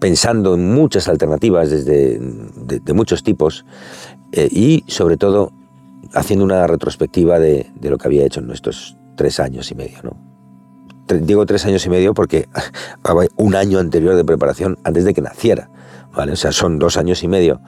pensando 0.00 0.54
en 0.54 0.72
muchas 0.72 1.08
alternativas 1.08 1.70
desde 1.70 2.18
de, 2.18 2.92
muchos 2.94 3.22
tipos 3.22 3.64
eh, 4.32 4.48
y 4.50 4.84
sobre 4.86 5.16
todo 5.16 5.52
haciendo 6.14 6.44
una 6.44 6.66
retrospectiva 6.66 7.38
de, 7.38 7.66
lo 7.80 7.98
que 7.98 8.08
había 8.08 8.24
hecho 8.24 8.40
en 8.40 8.46
nuestros 8.46 8.97
tres 9.18 9.40
años 9.40 9.70
y 9.72 9.74
medio, 9.74 9.98
¿no? 10.02 10.16
Digo 11.20 11.44
tres 11.44 11.66
años 11.66 11.84
y 11.84 11.90
medio 11.90 12.14
porque 12.14 12.48
un 13.36 13.54
año 13.56 13.80
anterior 13.80 14.14
de 14.14 14.24
preparación 14.24 14.78
antes 14.84 15.04
de 15.04 15.12
que 15.12 15.20
naciera, 15.20 15.68
¿vale? 16.14 16.32
O 16.32 16.36
sea, 16.36 16.52
son 16.52 16.78
dos 16.78 16.96
años 16.96 17.22
y 17.24 17.28
medio 17.28 17.60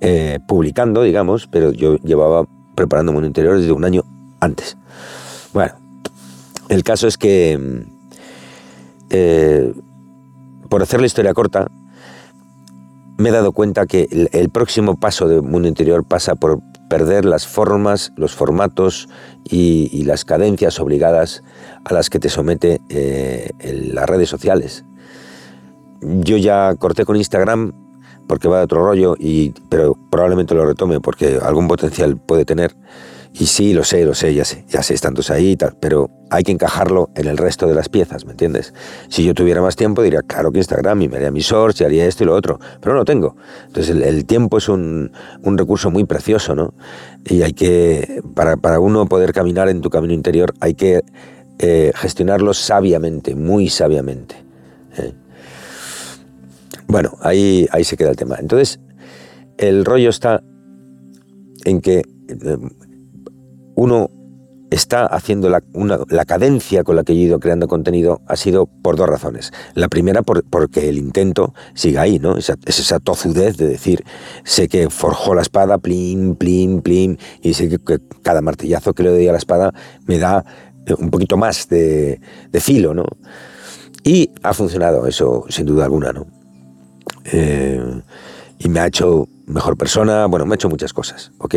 eh, 0.00 0.40
publicando, 0.48 1.02
digamos, 1.02 1.46
pero 1.46 1.72
yo 1.72 1.96
llevaba 1.98 2.46
preparando 2.74 3.12
Mundo 3.12 3.26
Interior 3.26 3.58
desde 3.58 3.72
un 3.72 3.84
año 3.84 4.04
antes. 4.40 4.76
Bueno, 5.52 5.74
el 6.68 6.82
caso 6.82 7.06
es 7.06 7.18
que, 7.18 7.84
eh, 9.10 9.74
por 10.68 10.82
hacer 10.82 11.00
la 11.00 11.06
historia 11.06 11.34
corta, 11.34 11.68
me 13.18 13.28
he 13.28 13.32
dado 13.32 13.52
cuenta 13.52 13.86
que 13.86 14.08
el, 14.32 14.50
próximo 14.50 14.96
paso 14.96 15.28
de 15.28 15.40
Mundo 15.40 15.68
Interior 15.68 16.04
pasa 16.04 16.34
por 16.34 16.60
perder 16.88 17.24
las 17.24 17.46
formas, 17.46 18.12
los 18.16 18.34
formatos 18.34 19.08
y, 19.44 20.04
las 20.04 20.24
cadencias 20.24 20.78
obligadas 20.78 21.42
a 21.84 21.92
las 21.92 22.10
que 22.10 22.18
te 22.18 22.28
somete 22.28 22.80
eh, 22.88 23.50
las 23.60 24.08
redes 24.08 24.28
sociales. 24.28 24.84
Yo 26.00 26.36
ya 26.36 26.74
corté 26.76 27.04
con 27.04 27.16
Instagram 27.16 27.72
porque 28.26 28.48
va 28.48 28.58
de 28.58 28.64
otro 28.64 28.84
rollo, 28.84 29.16
y, 29.18 29.52
pero 29.68 29.96
probablemente 30.10 30.54
lo 30.54 30.66
retome 30.66 31.00
porque 31.00 31.38
algún 31.42 31.68
potencial 31.68 32.16
puede 32.16 32.44
tener. 32.44 32.76
Y 33.38 33.46
sí, 33.46 33.74
lo 33.74 33.84
sé, 33.84 34.06
lo 34.06 34.14
sé, 34.14 34.32
ya 34.32 34.46
sé, 34.46 34.64
ya 34.66 34.82
sé, 34.82 34.94
estándos 34.94 35.30
ahí 35.30 35.50
y 35.50 35.56
tal, 35.56 35.76
pero 35.78 36.08
hay 36.30 36.42
que 36.42 36.52
encajarlo 36.52 37.10
en 37.14 37.28
el 37.28 37.36
resto 37.36 37.66
de 37.66 37.74
las 37.74 37.90
piezas, 37.90 38.24
¿me 38.24 38.30
entiendes? 38.30 38.72
Si 39.08 39.24
yo 39.24 39.34
tuviera 39.34 39.60
más 39.60 39.76
tiempo, 39.76 40.02
diría, 40.02 40.22
claro 40.22 40.50
que 40.52 40.58
Instagram, 40.58 41.02
y 41.02 41.08
me 41.08 41.16
haría 41.16 41.30
mis 41.30 41.44
shorts, 41.44 41.82
y 41.82 41.84
haría 41.84 42.06
esto 42.06 42.24
y 42.24 42.26
lo 42.26 42.34
otro, 42.34 42.58
pero 42.80 42.94
no 42.94 43.00
lo 43.00 43.04
tengo. 43.04 43.36
Entonces, 43.66 43.94
el, 43.94 44.24
tiempo 44.24 44.56
es 44.56 44.70
un, 44.70 45.12
un, 45.42 45.58
recurso 45.58 45.90
muy 45.90 46.04
precioso, 46.04 46.54
¿no? 46.54 46.72
Y 47.26 47.42
hay 47.42 47.52
que, 47.52 48.22
para, 48.34 48.56
para 48.56 48.80
uno 48.80 49.06
poder 49.06 49.34
caminar 49.34 49.68
en 49.68 49.82
tu 49.82 49.90
camino 49.90 50.14
interior, 50.14 50.54
hay 50.60 50.72
que 50.72 51.02
eh, 51.58 51.92
gestionarlo 51.94 52.54
sabiamente, 52.54 53.34
muy 53.34 53.68
sabiamente. 53.68 54.36
¿eh? 54.96 55.12
Bueno, 56.86 57.18
ahí, 57.20 57.66
ahí 57.70 57.84
se 57.84 57.98
queda 57.98 58.10
el 58.10 58.16
tema. 58.16 58.36
Entonces, 58.38 58.80
el 59.58 59.84
rollo 59.84 60.08
está 60.08 60.42
en 61.64 61.82
que 61.82 61.98
eh, 62.28 62.56
uno 63.76 64.10
está 64.70 65.06
haciendo 65.06 65.48
la, 65.48 65.62
cadencia 66.24 66.82
con 66.82 66.96
la 66.96 67.04
que 67.04 67.14
yo 67.14 67.20
he 67.20 67.24
ido 67.24 67.40
creando 67.40 67.68
contenido 67.68 68.22
ha 68.26 68.36
sido 68.36 68.66
por 68.66 68.96
dos 68.96 69.08
razones. 69.08 69.52
La 69.74 69.88
primera, 69.88 70.22
porque 70.22 70.88
el 70.88 70.98
intento 70.98 71.54
sigue 71.74 71.98
ahí, 71.98 72.18
¿no? 72.18 72.36
Esa, 72.36 72.56
es 72.64 72.80
esa 72.80 72.98
tozudez 72.98 73.56
de 73.56 73.68
decir, 73.68 74.04
sé 74.44 74.68
que 74.68 74.90
forjó 74.90 75.34
la 75.34 75.42
espada, 75.42 75.78
plim, 75.78 76.34
plim, 76.34 76.82
plim, 76.82 77.16
y 77.42 77.54
sé 77.54 77.68
que, 77.68 78.00
cada 78.22 78.42
martillazo 78.42 78.92
que 78.92 79.04
le 79.04 79.10
doy 79.10 79.28
a 79.28 79.32
la 79.32 79.38
espada 79.38 79.72
me 80.06 80.18
da 80.18 80.44
eh, 80.86 80.94
un 80.98 81.10
poquito 81.10 81.36
más 81.36 81.68
de, 81.68 82.20
filo, 82.54 82.92
¿no? 82.92 83.04
Y 84.02 84.30
ha 84.42 84.52
funcionado 84.52 85.06
eso, 85.06 85.44
sin 85.48 85.66
duda 85.66 85.84
alguna, 85.84 86.12
¿no? 86.12 86.26
Eh, 87.24 88.00
y 88.58 88.68
me 88.68 88.80
ha 88.80 88.86
hecho 88.86 89.28
mejor 89.46 89.76
persona, 89.76 90.26
bueno, 90.26 90.44
me 90.46 90.54
ha 90.54 90.56
hecho 90.56 90.68
muchas 90.68 90.92
cosas, 90.92 91.32
¿ok? 91.38 91.56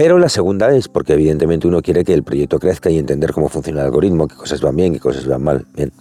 Pero 0.00 0.18
la 0.18 0.30
segunda 0.30 0.74
es 0.74 0.88
porque 0.88 1.12
evidentemente 1.12 1.68
uno 1.68 1.82
quiere 1.82 2.04
que 2.04 2.14
el 2.14 2.22
proyecto 2.22 2.58
crezca 2.58 2.88
y 2.88 2.96
entender 2.96 3.32
cómo 3.34 3.50
funciona 3.50 3.80
el 3.80 3.86
algoritmo, 3.88 4.28
qué 4.28 4.34
cosas 4.34 4.62
van 4.62 4.74
bien, 4.74 4.94
qué 4.94 4.98
cosas 4.98 5.26
van 5.26 5.42
mal. 5.42 5.66
Bien. 5.74 5.92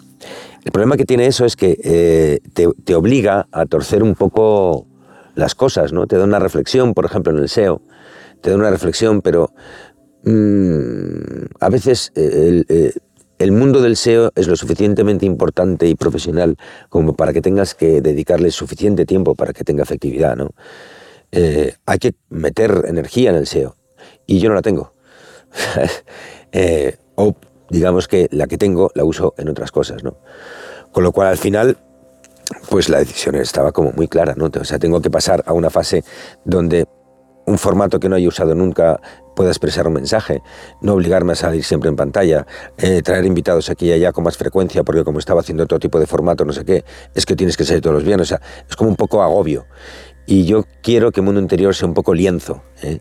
El 0.63 0.71
problema 0.71 0.95
que 0.95 1.03
tiene 1.03 1.25
eso 1.27 1.43
es 1.43 1.57
que 1.57 1.77
eh, 1.83 2.39
te, 2.53 2.95
obliga 2.95 3.49
a 3.51 3.65
torcer 3.65 4.01
un 4.01 4.15
poco 4.15 4.87
las 5.35 5.53
cosas, 5.53 5.91
¿no? 5.91 6.07
Te 6.07 6.15
da 6.15 6.23
una 6.23 6.39
reflexión, 6.39 6.93
por 6.93 7.03
ejemplo, 7.03 7.33
en 7.33 7.39
el 7.39 7.49
SEO, 7.49 7.81
te 8.39 8.51
da 8.51 8.55
una 8.55 8.69
reflexión, 8.69 9.21
pero 9.21 9.51
mm, 10.23 11.57
a 11.59 11.67
veces 11.67 12.13
eh, 12.15 12.63
eh, 12.69 12.93
el, 13.37 13.51
mundo 13.51 13.81
del 13.81 13.97
SEO 13.97 14.31
es 14.33 14.47
lo 14.47 14.55
suficientemente 14.55 15.25
importante 15.25 15.89
y 15.89 15.95
profesional 15.95 16.55
como 16.87 17.17
para 17.17 17.33
que 17.33 17.41
tengas 17.41 17.75
que 17.75 17.99
dedicarle 17.99 18.49
suficiente 18.51 19.05
tiempo 19.05 19.35
para 19.35 19.51
que 19.51 19.65
tenga 19.65 19.83
efectividad, 19.83 20.37
¿no? 20.37 20.51
hay 21.31 21.99
que 21.99 22.15
meter 22.29 22.85
energía 22.87 23.29
en 23.29 23.35
el 23.35 23.45
SEO 23.45 23.75
y 24.29 24.39
yo 24.39 24.49
no 24.49 24.55
la 24.55 24.61
tengo. 24.61 24.93
Eh, 26.51 26.97
o 27.13 27.35
digamos 27.69 28.07
que 28.07 28.27
la 28.31 28.47
que 28.47 28.57
tengo 28.57 28.89
la 28.95 29.03
uso 29.03 29.35
en 29.37 29.49
otras 29.49 29.71
cosas, 29.71 30.03
¿no? 30.03 30.17
Con 30.91 31.03
lo 31.03 31.11
cual 31.11 31.27
al 31.27 31.37
final, 31.37 31.77
pues 32.71 32.89
la 32.89 32.97
decisión 32.97 33.35
estaba 33.35 33.71
como 33.71 33.91
muy 33.91 34.07
clara, 34.07 34.33
¿no? 34.35 34.49
O 34.59 34.63
sea, 34.63 34.79
tengo 34.79 34.99
que 34.99 35.11
pasar 35.11 35.43
a 35.45 35.53
una 35.53 35.69
fase 35.69 36.03
donde 36.43 36.87
un 37.45 37.59
formato 37.59 37.99
que 37.99 38.09
no 38.09 38.15
haya 38.15 38.27
usado 38.27 38.55
nunca 38.55 38.99
pueda 39.35 39.51
expresar 39.51 39.85
un 39.85 39.93
mensaje, 39.93 40.41
no 40.81 40.95
obligarme 40.95 41.33
a 41.33 41.35
salir 41.35 41.63
siempre 41.63 41.89
en 41.89 41.95
pantalla, 41.95 42.47
eh, 42.79 43.03
traer 43.03 43.25
invitados 43.25 43.69
aquí 43.69 43.89
y 43.89 43.91
allá 43.91 44.11
con 44.11 44.23
más 44.23 44.35
frecuencia, 44.35 44.81
porque 44.81 45.03
como 45.03 45.19
estaba 45.19 45.41
haciendo 45.41 45.65
otro 45.65 45.77
tipo 45.77 45.99
de 45.99 46.07
formato, 46.07 46.45
no 46.45 46.53
sé 46.53 46.65
qué, 46.65 46.83
es 47.13 47.27
que 47.27 47.35
tienes 47.35 47.57
que 47.57 47.63
salir 47.63 47.83
todos 47.83 47.93
los 47.93 48.03
días, 48.03 48.19
o 48.19 48.25
sea, 48.25 48.41
es 48.67 48.75
como 48.75 48.89
un 48.89 48.95
poco 48.95 49.21
agobio. 49.21 49.67
Y 50.29 50.45
yo 50.45 50.63
quiero 50.83 51.11
que 51.11 51.21
Mundo 51.21 51.41
Interior 51.41 51.73
sea 51.73 51.87
un 51.87 51.95
poco 51.95 52.13
lienzo. 52.13 52.61
¿eh? 52.83 52.99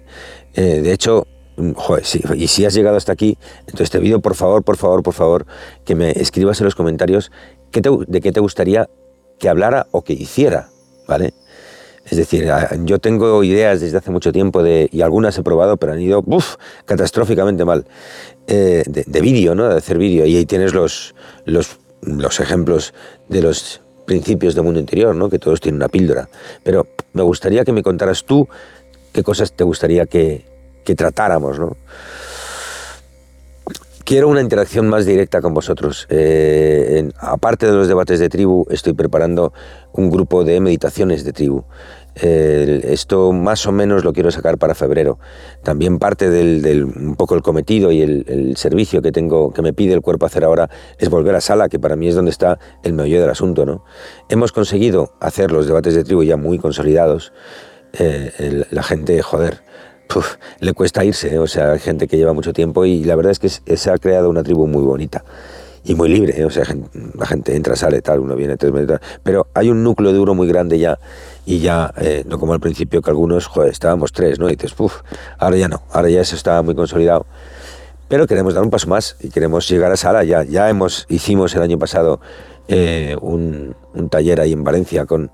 Eh, 0.55 0.80
de 0.82 0.92
hecho, 0.92 1.26
mm, 1.57 1.72
joder, 1.72 2.05
y 2.36 2.49
si 2.49 2.64
has 2.64 2.74
llegado 2.74 2.96
hasta 2.96 3.12
aquí, 3.12 3.38
entonces 3.61 3.90
te 3.90 4.01
pido 4.01 4.20
por 4.20 4.34
favor, 4.34 4.64
por 4.64 4.76
favor, 4.76 5.03
por 5.03 5.14
favor, 5.14 5.46
que 5.84 5.94
me 5.94 6.11
escribas 6.11 6.61
en 6.61 6.64
los 6.64 6.74
comentarios 6.74 7.30
de 7.72 8.20
qué 8.20 8.32
te 8.32 8.40
gustaría 8.40 8.88
que 9.38 9.49
hablara 9.49 9.86
o 9.90 10.03
que 10.03 10.14
hiciera, 10.14 10.70
¿vale? 11.07 11.32
Es 12.11 12.16
decir, 12.16 12.49
yo 12.84 12.99
tengo 12.99 13.44
ideas 13.44 13.80
desde 13.80 13.99
hace 13.99 14.11
mucho 14.11 14.32
tiempo 14.32 14.62
de, 14.62 14.88
y 14.90 15.03
algunas 15.03 15.36
he 15.36 15.42
probado, 15.42 15.76
pero 15.76 15.92
han 15.92 16.01
ido 16.01 16.24
catastróficamente 16.86 17.64
mal. 17.66 17.84
Eh, 18.46 18.82
de, 18.86 19.20
vídeo, 19.20 19.55
¿no? 19.55 19.68
De 19.68 19.76
hacer 19.76 19.99
vídeo. 19.99 20.24
Y 20.24 20.36
ahí 20.36 20.46
tienes 20.46 20.72
los, 20.72 21.14
los, 21.44 21.78
los 22.01 22.40
ejemplos 22.40 22.94
de 23.28 23.42
los 23.42 23.82
principios 24.07 24.55
del 24.55 24.64
mundo 24.64 24.80
interior, 24.80 25.14
¿no? 25.14 25.28
Que 25.28 25.38
todos 25.38 25.61
tienen 25.61 25.76
una 25.76 25.88
píldora. 25.88 26.30
Pero 26.62 26.86
me 27.12 27.22
gustaría 27.22 27.62
que 27.64 27.72
me 27.72 27.82
contaras 27.82 28.24
tú 28.24 28.49
qué 29.13 29.23
cosas 29.23 29.53
te 29.53 29.65
gustaría 29.65 30.07
que, 30.07 30.45
que 30.85 30.95
tratáramos, 30.95 31.59
¿no? 31.59 31.77
Quiero 34.09 34.29
una 34.29 34.41
interacción 34.41 34.89
más 34.89 35.05
directa 35.05 35.43
con 35.43 35.53
vosotros. 35.53 36.07
Eh, 36.09 37.11
aparte 37.19 37.67
de 37.67 37.73
los 37.73 37.89
debates 37.89 38.19
de 38.19 38.31
tribu, 38.31 38.65
estoy 38.71 38.95
preparando 38.95 39.53
un 39.93 40.09
grupo 40.09 40.45
de 40.45 40.61
meditaciones 40.61 41.25
de 41.25 41.35
tribu. 41.35 41.65
Eh, 42.15 42.81
esto 42.85 43.33
más 43.33 43.67
o 43.67 43.73
menos 43.73 44.05
lo 44.05 44.15
quiero 44.15 44.31
sacar 44.31 44.57
para 44.57 44.75
febrero. 44.75 45.19
También 45.63 45.99
parte 45.99 46.31
del, 46.31 46.85
un 46.87 47.17
poco 47.17 47.35
el 47.35 47.43
cometido 47.43 47.93
y 47.93 48.01
el, 48.01 48.57
servicio 48.57 49.03
que 49.03 49.13
tengo, 49.13 49.53
que 49.53 49.61
me 49.61 49.75
pide 49.75 49.93
el 49.93 50.01
cuerpo 50.01 50.25
hacer 50.25 50.43
ahora, 50.43 50.71
es 50.99 51.11
volver 51.11 51.35
a 51.35 51.43
sala, 51.43 51.69
que 51.69 51.79
para 51.79 51.95
mí 51.95 52.09
es 52.09 52.15
donde 52.15 52.31
está 52.31 52.59
el 52.83 52.95
meollo 52.95 53.21
del 53.21 53.29
asunto. 53.29 53.67
¿no? 53.67 53.85
Hemos 54.31 54.53
conseguido 54.53 55.13
hacer 55.21 55.53
los 55.53 55.67
debates 55.67 55.95
de 55.95 56.05
tribu 56.05 56.23
ya 56.23 56.39
muy 56.39 56.59
consolidados. 56.59 57.35
Eh, 57.99 58.64
la 58.70 58.82
gente, 58.82 59.20
joder, 59.22 59.61
le 60.61 60.72
cuesta 60.72 61.05
irse, 61.05 61.34
¿eh? 61.34 61.38
o 61.38 61.46
sea, 61.46 61.72
hay 61.72 61.80
gente 61.80 62.07
que 62.07 62.16
lleva 62.16 62.32
mucho 62.32 62.53
tiempo 62.53 62.84
y 62.84 63.05
la 63.05 63.16
verdad 63.16 63.32
es 63.32 63.38
que 63.38 63.49
se 63.49 63.90
ha 63.90 63.99
creado 63.99 64.30
una 64.30 64.42
tribu 64.42 64.66
muy 64.66 64.82
bonita 64.82 65.24
y 65.84 65.94
muy 65.94 66.09
libre, 66.09 66.40
¿eh? 66.40 66.44
o 66.44 66.51
sea, 66.51 66.64
la 67.14 67.26
gente 67.26 67.57
entra, 67.57 67.74
sale, 67.74 68.01
tal, 68.01 68.20
uno 68.20 68.36
viene, 68.36 68.57
tres 68.57 68.72
meses, 68.72 69.01
pero 69.22 69.49
hay 69.53 69.68
un 69.70 69.82
núcleo 69.82 70.12
duro 70.12 70.34
muy 70.34 70.46
grande 70.46 70.78
ya 70.78 70.99
y 71.44 71.59
ya, 71.59 71.92
no 72.26 72.38
como 72.38 72.53
al 72.53 72.61
principio 72.61 73.03
que 73.03 73.11
algunos, 73.11 73.46
joder, 73.46 73.72
estábamos 73.72 74.12
tres, 74.12 74.38
¿no? 74.38 74.49
Y 74.49 74.57
dices, 74.57 74.74
uff, 74.78 75.01
ahora 75.38 75.57
ya 75.57 75.66
no, 75.68 75.82
ahora 75.90 76.11
ya 76.11 76.20
eso 76.20 76.36
está 76.36 76.61
muy 76.61 76.74
consolidado. 76.74 77.24
Pero 78.07 78.26
queremos 78.26 78.53
dar 78.53 78.62
un 78.62 78.70
paso 78.70 78.86
más 78.86 79.16
y 79.20 79.30
queremos 79.30 79.66
llegar 79.68 79.90
a 79.90 79.96
sala. 79.96 80.24
Ya, 80.24 80.42
ya 80.42 80.68
hemos, 80.68 81.07
hicimos 81.09 81.55
el 81.55 81.62
año 81.62 81.78
pasado 81.78 82.20
un, 83.22 83.74
un 83.94 84.09
taller 84.11 84.40
ahí 84.40 84.53
en 84.53 84.62
Valencia 84.62 85.07
con 85.07 85.30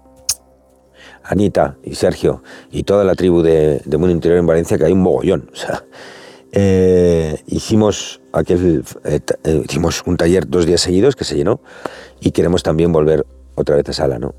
Anita 1.24 1.76
y 1.82 1.94
Sergio 1.94 2.42
y 2.70 2.82
toda 2.82 3.02
la 3.02 3.14
tribu 3.14 3.42
de, 3.42 3.82
Mundo 3.86 4.10
Interior 4.10 4.38
en 4.38 4.46
Valencia, 4.46 4.78
que 4.78 4.84
hay 4.84 4.92
un 4.92 5.02
mogollón. 5.02 5.50
O 5.52 5.56
sea, 5.56 5.84
eh, 6.52 7.42
hicimos, 7.46 8.20
aquel, 8.32 8.84
eh, 9.04 9.20
eh, 9.44 9.62
hicimos 9.64 10.02
un 10.06 10.16
taller 10.16 10.48
dos 10.48 10.66
días 10.66 10.82
seguidos 10.82 11.16
que 11.16 11.24
se 11.24 11.36
llenó 11.36 11.60
y 12.20 12.30
queremos 12.30 12.62
también 12.62 12.92
volver 12.92 13.26
otra 13.54 13.76
vez 13.76 13.88
a 13.88 13.92
sala, 13.92 14.18
¿no? 14.18 14.34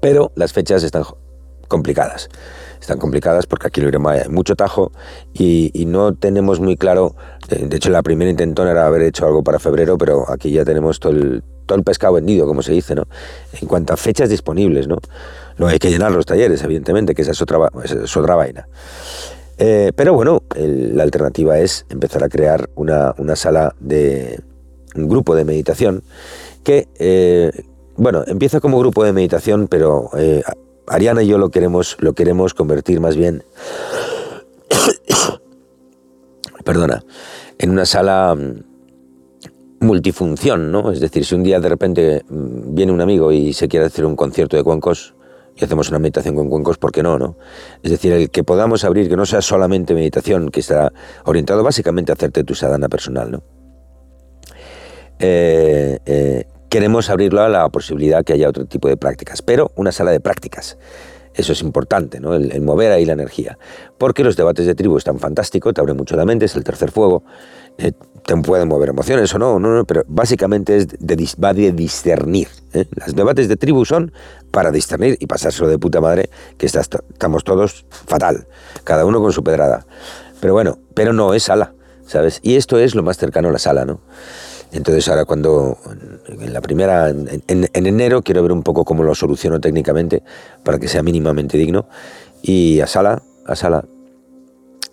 Pero 0.00 0.32
las 0.36 0.52
fechas 0.52 0.82
están 0.82 1.04
complicadas. 1.68 2.28
Están 2.80 2.98
complicadas 2.98 3.46
porque 3.46 3.68
aquí 3.68 3.80
en 3.80 4.06
hay 4.06 4.28
mucho 4.28 4.56
tajo 4.56 4.92
y, 5.32 5.70
y, 5.72 5.86
no 5.86 6.14
tenemos 6.14 6.60
muy 6.60 6.76
claro. 6.76 7.16
De 7.48 7.74
hecho, 7.74 7.88
la 7.88 8.02
primera 8.02 8.30
intentón 8.30 8.68
era 8.68 8.86
haber 8.86 9.02
hecho 9.02 9.24
algo 9.24 9.42
para 9.42 9.58
febrero, 9.58 9.96
pero 9.96 10.30
aquí 10.30 10.50
ya 10.50 10.66
tenemos 10.66 11.00
todo 11.00 11.12
el, 11.12 11.42
todo 11.66 11.78
el 11.78 11.84
pescado 11.84 12.14
vendido, 12.14 12.46
como 12.46 12.62
se 12.62 12.72
dice, 12.72 12.94
¿no? 12.94 13.04
En 13.60 13.68
cuanto 13.68 13.94
a 13.94 13.96
fechas 13.96 14.28
disponibles, 14.28 14.86
¿no? 14.86 14.98
No 15.58 15.68
hay 15.68 15.78
que 15.78 15.90
llenar 15.90 16.12
los 16.12 16.26
talleres, 16.26 16.62
evidentemente, 16.62 17.14
que 17.14 17.22
esa 17.22 17.32
es 17.32 17.42
otra, 17.42 17.58
es 17.84 18.16
otra 18.16 18.34
vaina. 18.34 18.66
Eh, 19.58 19.92
pero 19.94 20.14
bueno, 20.14 20.42
la 20.56 21.02
alternativa 21.04 21.58
es 21.58 21.86
empezar 21.88 22.24
a 22.24 22.28
crear 22.28 22.70
una, 22.74 23.14
sala 23.36 23.74
de 23.78 24.40
un 24.96 25.08
grupo 25.08 25.34
de 25.36 25.44
meditación 25.44 26.02
que, 26.64 26.88
eh, 26.98 27.52
bueno, 27.96 28.24
empieza 28.26 28.60
como 28.60 28.78
grupo 28.78 29.04
de 29.04 29.12
meditación, 29.12 29.68
pero 29.68 30.10
eh, 30.16 30.42
Ariana 30.86 31.22
y 31.22 31.28
yo 31.28 31.38
lo 31.38 31.50
queremos, 31.50 31.96
lo 32.00 32.14
queremos 32.14 32.54
convertir 32.54 33.00
más 33.00 33.16
bien, 33.16 33.44
perdona, 36.64 37.04
en 37.58 37.70
una 37.70 37.86
sala 37.86 38.34
mm, 38.34 39.84
multifunción, 39.86 40.72
¿no? 40.72 40.90
Es 40.90 40.98
decir, 40.98 41.24
si 41.24 41.34
un 41.36 41.44
día 41.44 41.60
de 41.60 41.68
repente 41.68 42.24
mm, 42.28 42.74
viene 42.74 42.92
un 42.92 43.00
amigo 43.00 43.30
y 43.30 43.52
se 43.52 43.68
quiere 43.68 43.86
hacer 43.86 44.04
un 44.04 44.16
concierto 44.16 44.56
de 44.56 44.64
cuencos 44.64 45.14
y 45.56 45.64
hacemos 45.64 45.88
una 45.88 45.98
meditación 45.98 46.34
con 46.34 46.48
cuencos, 46.48 46.78
¿por 46.78 46.90
qué 46.90 47.02
no, 47.02 47.18
no? 47.18 47.36
Es 47.82 47.90
decir, 47.90 48.12
el 48.12 48.30
que 48.30 48.42
podamos 48.42 48.84
abrir, 48.84 49.08
que 49.08 49.16
no 49.16 49.26
sea 49.26 49.40
solamente 49.40 49.94
meditación, 49.94 50.50
que 50.50 50.60
está 50.60 50.92
orientado 51.24 51.62
básicamente 51.62 52.12
a 52.12 52.14
hacerte 52.14 52.44
tu 52.44 52.54
sadhana 52.54 52.88
personal, 52.88 53.30
¿no? 53.30 53.42
Eh, 55.20 55.98
eh, 56.06 56.44
queremos 56.68 57.08
abrirlo 57.08 57.42
a 57.42 57.48
la 57.48 57.68
posibilidad 57.68 58.24
que 58.24 58.32
haya 58.32 58.48
otro 58.48 58.64
tipo 58.64 58.88
de 58.88 58.96
prácticas, 58.96 59.42
pero 59.42 59.70
una 59.76 59.92
sala 59.92 60.10
de 60.10 60.20
prácticas. 60.20 60.76
Eso 61.34 61.52
es 61.52 61.62
importante, 61.62 62.20
¿no? 62.20 62.34
El, 62.34 62.60
mover 62.62 62.92
ahí 62.92 63.04
la 63.04 63.12
energía. 63.12 63.58
Porque 63.98 64.22
los 64.22 64.36
debates 64.36 64.66
de 64.66 64.74
tribu 64.74 64.96
están 64.96 65.18
fantásticos, 65.18 65.74
te 65.74 65.80
abren 65.80 65.96
mucho 65.96 66.16
la 66.16 66.24
mente, 66.24 66.44
es 66.44 66.54
el 66.54 66.62
tercer 66.62 66.92
fuego. 66.92 67.24
Eh, 67.78 67.92
te 68.24 68.36
pueden 68.38 68.68
mover 68.68 68.88
emociones 68.88 69.34
o 69.34 69.38
no, 69.38 69.58
no, 69.58 69.74
no 69.74 69.84
pero 69.84 70.02
básicamente 70.08 70.76
es 70.76 70.88
va 71.42 71.52
de 71.52 71.72
discernir. 71.72 72.48
¿eh? 72.72 72.86
Los 72.94 73.14
debates 73.14 73.48
de 73.48 73.56
tribu 73.56 73.84
son 73.84 74.12
para 74.50 74.70
discernir 74.70 75.16
y 75.20 75.26
pasárselo 75.26 75.68
de 75.68 75.78
puta 75.78 76.00
madre, 76.00 76.30
que 76.56 76.66
estamos 76.66 77.44
todos 77.44 77.84
fatal, 77.90 78.46
cada 78.84 79.04
uno 79.04 79.20
con 79.20 79.32
su 79.32 79.44
pedrada. 79.44 79.84
Pero 80.40 80.54
bueno, 80.54 80.78
pero 80.94 81.12
no 81.12 81.34
es 81.34 81.44
sala, 81.44 81.74
¿sabes? 82.06 82.40
Y 82.42 82.56
esto 82.56 82.78
es 82.78 82.94
lo 82.94 83.02
más 83.02 83.18
cercano 83.18 83.48
a 83.48 83.52
la 83.52 83.58
sala, 83.58 83.84
¿no? 83.84 84.00
Entonces 84.72 85.06
ahora 85.08 85.24
cuando, 85.24 85.78
en 86.26 86.52
la 86.52 86.60
primera, 86.60 87.08
en, 87.08 87.68
enero, 87.72 88.22
quiero 88.22 88.42
ver 88.42 88.50
un 88.50 88.62
poco 88.62 88.84
cómo 88.84 89.04
lo 89.04 89.14
soluciono 89.14 89.60
técnicamente 89.60 90.22
para 90.64 90.78
que 90.78 90.88
sea 90.88 91.02
mínimamente 91.02 91.56
digno. 91.56 91.86
Y 92.42 92.80
a 92.80 92.86
sala, 92.88 93.22
a 93.46 93.54
sala. 93.54 93.84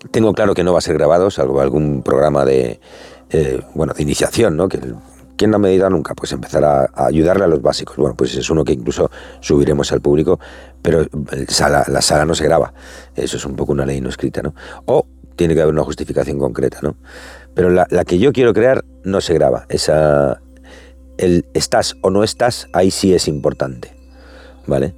Tengo 0.10 0.34
claro 0.34 0.56
que 0.56 0.64
no 0.64 0.74
va 0.74 0.80
a 0.80 0.82
ser 0.82 0.98
grabado, 0.98 1.30
salvo 1.30 1.62
algún 1.62 2.02
programa 2.02 2.44
de, 2.44 2.80
eh, 3.30 3.62
bueno, 3.76 3.94
de 3.94 4.02
iniciación, 4.02 4.58
¿no? 4.58 4.68
Que 4.68 4.80
¿Quién 5.42 5.50
no 5.50 5.56
ha 5.56 5.60
medido 5.60 5.90
nunca? 5.90 6.14
Pues 6.14 6.32
empezar 6.34 6.64
a, 6.64 6.92
ayudarle 6.94 7.46
a 7.46 7.48
los 7.48 7.64
básicos. 7.64 7.98
Bueno, 7.98 8.16
pues 8.16 8.36
es 8.36 8.48
uno 8.52 8.64
que 8.64 8.74
incluso 8.74 9.10
subiremos 9.40 9.92
al 9.92 10.00
público, 10.00 10.40
pero 10.84 11.08
sala, 11.48 11.84
la 11.88 12.00
sala 12.04 12.26
no 12.26 12.36
se 12.36 12.44
graba. 12.44 12.76
Eso 13.16 13.38
es 13.38 13.46
un 13.46 13.56
poco 13.56 13.72
una 13.72 13.84
ley 13.84 14.02
no 14.02 14.10
escrita, 14.10 14.44
¿no? 14.44 14.54
O 14.86 15.08
tiene 15.36 15.56
que 15.56 15.62
haber 15.64 15.74
una 15.74 15.84
justificación 15.84 16.38
concreta, 16.38 16.78
¿no? 16.84 16.96
Pero 17.56 17.72
la, 17.72 17.88
que 18.06 18.20
yo 18.20 18.32
quiero 18.34 18.54
crear 18.54 18.86
no 19.04 19.20
se 19.20 19.34
graba. 19.34 19.66
Esa, 19.70 20.42
el 21.18 21.46
estás 21.56 21.96
o 22.02 22.12
no 22.12 22.24
estás, 22.24 22.68
ahí 22.72 22.92
sí 22.92 23.16
es 23.16 23.28
importante. 23.28 23.96
¿Vale? 24.68 24.94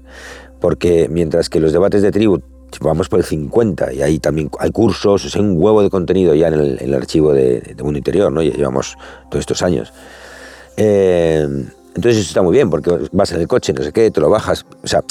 Porque 0.59 1.07
mientras 1.09 1.49
que 1.49 1.61
los 1.61 1.71
debates 1.71 2.01
de 2.01 2.11
tribu 2.11 2.41
vamos 2.79 3.09
por 3.09 3.19
el 3.19 3.25
50 3.25 3.93
y 3.93 4.01
ahí 4.01 4.19
también 4.19 4.49
hay 4.59 4.71
cursos, 4.71 5.25
o 5.25 5.29
sea, 5.29 5.41
un 5.41 5.55
huevo 5.61 5.81
de 5.81 5.89
contenido 5.89 6.33
ya 6.35 6.47
en 6.47 6.77
el, 6.79 6.93
archivo 6.93 7.33
de, 7.33 7.75
Mundo 7.81 7.97
Interior, 7.97 8.31
¿no? 8.31 8.41
Ya 8.41 8.53
llevamos 8.53 8.97
todos 9.29 9.41
estos 9.41 9.61
años. 9.61 9.93
Eh, 10.77 11.47
entonces 11.95 12.21
eso 12.21 12.27
está 12.29 12.41
muy 12.41 12.53
bien 12.53 12.69
porque 12.69 13.07
vas 13.11 13.31
en 13.31 13.41
el 13.41 13.47
coche, 13.47 13.73
no 13.73 13.83
sé 13.83 13.91
qué, 13.91 14.09
te 14.11 14.19
lo 14.19 14.29
bajas. 14.29 14.65
O 14.83 14.87
sea, 14.87 15.03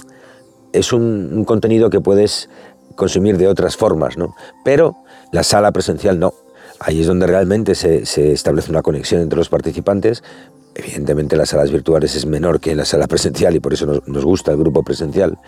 es 0.73 0.93
un, 0.93 1.31
un 1.33 1.45
contenido 1.45 1.91
que 1.91 2.01
puedes 2.01 2.49
consumir 2.95 3.39
de 3.39 3.49
otras 3.49 3.77
formas, 3.77 4.17
¿no? 4.17 4.35
Pero 4.65 4.97
la 5.33 5.43
sala 5.43 5.73
presencial 5.73 6.19
no. 6.19 6.35
Ahí 6.79 7.01
es 7.01 7.07
donde 7.07 7.27
realmente 7.27 7.75
se, 7.75 8.33
establece 8.33 8.71
una 8.71 8.83
conexión 8.83 9.23
entre 9.23 9.39
los 9.39 9.49
participantes. 9.49 10.23
Evidentemente 10.75 11.37
las 11.37 11.51
salas 11.51 11.71
virtuales 11.71 12.17
es 12.17 12.27
menor 12.27 12.61
que 12.61 12.75
la 12.75 12.85
sala 12.85 13.07
presencial 13.07 13.55
y 13.55 13.61
por 13.61 13.73
eso 13.73 14.03
nos, 14.05 14.25
gusta 14.25 14.51
el 14.53 14.59
grupo 14.59 14.83
presencial. 14.83 15.39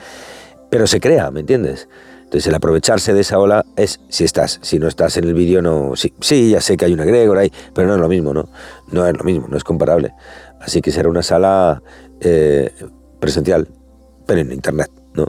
Pero 0.71 0.87
se 0.87 1.01
crea, 1.01 1.31
¿me 1.31 1.41
entiendes? 1.41 1.89
Entonces 2.25 2.49
el 2.49 2.55
aprovecharse 2.57 3.15
de 3.15 3.21
esa 3.21 3.39
ola 3.39 3.65
es 3.77 4.01
si 4.09 4.25
estás, 4.25 4.59
si 4.63 4.79
no 4.81 4.89
estás 4.89 5.17
en 5.17 5.25
el 5.25 5.35
vídeo 5.35 5.63
no... 5.63 5.95
Sí, 5.95 6.13
sí, 6.21 6.51
ya 6.51 6.61
sé 6.61 6.77
que 6.77 6.85
hay 6.85 6.93
una 6.93 7.05
egregor 7.05 7.39
ahí, 7.39 7.53
pero 7.73 7.87
no 7.87 7.95
es 7.95 8.01
lo 8.01 8.09
mismo, 8.09 8.35
¿no? 8.35 8.49
No 8.91 9.07
es 9.07 9.17
lo 9.17 9.23
mismo, 9.23 9.47
no 9.49 9.57
es 9.57 9.63
comparable. 9.63 10.15
Así 10.61 10.81
que 10.81 10.91
será 10.91 11.09
una 11.09 11.23
sala 11.23 11.81
eh, 12.21 12.73
presencial, 13.21 13.69
pero 14.27 14.41
en 14.41 14.53
internet, 14.53 14.91
¿no? 15.13 15.27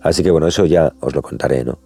Así 0.00 0.24
que 0.24 0.32
bueno, 0.32 0.48
eso 0.48 0.66
ya 0.66 0.92
os 0.98 1.14
lo 1.14 1.22
contaré, 1.22 1.64
¿no? 1.64 1.78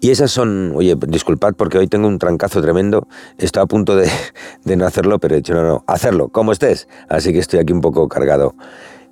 Y 0.00 0.10
esas 0.10 0.30
son, 0.30 0.72
oye, 0.76 0.96
disculpad 1.08 1.54
porque 1.54 1.78
hoy 1.78 1.88
tengo 1.88 2.06
un 2.06 2.18
trancazo 2.18 2.62
tremendo, 2.62 3.08
estoy 3.38 3.62
a 3.62 3.66
punto 3.66 3.96
de, 4.64 4.76
no 4.76 4.86
hacerlo, 4.86 5.18
pero 5.18 5.34
he 5.34 5.38
dicho, 5.38 5.54
no, 5.54 5.64
no, 5.64 5.84
hacerlo, 5.86 6.28
como 6.28 6.52
estés. 6.52 6.86
Así 7.08 7.32
que 7.32 7.40
estoy 7.40 7.58
aquí 7.58 7.72
un 7.72 7.80
poco 7.80 8.08
cargado 8.08 8.54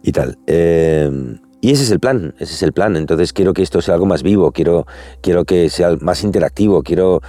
y 0.03 0.13
tal. 0.13 0.39
Eh, 0.47 1.11
y 1.63 1.71
ese 1.71 1.85
es 1.85 1.93
el 1.93 2.01
plan, 2.01 2.35
ese 2.41 2.55
es 2.55 2.63
el 2.65 2.73
plan. 2.73 2.97
Entonces 2.97 3.33
quiero 3.33 3.55
que 3.55 3.63
esto 3.63 3.81
sea 3.81 3.95
algo 3.95 4.05
más 4.05 4.25
vivo, 4.25 4.51
quiero, 4.51 4.85
quiero 5.21 5.45
que 5.45 5.71
sea 5.71 5.97
más 6.01 6.25
interactivo, 6.25 6.83
quiero 6.83 7.23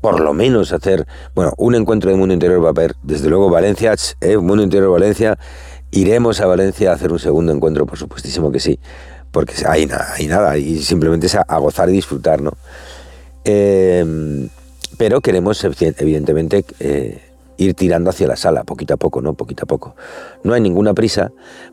por 0.00 0.20
lo 0.20 0.32
menos 0.32 0.72
hacer, 0.72 1.06
bueno, 1.34 1.52
un 1.58 1.74
encuentro 1.74 2.08
de 2.08 2.16
Mundo 2.16 2.32
Interior 2.32 2.62
va 2.62 2.68
a 2.68 2.70
haber, 2.70 2.94
desde 3.02 3.28
luego 3.28 3.50
Valencia, 3.50 3.94
eh, 4.20 4.36
Mundo 4.38 4.62
Interior 4.62 4.92
Valencia, 4.92 5.38
iremos 5.90 6.40
a 6.40 6.46
Valencia 6.46 6.92
a 6.92 6.94
hacer 6.94 7.10
un 7.10 7.18
segundo 7.18 7.52
encuentro, 7.52 7.84
por 7.84 7.98
supuestísimo 7.98 8.52
que 8.52 8.60
sí, 8.60 8.78
porque 9.32 9.54
hay 9.66 9.86
nada, 9.86 10.56
y 10.56 10.78
simplemente 10.78 11.26
es 11.26 11.34
a, 11.34 11.58
gozar 11.58 11.90
y 11.90 11.92
disfrutar, 11.92 12.40
¿no? 12.40 12.52
Eh, 13.44 14.48
pero 14.96 15.20
queremos, 15.20 15.62
evidentemente, 15.64 16.64
eh, 16.78 17.29
ir 17.60 17.74
tirando 17.74 18.10
hacia 18.10 18.26
la 18.26 18.36
sala, 18.36 18.64
poquito 18.64 18.94
a 18.94 18.96
poco, 18.96 19.20
¿no? 19.20 19.34
Poquito 19.34 19.64
a 19.64 19.66
poco. 19.66 19.94
No 20.42 20.54
hay 20.54 20.62
ninguna 20.62 20.94
prisa 20.94 21.30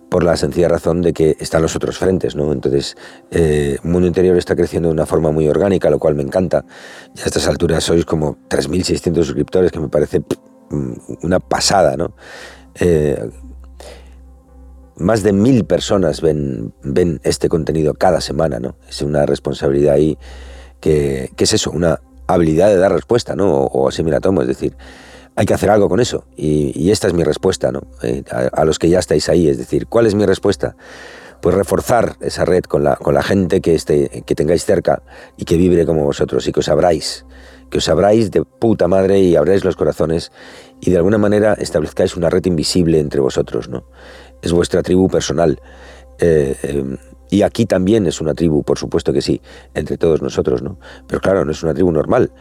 por 0.09 0.23
la 0.23 0.35
sencilla 0.35 0.67
razón 0.67 1.01
de 1.01 1.13
que 1.13 1.38
están 1.39 1.61
los 1.61 1.75
otros 1.75 1.97
frentes, 1.97 2.35
¿no? 2.35 2.51
Entonces, 2.51 2.97
eh, 3.31 3.77
Mundo 3.83 4.07
Interior 4.07 4.38
está 4.38 4.55
creciendo 4.55 4.89
de 4.89 4.93
una 4.93 5.05
forma 5.05 5.31
muy 5.31 5.47
orgánica, 5.47 5.89
lo 5.89 5.97
cual 5.97 6.15
me 6.15 6.23
encanta. 6.23 6.65
Y 7.15 7.21
a 7.21 7.25
estas 7.25 7.47
alturas 7.47 7.85
sois 7.85 8.03
como 8.03 8.38
3.600 8.49 9.23
suscriptores, 9.23 9.71
que 9.71 9.79
me 9.79 9.88
parece 9.88 10.19
mm, 10.69 10.93
una 11.23 11.39
pasada, 11.39 11.95
¿no? 11.95 12.13
Eh, 12.75 13.29
más 14.97 15.23
de 15.23 15.31
mil 15.31 15.63
personas 15.63 16.19
ven, 16.21 16.73
ven 16.83 17.21
este 17.23 17.47
contenido 17.47 17.93
cada 17.93 18.19
semana, 18.19 18.59
¿no? 18.59 18.75
Es 18.89 19.01
una 19.01 19.25
responsabilidad 19.25 19.93
ahí 19.93 20.17
que, 20.81 21.31
es 21.38 21.53
eso, 21.53 21.71
una 21.71 22.01
habilidad 22.27 22.67
de 22.67 22.77
dar 22.77 22.91
respuesta, 22.91 23.38
¿no? 23.38 23.53
O, 23.53 23.83
o 23.83 23.88
así 23.88 24.03
me 24.03 24.11
la 24.11 24.19
tomo, 24.19 24.41
es 24.41 24.49
decir, 24.49 24.75
hay 25.38 25.45
que 25.45 25.53
hacer 25.53 25.69
algo 25.69 25.88
con 25.88 25.99
eso. 25.99 26.25
Y, 26.35 26.89
esta 26.89 27.07
es 27.07 27.13
mi 27.13 27.23
respuesta 27.23 27.71
¿no? 27.71 27.83
Eh, 28.01 28.23
a, 28.31 28.65
los 28.65 28.79
que 28.79 28.89
ya 28.89 28.97
estáis 28.97 29.29
ahí. 29.29 29.47
Es 29.47 29.59
decir, 29.59 29.85
¿cuál 29.85 30.07
es 30.07 30.15
mi 30.15 30.25
respuesta? 30.25 30.75
Pues 31.41 31.55
reforzar 31.55 32.17
esa 32.21 32.43
red 32.43 32.63
con 32.63 32.83
la, 32.83 33.23
gente 33.23 33.61
que, 33.61 33.75
esté, 33.75 34.23
que 34.25 34.33
tengáis 34.33 34.65
cerca 34.65 35.03
y 35.38 35.45
que 35.45 35.55
vibre 35.55 35.85
como 35.85 36.03
vosotros 36.03 36.47
y 36.47 36.51
que 36.51 36.61
os 36.61 36.69
abráis. 36.69 37.23
Que 37.69 37.77
os 37.77 37.88
abráis 37.88 38.31
de 38.31 38.43
puta 38.43 38.88
madre 38.88 39.19
y 39.19 39.35
abráis 39.35 39.63
los 39.63 39.75
corazones 39.75 40.31
y 40.81 40.89
de 40.89 40.97
alguna 40.97 41.19
manera 41.19 41.53
establezcáis 41.53 42.17
una 42.17 42.31
red 42.31 42.43
invisible 42.45 42.99
entre 42.99 43.19
vosotros. 43.19 43.69
¿no? 43.69 43.83
Es 44.41 44.51
vuestra 44.51 44.81
tribu 44.81 45.07
personal. 45.07 45.61
Eh, 46.17 46.55
eh, 46.63 46.97
y 47.29 47.43
aquí 47.43 47.67
también 47.67 48.07
es 48.07 48.21
una 48.21 48.33
tribu, 48.33 48.63
por 48.63 48.79
supuesto 48.79 49.13
que 49.13 49.21
sí, 49.21 49.39
entre 49.75 49.97
todos 49.97 50.23
nosotros, 50.23 50.63
¿no? 50.63 50.79
Pero 51.07 51.19
claro, 51.19 51.45
no 51.45 51.51
es 51.51 51.61
una 51.61 51.73
tribu 51.73 51.91
normal. 51.91 52.31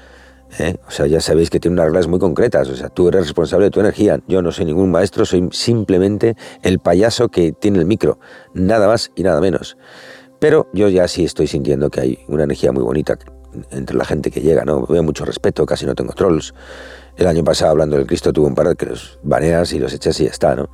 ¿Eh? 0.59 0.77
O 0.87 0.91
sea, 0.91 1.07
ya 1.07 1.21
sabéis 1.21 1.51
que 1.51 1.61
tiene 1.61 1.75
unas 1.75 1.87
reglas 1.87 2.09
muy 2.09 2.19
concretas. 2.19 2.69
O 2.69 2.77
sea, 2.77 2.89
tú 2.89 3.09
eres 3.09 3.23
responsable 3.23 3.67
de 3.67 3.71
tu 3.71 3.81
energía. 3.81 4.21
Yo 4.29 4.43
no 4.43 4.53
soy 4.53 4.65
ningún 4.67 4.91
maestro, 4.91 5.25
soy 5.25 5.49
simplemente 5.53 6.37
el 6.63 6.79
payaso 6.79 7.29
que 7.29 7.53
tiene 7.53 7.79
el 7.79 7.87
micro. 7.87 8.19
Nada 8.55 8.87
más 8.87 9.11
y 9.15 9.23
nada 9.23 9.41
menos. 9.41 9.77
Pero 10.39 10.69
yo 10.73 10.89
ya 10.89 11.09
sí 11.09 11.25
estoy 11.25 11.47
sintiendo 11.47 11.91
que 11.91 12.01
hay 12.01 12.19
una 12.29 12.45
energía 12.45 12.73
muy 12.73 12.83
bonita 12.83 13.19
entre 13.71 13.97
la 13.97 14.05
gente 14.05 14.31
que 14.31 14.41
llega, 14.41 14.65
¿no? 14.65 14.87
Veo 14.87 15.03
mucho 15.03 15.25
respeto, 15.25 15.65
casi 15.65 15.87
no 15.87 15.95
tengo 15.95 16.13
trolls. 16.13 16.55
El 17.17 17.27
año 17.27 17.43
pasado, 17.43 17.71
hablando 17.71 17.97
del 17.97 18.07
Cristo, 18.07 18.33
tuve 18.33 18.47
un 18.47 18.55
par 18.55 18.69
de 18.69 18.77
que 18.77 18.87
los 18.87 19.19
baneas 19.23 19.73
y 19.73 19.79
los 19.79 19.95
echas 19.95 20.21
y 20.21 20.25
ya 20.25 20.31
está, 20.31 20.55
¿no? 20.55 20.69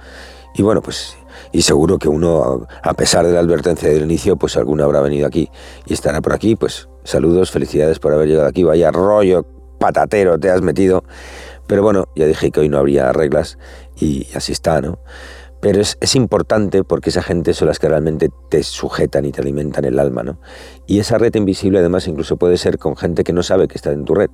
Y 0.54 0.62
bueno, 0.62 0.82
pues, 0.82 1.16
y 1.52 1.62
seguro 1.62 1.98
que 1.98 2.08
uno, 2.08 2.66
a 2.82 2.94
pesar 2.94 3.24
de 3.24 3.32
la 3.32 3.40
advertencia 3.40 3.88
del 3.88 4.02
inicio, 4.02 4.36
pues 4.36 4.56
alguno 4.56 4.82
habrá 4.84 5.00
venido 5.00 5.26
aquí 5.26 5.48
y 5.86 5.94
estará 5.94 6.20
por 6.20 6.32
aquí, 6.32 6.56
pues 6.56 6.88
saludos, 7.04 7.52
felicidades 7.52 8.00
por 8.00 8.12
haber 8.12 8.28
llegado 8.28 8.48
aquí, 8.48 8.64
vaya 8.64 8.90
rollo 8.90 9.46
patatero 9.82 10.38
te 10.38 10.48
has 10.48 10.62
metido. 10.62 11.04
Pero 11.66 11.82
bueno, 11.82 12.08
ya 12.14 12.26
dije 12.26 12.50
que 12.50 12.60
hoy 12.60 12.68
no 12.68 12.78
habría 12.78 13.12
reglas 13.12 13.58
y 13.96 14.28
así 14.34 14.52
está, 14.52 14.80
¿no? 14.80 14.98
Pero 15.60 15.80
es, 15.80 16.14
importante 16.16 16.82
porque 16.82 17.10
esa 17.10 17.22
gente 17.22 17.54
son 17.54 17.68
las 17.68 17.78
que 17.78 17.88
realmente 17.88 18.30
te 18.48 18.62
sujetan 18.62 19.24
y 19.24 19.32
te 19.32 19.40
alimentan 19.40 19.84
el 19.84 19.98
alma, 19.98 20.22
¿no? 20.22 20.38
Y 20.86 20.98
esa 20.98 21.18
red 21.18 21.34
invisible 21.36 21.78
además 21.78 22.08
incluso 22.08 22.36
puede 22.36 22.56
ser 22.58 22.78
con 22.78 22.96
gente 22.96 23.22
que 23.22 23.32
no 23.32 23.42
sabe 23.42 23.68
que 23.68 23.76
está 23.76 23.92
en 23.92 24.04
tu 24.04 24.14
red. 24.14 24.30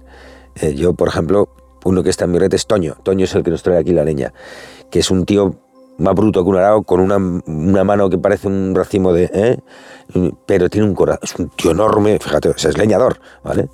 Eh, 0.57 0.74
yo, 0.74 0.94
por 0.94 1.09
ejemplo, 1.09 1.51
uno 1.84 2.03
que 2.03 2.11
está 2.11 2.24
en 2.24 2.32
mi 2.32 2.38
red 2.38 2.53
es 2.55 2.66
Toño. 2.66 2.96
Toño 3.03 3.24
es 3.24 3.34
el 3.34 3.42
que 3.42 3.51
nos 3.51 3.62
trae 3.62 3.78
aquí 3.78 3.92
la 3.92 4.05
leña, 4.05 4.32
que 4.90 5.01
es 5.01 5.11
un 5.11 5.26
tío 5.26 5.57
más 5.99 6.14
bruto 6.14 6.42
que 6.42 6.49
un 6.49 6.57
arao, 6.57 6.82
con 6.82 7.01
una, 7.01 7.84
mano 7.84 8.09
que 8.09 8.18
parece 8.18 8.49
un 8.49 8.74
racimo 8.74 9.12
de... 9.12 9.30
¿eh? 9.32 9.59
Pero 10.46 10.70
tiene 10.70 10.86
un 10.86 10.94
corazón, 10.94 11.20
es 11.22 11.34
un 11.36 11.51
tío 11.51 11.72
enorme, 11.72 12.18
fíjate, 12.18 12.51
es 12.57 12.78
leñador, 12.78 13.20
¿vale? 13.44 13.68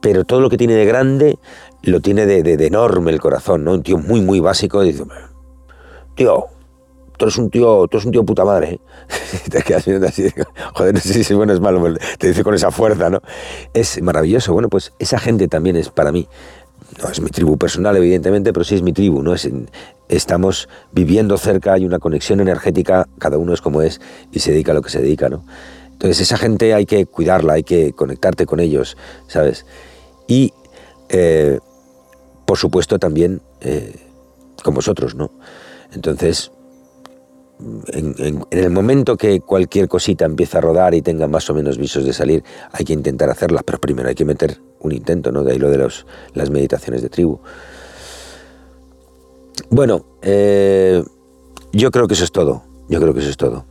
Pero 0.00 0.24
todo 0.24 0.40
lo 0.40 0.50
que 0.50 0.56
tiene 0.56 0.74
de 0.74 0.84
grande 0.84 1.38
lo 1.82 2.00
tiene 2.00 2.26
de, 2.26 2.66
enorme 2.66 3.10
el 3.10 3.20
corazón, 3.20 3.64
¿no? 3.64 3.72
Un 3.72 3.82
tío 3.82 3.98
muy, 3.98 4.20
muy 4.20 4.40
básico. 4.40 4.82
Dice, 4.82 5.04
tío, 6.14 6.46
tú 7.16 7.24
eres 7.24 7.38
un 7.38 7.50
tío, 7.50 7.86
tú 7.88 7.96
eres 7.96 8.06
un 8.06 8.12
tío 8.12 8.24
puta 8.24 8.44
madre. 8.44 8.74
¿eh? 8.74 8.80
te 9.50 9.62
quedas 9.62 9.86
mirando 9.86 10.08
así, 10.08 10.28
joder, 10.74 10.94
no 10.94 11.00
sé 11.00 11.12
si 11.12 11.20
es 11.20 11.32
bueno 11.32 11.52
o 11.52 11.54
es 11.54 11.60
malo, 11.60 11.94
te 12.18 12.28
dice 12.28 12.42
con 12.42 12.54
esa 12.54 12.70
fuerza, 12.70 13.10
¿no? 13.10 13.20
Es 13.74 14.00
maravilloso. 14.02 14.52
Bueno, 14.52 14.68
pues 14.68 14.92
esa 14.98 15.18
gente 15.18 15.48
también 15.48 15.76
es 15.76 15.90
para 15.90 16.12
mí. 16.12 16.28
No 17.02 17.08
es 17.08 17.20
mi 17.20 17.30
tribu 17.30 17.56
personal, 17.56 17.96
evidentemente, 17.96 18.52
pero 18.52 18.64
sí 18.64 18.74
es 18.74 18.82
mi 18.82 18.92
tribu, 18.92 19.22
¿no? 19.22 19.34
Es, 19.34 19.48
estamos 20.08 20.68
viviendo 20.92 21.38
cerca, 21.38 21.74
hay 21.74 21.86
una 21.86 21.98
conexión 21.98 22.40
energética, 22.40 23.06
cada 23.18 23.38
uno 23.38 23.54
es 23.54 23.60
como 23.60 23.80
es 23.80 24.00
y 24.32 24.40
se 24.40 24.50
dedica 24.50 24.72
a 24.72 24.74
lo 24.74 24.82
que 24.82 24.90
se 24.90 25.00
dedica, 25.00 25.28
¿no? 25.28 25.44
Entonces 25.92 26.20
esa 26.20 26.38
gente 26.38 26.74
hay 26.74 26.86
que 26.86 27.06
cuidarla, 27.06 27.54
hay 27.54 27.62
que 27.62 27.92
conectarte 27.92 28.46
con 28.46 28.58
ellos, 28.58 28.96
¿sabes? 29.28 29.66
Y, 30.30 30.52
eh, 31.08 31.58
por 32.46 32.56
supuesto, 32.56 33.00
también 33.00 33.42
eh, 33.60 33.96
con 34.62 34.74
vosotros, 34.74 35.16
¿no? 35.16 35.32
Entonces, 35.92 36.52
en, 37.88 38.46
el 38.52 38.70
momento 38.70 39.16
que 39.16 39.40
cualquier 39.40 39.88
cosita 39.88 40.24
empieza 40.24 40.58
a 40.58 40.60
rodar 40.60 40.94
y 40.94 41.02
tenga 41.02 41.26
más 41.26 41.50
o 41.50 41.54
menos 41.54 41.78
visos 41.78 42.04
de 42.04 42.12
salir, 42.12 42.44
hay 42.70 42.84
que 42.84 42.92
intentar 42.92 43.28
hacerla, 43.28 43.62
pero 43.64 43.80
primero 43.80 44.08
hay 44.08 44.14
que 44.14 44.24
meter 44.24 44.58
un 44.78 44.92
intento, 44.92 45.32
¿no? 45.32 45.42
De 45.42 45.50
ahí 45.50 45.58
lo 45.58 45.68
de 45.68 45.78
los, 45.78 46.06
las 46.34 46.48
meditaciones 46.48 47.02
de 47.02 47.08
tribu. 47.08 47.40
Bueno, 49.68 50.06
eh, 50.22 51.02
yo 51.72 51.90
creo 51.90 52.06
que 52.06 52.14
eso 52.14 52.22
es 52.22 52.30
todo. 52.30 52.62
Yo 52.88 53.00
creo 53.00 53.14
que 53.14 53.20
eso 53.20 53.30
es 53.30 53.36
todo. 53.36 53.66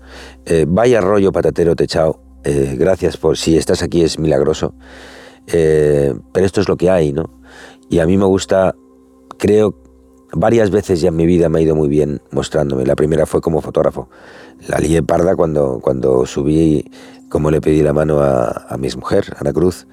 vaya 0.68 1.00
rollo 1.00 1.32
patatero 1.32 1.76
techado. 1.76 2.20
gracias 2.44 3.16
por 3.18 3.38
si 3.38 3.58
estás 3.58 3.82
aquí 3.82 4.04
es 4.04 4.20
milagroso. 4.20 4.74
Eh, 5.52 6.14
pero 6.32 6.46
esto 6.46 6.62
es 6.62 6.68
lo 6.70 6.78
que 6.78 6.90
hay, 6.90 7.14
¿no? 7.14 7.30
Y 7.90 8.00
a 8.00 8.06
mí 8.06 8.18
me 8.18 8.26
gusta, 8.26 8.76
creo, 9.38 9.76
varias 10.32 10.70
veces 10.70 11.02
ya 11.02 11.10
en 11.10 11.16
mi 11.16 11.26
vida 11.26 11.50
me 11.50 11.60
ha 11.60 11.62
ido 11.62 11.76
muy 11.76 11.88
bien 11.88 12.22
mostrándome. 12.32 12.86
La 12.86 12.96
primera 12.96 13.26
fue 13.26 13.42
como 13.42 13.62
fotógrafo. 13.62 14.10
La 14.68 14.80
lié 14.80 15.02
parda 15.02 15.36
cuando, 15.36 15.80
cuando 15.82 16.26
subí, 16.26 16.92
como 17.30 17.50
le 17.52 17.62
pedí 17.62 17.82
la 17.82 17.94
mano 17.94 18.20
a, 18.20 18.66
a 18.70 18.78
mi 18.78 18.90
mujer, 18.96 19.36
Ana 19.40 19.54
Cruz, 19.54 19.88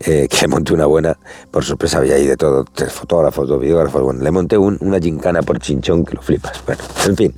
eh, 0.00 0.28
que 0.30 0.48
monté 0.48 0.74
una 0.74 0.86
buena, 0.86 1.18
por 1.50 1.64
sorpresa 1.64 1.98
había 1.98 2.14
ahí 2.14 2.26
de 2.26 2.36
todo, 2.36 2.64
tres 2.64 2.92
fotógrafos, 2.92 3.48
dos 3.48 3.60
videógrafos, 3.60 4.02
bueno, 4.02 4.22
le 4.22 4.30
monté 4.30 4.58
una 4.58 4.98
gincana 4.98 5.42
por 5.42 5.58
chinchón 5.58 6.04
que 6.04 6.14
lo 6.14 6.22
flipas. 6.22 6.62
Bueno, 6.66 6.82
en 7.06 7.16
fin. 7.16 7.34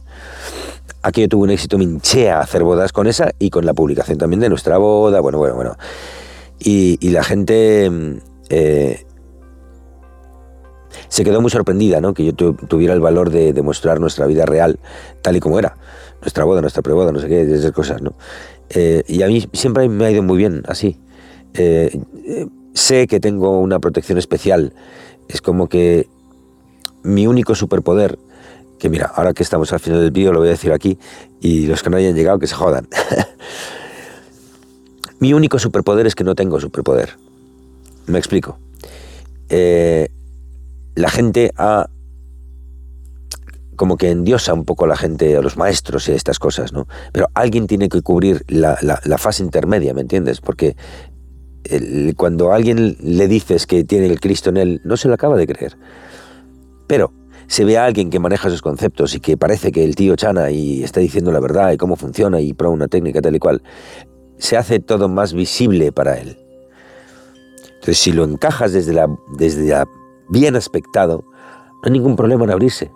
Aquí 1.02 1.20
yo 1.22 1.28
tuve 1.28 1.44
un 1.44 1.50
éxito, 1.50 1.78
me 1.78 1.84
hinché 1.84 2.30
a 2.30 2.40
hacer 2.40 2.64
bodas 2.64 2.92
con 2.92 3.06
esa 3.06 3.30
y 3.38 3.50
con 3.50 3.64
la 3.64 3.72
publicación 3.72 4.18
también 4.18 4.40
de 4.40 4.48
nuestra 4.48 4.78
boda, 4.78 5.20
bueno, 5.20 5.38
bueno, 5.38 5.54
bueno. 5.54 5.76
Y, 6.60 7.10
la 7.10 7.22
gente 7.22 7.88
mm, 7.88 8.18
eh, 8.50 9.06
se 11.08 11.24
quedó 11.24 11.40
muy 11.40 11.50
sorprendida, 11.50 12.00
¿no? 12.00 12.14
Que 12.14 12.24
yo 12.24 12.32
tuviera 12.34 12.94
el 12.94 13.00
valor 13.00 13.30
de, 13.30 13.52
demostrar 13.52 14.00
nuestra 14.00 14.26
vida 14.26 14.44
real, 14.46 14.78
tal 15.22 15.36
y 15.36 15.40
como 15.40 15.58
era. 15.58 15.76
Nuestra 16.20 16.44
boda, 16.44 16.60
nuestra 16.60 16.82
preboda, 16.82 17.12
no 17.12 17.20
sé 17.20 17.28
qué, 17.28 17.42
esas 17.42 17.72
cosas, 17.72 18.02
¿no? 18.02 18.14
Eh, 18.70 19.02
y 19.06 19.22
a 19.22 19.28
mí 19.28 19.48
siempre 19.52 19.88
me 19.88 20.04
ha 20.06 20.10
ido 20.10 20.22
muy 20.22 20.36
bien 20.36 20.62
así. 20.66 20.98
Eh, 21.54 21.98
sé 22.74 23.06
que 23.06 23.20
tengo 23.20 23.60
una 23.60 23.78
protección 23.78 24.18
especial. 24.18 24.74
Es 25.28 25.40
como 25.40 25.68
que 25.68 26.08
mi 27.02 27.26
único 27.26 27.54
superpoder, 27.54 28.18
que 28.78 28.88
mira, 28.88 29.06
ahora 29.14 29.32
que 29.32 29.42
estamos 29.42 29.72
al 29.72 29.80
final 29.80 30.00
del 30.00 30.10
vídeo 30.10 30.32
lo 30.32 30.40
voy 30.40 30.48
a 30.48 30.52
decir 30.52 30.72
aquí, 30.72 30.98
y 31.40 31.66
los 31.66 31.82
que 31.82 31.90
no 31.90 31.96
hayan 31.96 32.14
llegado 32.14 32.38
que 32.38 32.46
se 32.46 32.54
jodan. 32.54 32.88
Mi 35.20 35.32
único 35.32 35.58
superpoder 35.58 36.06
es 36.06 36.14
que 36.14 36.24
no 36.24 36.34
tengo 36.34 36.60
superpoder. 36.60 37.16
Me 38.06 38.18
explico. 38.18 38.58
Eh, 39.48 40.08
la 40.94 41.10
gente 41.10 41.52
ha 41.56 41.88
como 43.78 43.96
que 43.96 44.10
endiosa 44.10 44.52
un 44.52 44.64
poco 44.64 44.84
a 44.84 44.88
la 44.88 44.96
gente, 44.96 45.36
a 45.36 45.40
los 45.40 45.56
maestros 45.56 46.08
y 46.08 46.12
a 46.12 46.16
estas 46.16 46.40
cosas, 46.40 46.72
¿no? 46.72 46.88
Pero 47.12 47.28
alguien 47.32 47.68
tiene 47.68 47.88
que 47.88 48.02
cubrir 48.02 48.44
la, 48.48 48.76
fase 49.18 49.44
intermedia, 49.44 49.94
¿me 49.94 50.00
entiendes? 50.00 50.40
Porque 50.40 50.76
cuando 52.16 52.52
a 52.52 52.56
alguien 52.56 52.96
le 53.00 53.28
dices 53.28 53.66
que 53.66 53.84
tiene 53.84 54.06
el 54.06 54.20
Cristo 54.20 54.50
en 54.50 54.56
él, 54.56 54.80
no 54.84 54.96
se 54.96 55.06
lo 55.06 55.14
acaba 55.14 55.36
de 55.36 55.46
creer. 55.46 55.78
Pero 56.88 57.12
se 57.46 57.64
ve 57.64 57.78
a 57.78 57.84
alguien 57.84 58.10
que 58.10 58.18
maneja 58.18 58.48
esos 58.48 58.62
conceptos 58.62 59.14
y 59.14 59.20
que 59.20 59.36
parece 59.36 59.70
que 59.70 59.84
el 59.84 59.94
tío 59.94 60.16
Chana 60.16 60.50
y 60.50 60.82
está 60.82 60.98
diciendo 60.98 61.30
la 61.30 61.40
verdad 61.40 61.70
y 61.70 61.76
cómo 61.76 61.94
funciona 61.94 62.40
y 62.40 62.54
prueba 62.54 62.74
una 62.74 62.88
técnica 62.88 63.22
tal 63.22 63.36
y 63.36 63.38
cual, 63.38 63.62
se 64.38 64.56
hace 64.56 64.80
todo 64.80 65.08
más 65.08 65.32
visible 65.32 65.92
para 65.92 66.18
él. 66.18 66.38
Entonces, 67.74 67.98
si 67.98 68.12
lo 68.12 68.24
encajas 68.24 68.72
desde 68.72 68.92
la, 68.92 69.08
desde 69.36 69.74
bien 70.28 70.56
aspectado, 70.56 71.24
no 71.26 71.80
hay 71.84 71.92
ningún 71.92 72.16
problema 72.16 72.44
en 72.44 72.50
abrirse. 72.50 72.90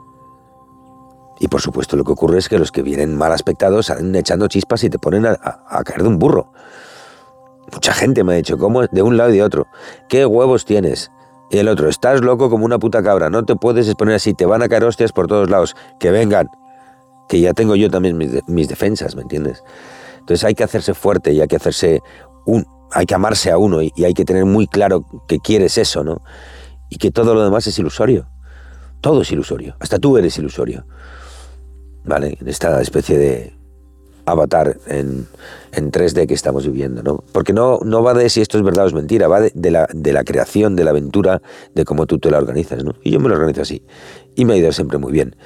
Y 1.38 1.48
por 1.48 1.60
supuesto 1.60 1.96
lo 1.96 2.04
que 2.04 2.12
ocurre 2.12 2.38
es 2.38 2.48
que 2.48 2.58
los 2.58 2.70
que 2.70 2.82
vienen 2.82 3.16
mal 3.16 3.32
aspectados 3.32 3.86
salen 3.86 4.14
echando 4.14 4.46
chispas 4.48 4.84
y 4.84 4.90
te 4.90 4.98
ponen 4.98 5.26
a, 5.26 5.38
a 5.68 5.82
caer 5.82 6.02
de 6.02 6.08
un 6.08 6.18
burro. 6.18 6.52
Mucha 7.72 7.92
gente 7.92 8.22
me 8.22 8.34
ha 8.34 8.36
dicho, 8.36 8.58
¿cómo? 8.58 8.82
De 8.86 9.02
un 9.02 9.16
lado 9.16 9.30
y 9.30 9.34
de 9.34 9.42
otro. 9.42 9.66
¿Qué 10.08 10.26
huevos 10.26 10.64
tienes? 10.64 11.10
Y 11.52 11.58
el 11.58 11.68
otro, 11.68 11.90
estás 11.90 12.22
loco 12.22 12.48
como 12.48 12.64
una 12.64 12.78
puta 12.78 13.02
cabra, 13.02 13.28
no 13.28 13.44
te 13.44 13.54
puedes 13.56 13.86
exponer 13.86 14.14
así, 14.14 14.32
te 14.32 14.46
van 14.46 14.62
a 14.62 14.70
caer 14.70 14.84
hostias 14.84 15.12
por 15.12 15.26
todos 15.26 15.50
lados, 15.50 15.76
que 16.00 16.10
vengan. 16.10 16.48
Que 17.28 17.40
ya 17.40 17.52
tengo 17.52 17.76
yo 17.76 17.90
también 17.90 18.16
mis, 18.16 18.68
defensas, 18.68 19.14
¿me 19.16 19.22
entiendes? 19.22 19.62
Entonces 20.22 20.44
hay 20.44 20.54
que 20.54 20.64
hacerse 20.64 20.94
fuerte 20.94 21.32
y 21.32 21.40
hay 21.40 21.48
que 21.48 21.56
hacerse 21.56 22.00
hay 22.92 23.06
que 23.06 23.14
amarse 23.14 23.50
a 23.50 23.58
uno 23.58 23.82
y, 23.82 23.92
hay 24.04 24.14
que 24.14 24.24
tener 24.24 24.44
muy 24.44 24.66
claro 24.66 25.04
que 25.26 25.38
quieres 25.38 25.78
eso, 25.78 26.04
¿no? 26.04 26.22
Y 26.88 26.96
que 26.96 27.10
todo 27.10 27.34
lo 27.34 27.42
demás 27.42 27.66
es 27.66 27.78
ilusorio. 27.78 28.28
Todo 29.00 29.22
es 29.22 29.32
ilusorio. 29.32 29.76
Hasta 29.80 29.98
tú 29.98 30.16
eres 30.18 30.36
ilusorio. 30.38 30.84
¿Vale? 32.04 32.36
En 32.40 32.48
esta 32.48 32.80
especie 32.80 33.16
de, 33.16 33.54
avatar 34.24 34.76
en, 34.86 35.26
en 35.72 35.90
3D 35.90 36.26
que 36.26 36.34
estamos 36.34 36.66
viviendo, 36.66 37.02
¿no? 37.02 37.24
Porque 37.32 37.52
no, 37.52 37.80
no 37.84 38.02
va 38.02 38.14
de 38.14 38.28
si 38.28 38.40
esto 38.40 38.56
es 38.56 38.64
verdad 38.64 38.84
o 38.84 38.88
es 38.88 38.94
mentira, 38.94 39.28
va 39.28 39.40
de, 39.40 39.70
la, 39.70 39.88
de 39.92 40.12
la 40.12 40.24
creación, 40.24 40.76
de 40.76 40.84
la 40.84 40.90
aventura, 40.90 41.42
de 41.74 41.84
cómo 41.84 42.06
tú 42.06 42.18
te 42.18 42.30
la 42.30 42.38
organizas, 42.38 42.84
¿no? 42.84 42.94
Y 43.02 43.10
yo 43.10 43.20
me 43.20 43.28
lo 43.28 43.34
organizo 43.34 43.62
así. 43.62 43.84
Y 44.34 44.44
me 44.44 44.54
ha 44.54 44.56
ido 44.56 44.72
siempre 44.72 44.98
muy 44.98 45.12
bien. 45.12 45.36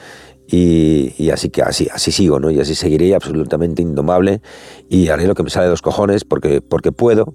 Y, 0.49 1.31
así 1.31 1.51
que 1.51 1.63
así, 1.63 1.89
así 1.93 2.13
sigo, 2.13 2.39
¿no? 2.39 2.51
Y 2.51 2.61
así 2.61 2.75
seguiré 2.75 3.15
absolutamente 3.15 3.83
indomable 3.83 4.41
y 4.89 5.09
haré 5.09 5.27
lo 5.27 5.35
que 5.35 5.43
me 5.43 5.51
sale 5.51 5.65
de 5.65 5.71
los 5.71 5.83
cojones 5.83 6.25
porque, 6.25 6.61
porque 6.61 6.93
puedo 6.93 7.35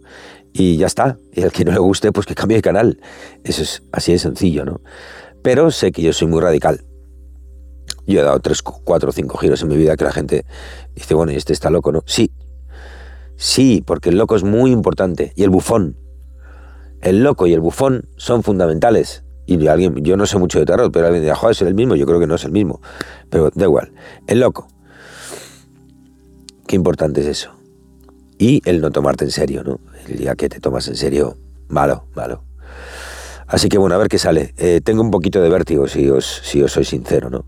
y 0.53 0.78
ya 0.78 0.88
está. 0.88 1.18
Y 1.34 1.41
al 1.41 1.51
que 1.51 1.66
no 1.66 1.72
le 1.72 1.80
guste, 1.80 2.12
pues 2.12 2.26
que 2.26 2.36
cambie 2.36 2.57
de 2.57 2.62
canal. 2.62 3.01
Eso 3.43 3.64
es 3.64 3.84
así 3.91 4.14
de 4.14 4.20
sencillo, 4.20 4.64
¿no? 4.64 4.82
Pero 5.41 5.72
sé 5.72 5.91
que 5.91 6.01
yo 6.01 6.14
soy 6.14 6.28
muy 6.28 6.39
radical 6.39 6.86
yo 8.12 8.20
he 8.20 8.24
dado 8.24 8.39
tres, 8.39 8.62
cuatro 8.62 9.09
o 9.09 9.12
cinco 9.12 9.38
giros 9.38 9.62
en 9.62 9.70
mi 9.70 9.78
vida 9.78 9.95
que 9.95 10.03
la 10.03 10.12
gente 10.12 10.45
dice, 10.95 11.14
bueno, 11.14 11.32
este 11.32 11.53
está 11.53 11.70
loco, 11.70 11.91
¿no? 11.91 12.03
Sí, 12.05 12.32
sí, 13.36 13.84
porque 13.86 14.09
el 14.09 14.18
loco 14.18 14.36
es 14.36 14.43
muy 14.43 14.72
importante. 14.72 15.34
Y 15.36 15.43
el 15.43 15.49
bufón. 15.49 15.97
El 17.01 17.24
loco 17.24 17.47
y 17.47 17.53
el 17.53 17.62
bufón 17.62 18.09
son 18.18 18.43
fundamentales. 18.43 19.24
Y 19.59 19.67
alguien, 19.67 19.95
yo 20.03 20.15
no 20.17 20.25
sé 20.25 20.37
mucho 20.37 20.59
de 20.59 20.65
tarot, 20.65 20.91
pero 20.91 21.07
alguien 21.07 21.23
dirá, 21.23 21.35
joder, 21.35 21.51
es 21.51 21.61
el 21.61 21.75
mismo. 21.75 21.95
Yo 21.95 22.05
creo 22.05 22.19
que 22.19 22.27
no 22.27 22.35
es 22.35 22.45
el 22.45 22.51
mismo. 22.51 22.81
Pero 23.29 23.51
da 23.53 23.65
igual. 23.65 23.91
El 24.27 24.39
loco. 24.39 24.67
Qué 26.67 26.75
importante 26.75 27.21
es 27.21 27.27
eso. 27.27 27.51
Y 28.37 28.61
el 28.65 28.81
no 28.81 28.91
tomarte 28.91 29.25
en 29.25 29.31
serio, 29.31 29.63
¿no? 29.63 29.79
El 30.07 30.17
día 30.17 30.35
que 30.35 30.49
te 30.49 30.59
tomas 30.59 30.87
en 30.87 30.95
serio, 30.95 31.37
malo, 31.67 32.05
malo. 32.15 32.43
Así 33.51 33.67
que 33.67 33.77
bueno, 33.77 33.95
a 33.95 33.97
ver 33.97 34.07
qué 34.07 34.17
sale. 34.17 34.53
Eh, 34.57 34.79
tengo 34.81 35.01
un 35.01 35.11
poquito 35.11 35.41
de 35.41 35.49
vértigo, 35.49 35.87
si 35.87 36.09
os, 36.09 36.41
si 36.43 36.63
os 36.63 36.71
soy 36.71 36.85
sincero, 36.85 37.29
¿no? 37.29 37.45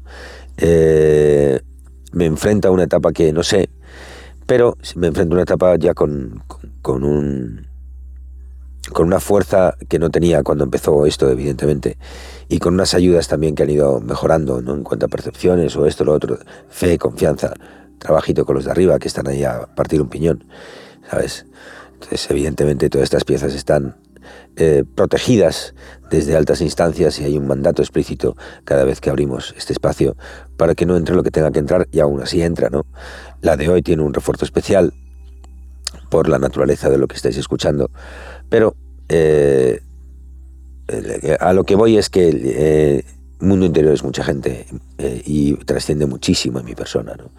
Eh, 0.58 1.62
me 2.12 2.26
enfrenta 2.26 2.68
a 2.68 2.72
una 2.72 2.84
etapa 2.84 3.14
que 3.14 3.32
no 3.32 3.42
sé, 3.42 3.70
pero 4.46 4.78
me 4.96 5.08
enfrento 5.08 5.34
a 5.34 5.36
una 5.36 5.44
etapa 5.44 5.76
ya 5.78 5.94
con, 5.94 6.44
con, 6.82 7.04
un 7.04 7.66
con 8.92 9.08
una 9.08 9.20
fuerza 9.20 9.76
que 9.88 10.00
no 10.00 10.10
tenía 10.10 10.44
cuando 10.44 10.66
empezó 10.66 11.06
esto, 11.06 11.30
evidentemente, 11.30 11.98
y 12.50 12.60
con 12.60 12.74
unas 12.74 12.94
ayudas 12.94 13.28
también 13.28 13.56
que 13.56 13.64
han 13.64 13.70
ido 13.70 14.02
mejorando, 14.02 14.62
¿no? 14.62 14.74
En 14.74 14.84
cuanto 14.84 15.06
a 15.06 15.10
percepciones 15.10 15.76
o 15.76 15.86
esto, 15.86 16.04
lo 16.04 16.14
otro, 16.14 16.38
fe, 16.70 16.98
confianza, 16.98 17.54
trabajito 17.98 18.46
con 18.46 18.56
los 18.56 18.66
de 18.66 18.72
arriba 18.72 19.00
que 19.00 19.08
están 19.08 19.28
ahí 19.28 19.44
a 19.44 19.68
partir 19.74 20.02
un 20.02 20.10
piñón, 20.10 20.46
¿sabes? 21.10 21.46
Entonces, 21.94 22.30
evidentemente, 22.30 22.90
todas 22.90 23.06
estas 23.06 23.24
piezas 23.24 23.54
están 23.54 23.96
eh, 24.56 24.84
protegidas 24.96 25.74
desde 26.12 26.36
altas 26.36 26.62
instancias 26.62 27.20
y 27.20 27.24
hay 27.24 27.38
un 27.38 27.48
mandato 27.48 27.82
explícito 27.82 28.36
cada 28.66 28.84
vez 28.84 29.02
que 29.02 29.10
abrimos 29.10 29.54
este 29.58 29.74
espacio 29.74 30.16
para 30.58 30.76
que 30.76 30.86
no 30.86 30.96
entre 30.96 31.16
lo 31.16 31.24
que 31.24 31.32
tenga 31.32 31.52
que 31.52 31.60
entrar 31.60 31.88
y 31.92 32.02
aún 32.02 32.22
así 32.22 32.42
entra, 32.42 32.70
¿no? 32.70 32.86
La 33.42 33.58
de 33.58 33.70
hoy 33.70 33.82
tiene 33.82 34.04
un 34.04 34.14
refuerzo 34.14 34.46
especial 34.46 34.94
por 36.10 36.30
la 36.30 36.38
naturaleza 36.38 36.90
de 36.90 37.00
lo 37.00 37.08
que 37.08 37.16
estáis 37.16 37.38
escuchando, 37.38 37.90
pero 38.50 38.76
eh, 39.10 39.82
a 41.40 41.54
lo 41.54 41.64
que 41.64 41.76
voy 41.76 41.98
es 41.98 42.10
que 42.10 42.30
el 42.30 42.42
eh, 42.46 43.06
mundo 43.40 43.66
interior 43.66 43.94
es 43.94 44.04
mucha 44.04 44.24
gente 44.24 44.66
y 45.26 45.56
trasciende 45.66 46.06
muchísimo 46.06 46.60
en 46.60 46.66
mi 46.66 46.76
persona, 46.76 47.16
¿no? 47.16 47.32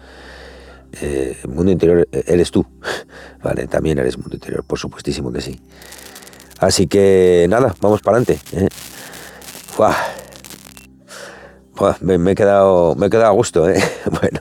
el 1.01 1.49
mundo 1.49 1.73
interior 1.73 2.07
eres 2.11 2.51
tú, 2.51 2.65
¿vale? 3.43 3.67
También 3.67 3.99
eres 3.99 4.17
mundo 4.17 4.35
interior, 4.35 4.63
por 4.63 4.79
supuestísimo 4.79 5.31
que 5.31 5.41
sí. 5.41 5.59
Así 6.59 6.87
que 6.87 7.47
nada, 7.49 7.75
vamos 7.81 8.01
para 8.01 8.17
adelante. 8.17 8.39
¿eh? 8.53 8.69
me, 12.01 12.31
he 12.31 12.35
quedado, 12.35 12.95
me 12.95 13.07
he 13.07 13.09
quedado 13.09 13.27
a 13.27 13.33
gusto. 13.33 13.69
¿eh? 13.69 13.83
Bueno, 14.21 14.39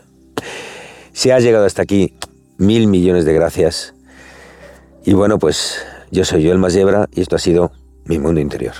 si 1.12 1.30
has 1.30 1.42
llegado 1.42 1.64
hasta 1.64 1.82
aquí, 1.82 2.14
mil 2.56 2.86
millones 2.86 3.24
de 3.24 3.32
gracias. 3.32 3.94
Y 5.04 5.12
bueno, 5.14 5.38
pues 5.38 5.84
yo 6.14 6.24
soy 6.24 6.44
Joel 6.44 6.58
Masiebra 6.58 7.08
y 7.12 7.22
esto 7.22 7.34
ha 7.34 7.40
sido 7.40 7.72
mi 8.04 8.20
mundo 8.20 8.40
interior. 8.40 8.74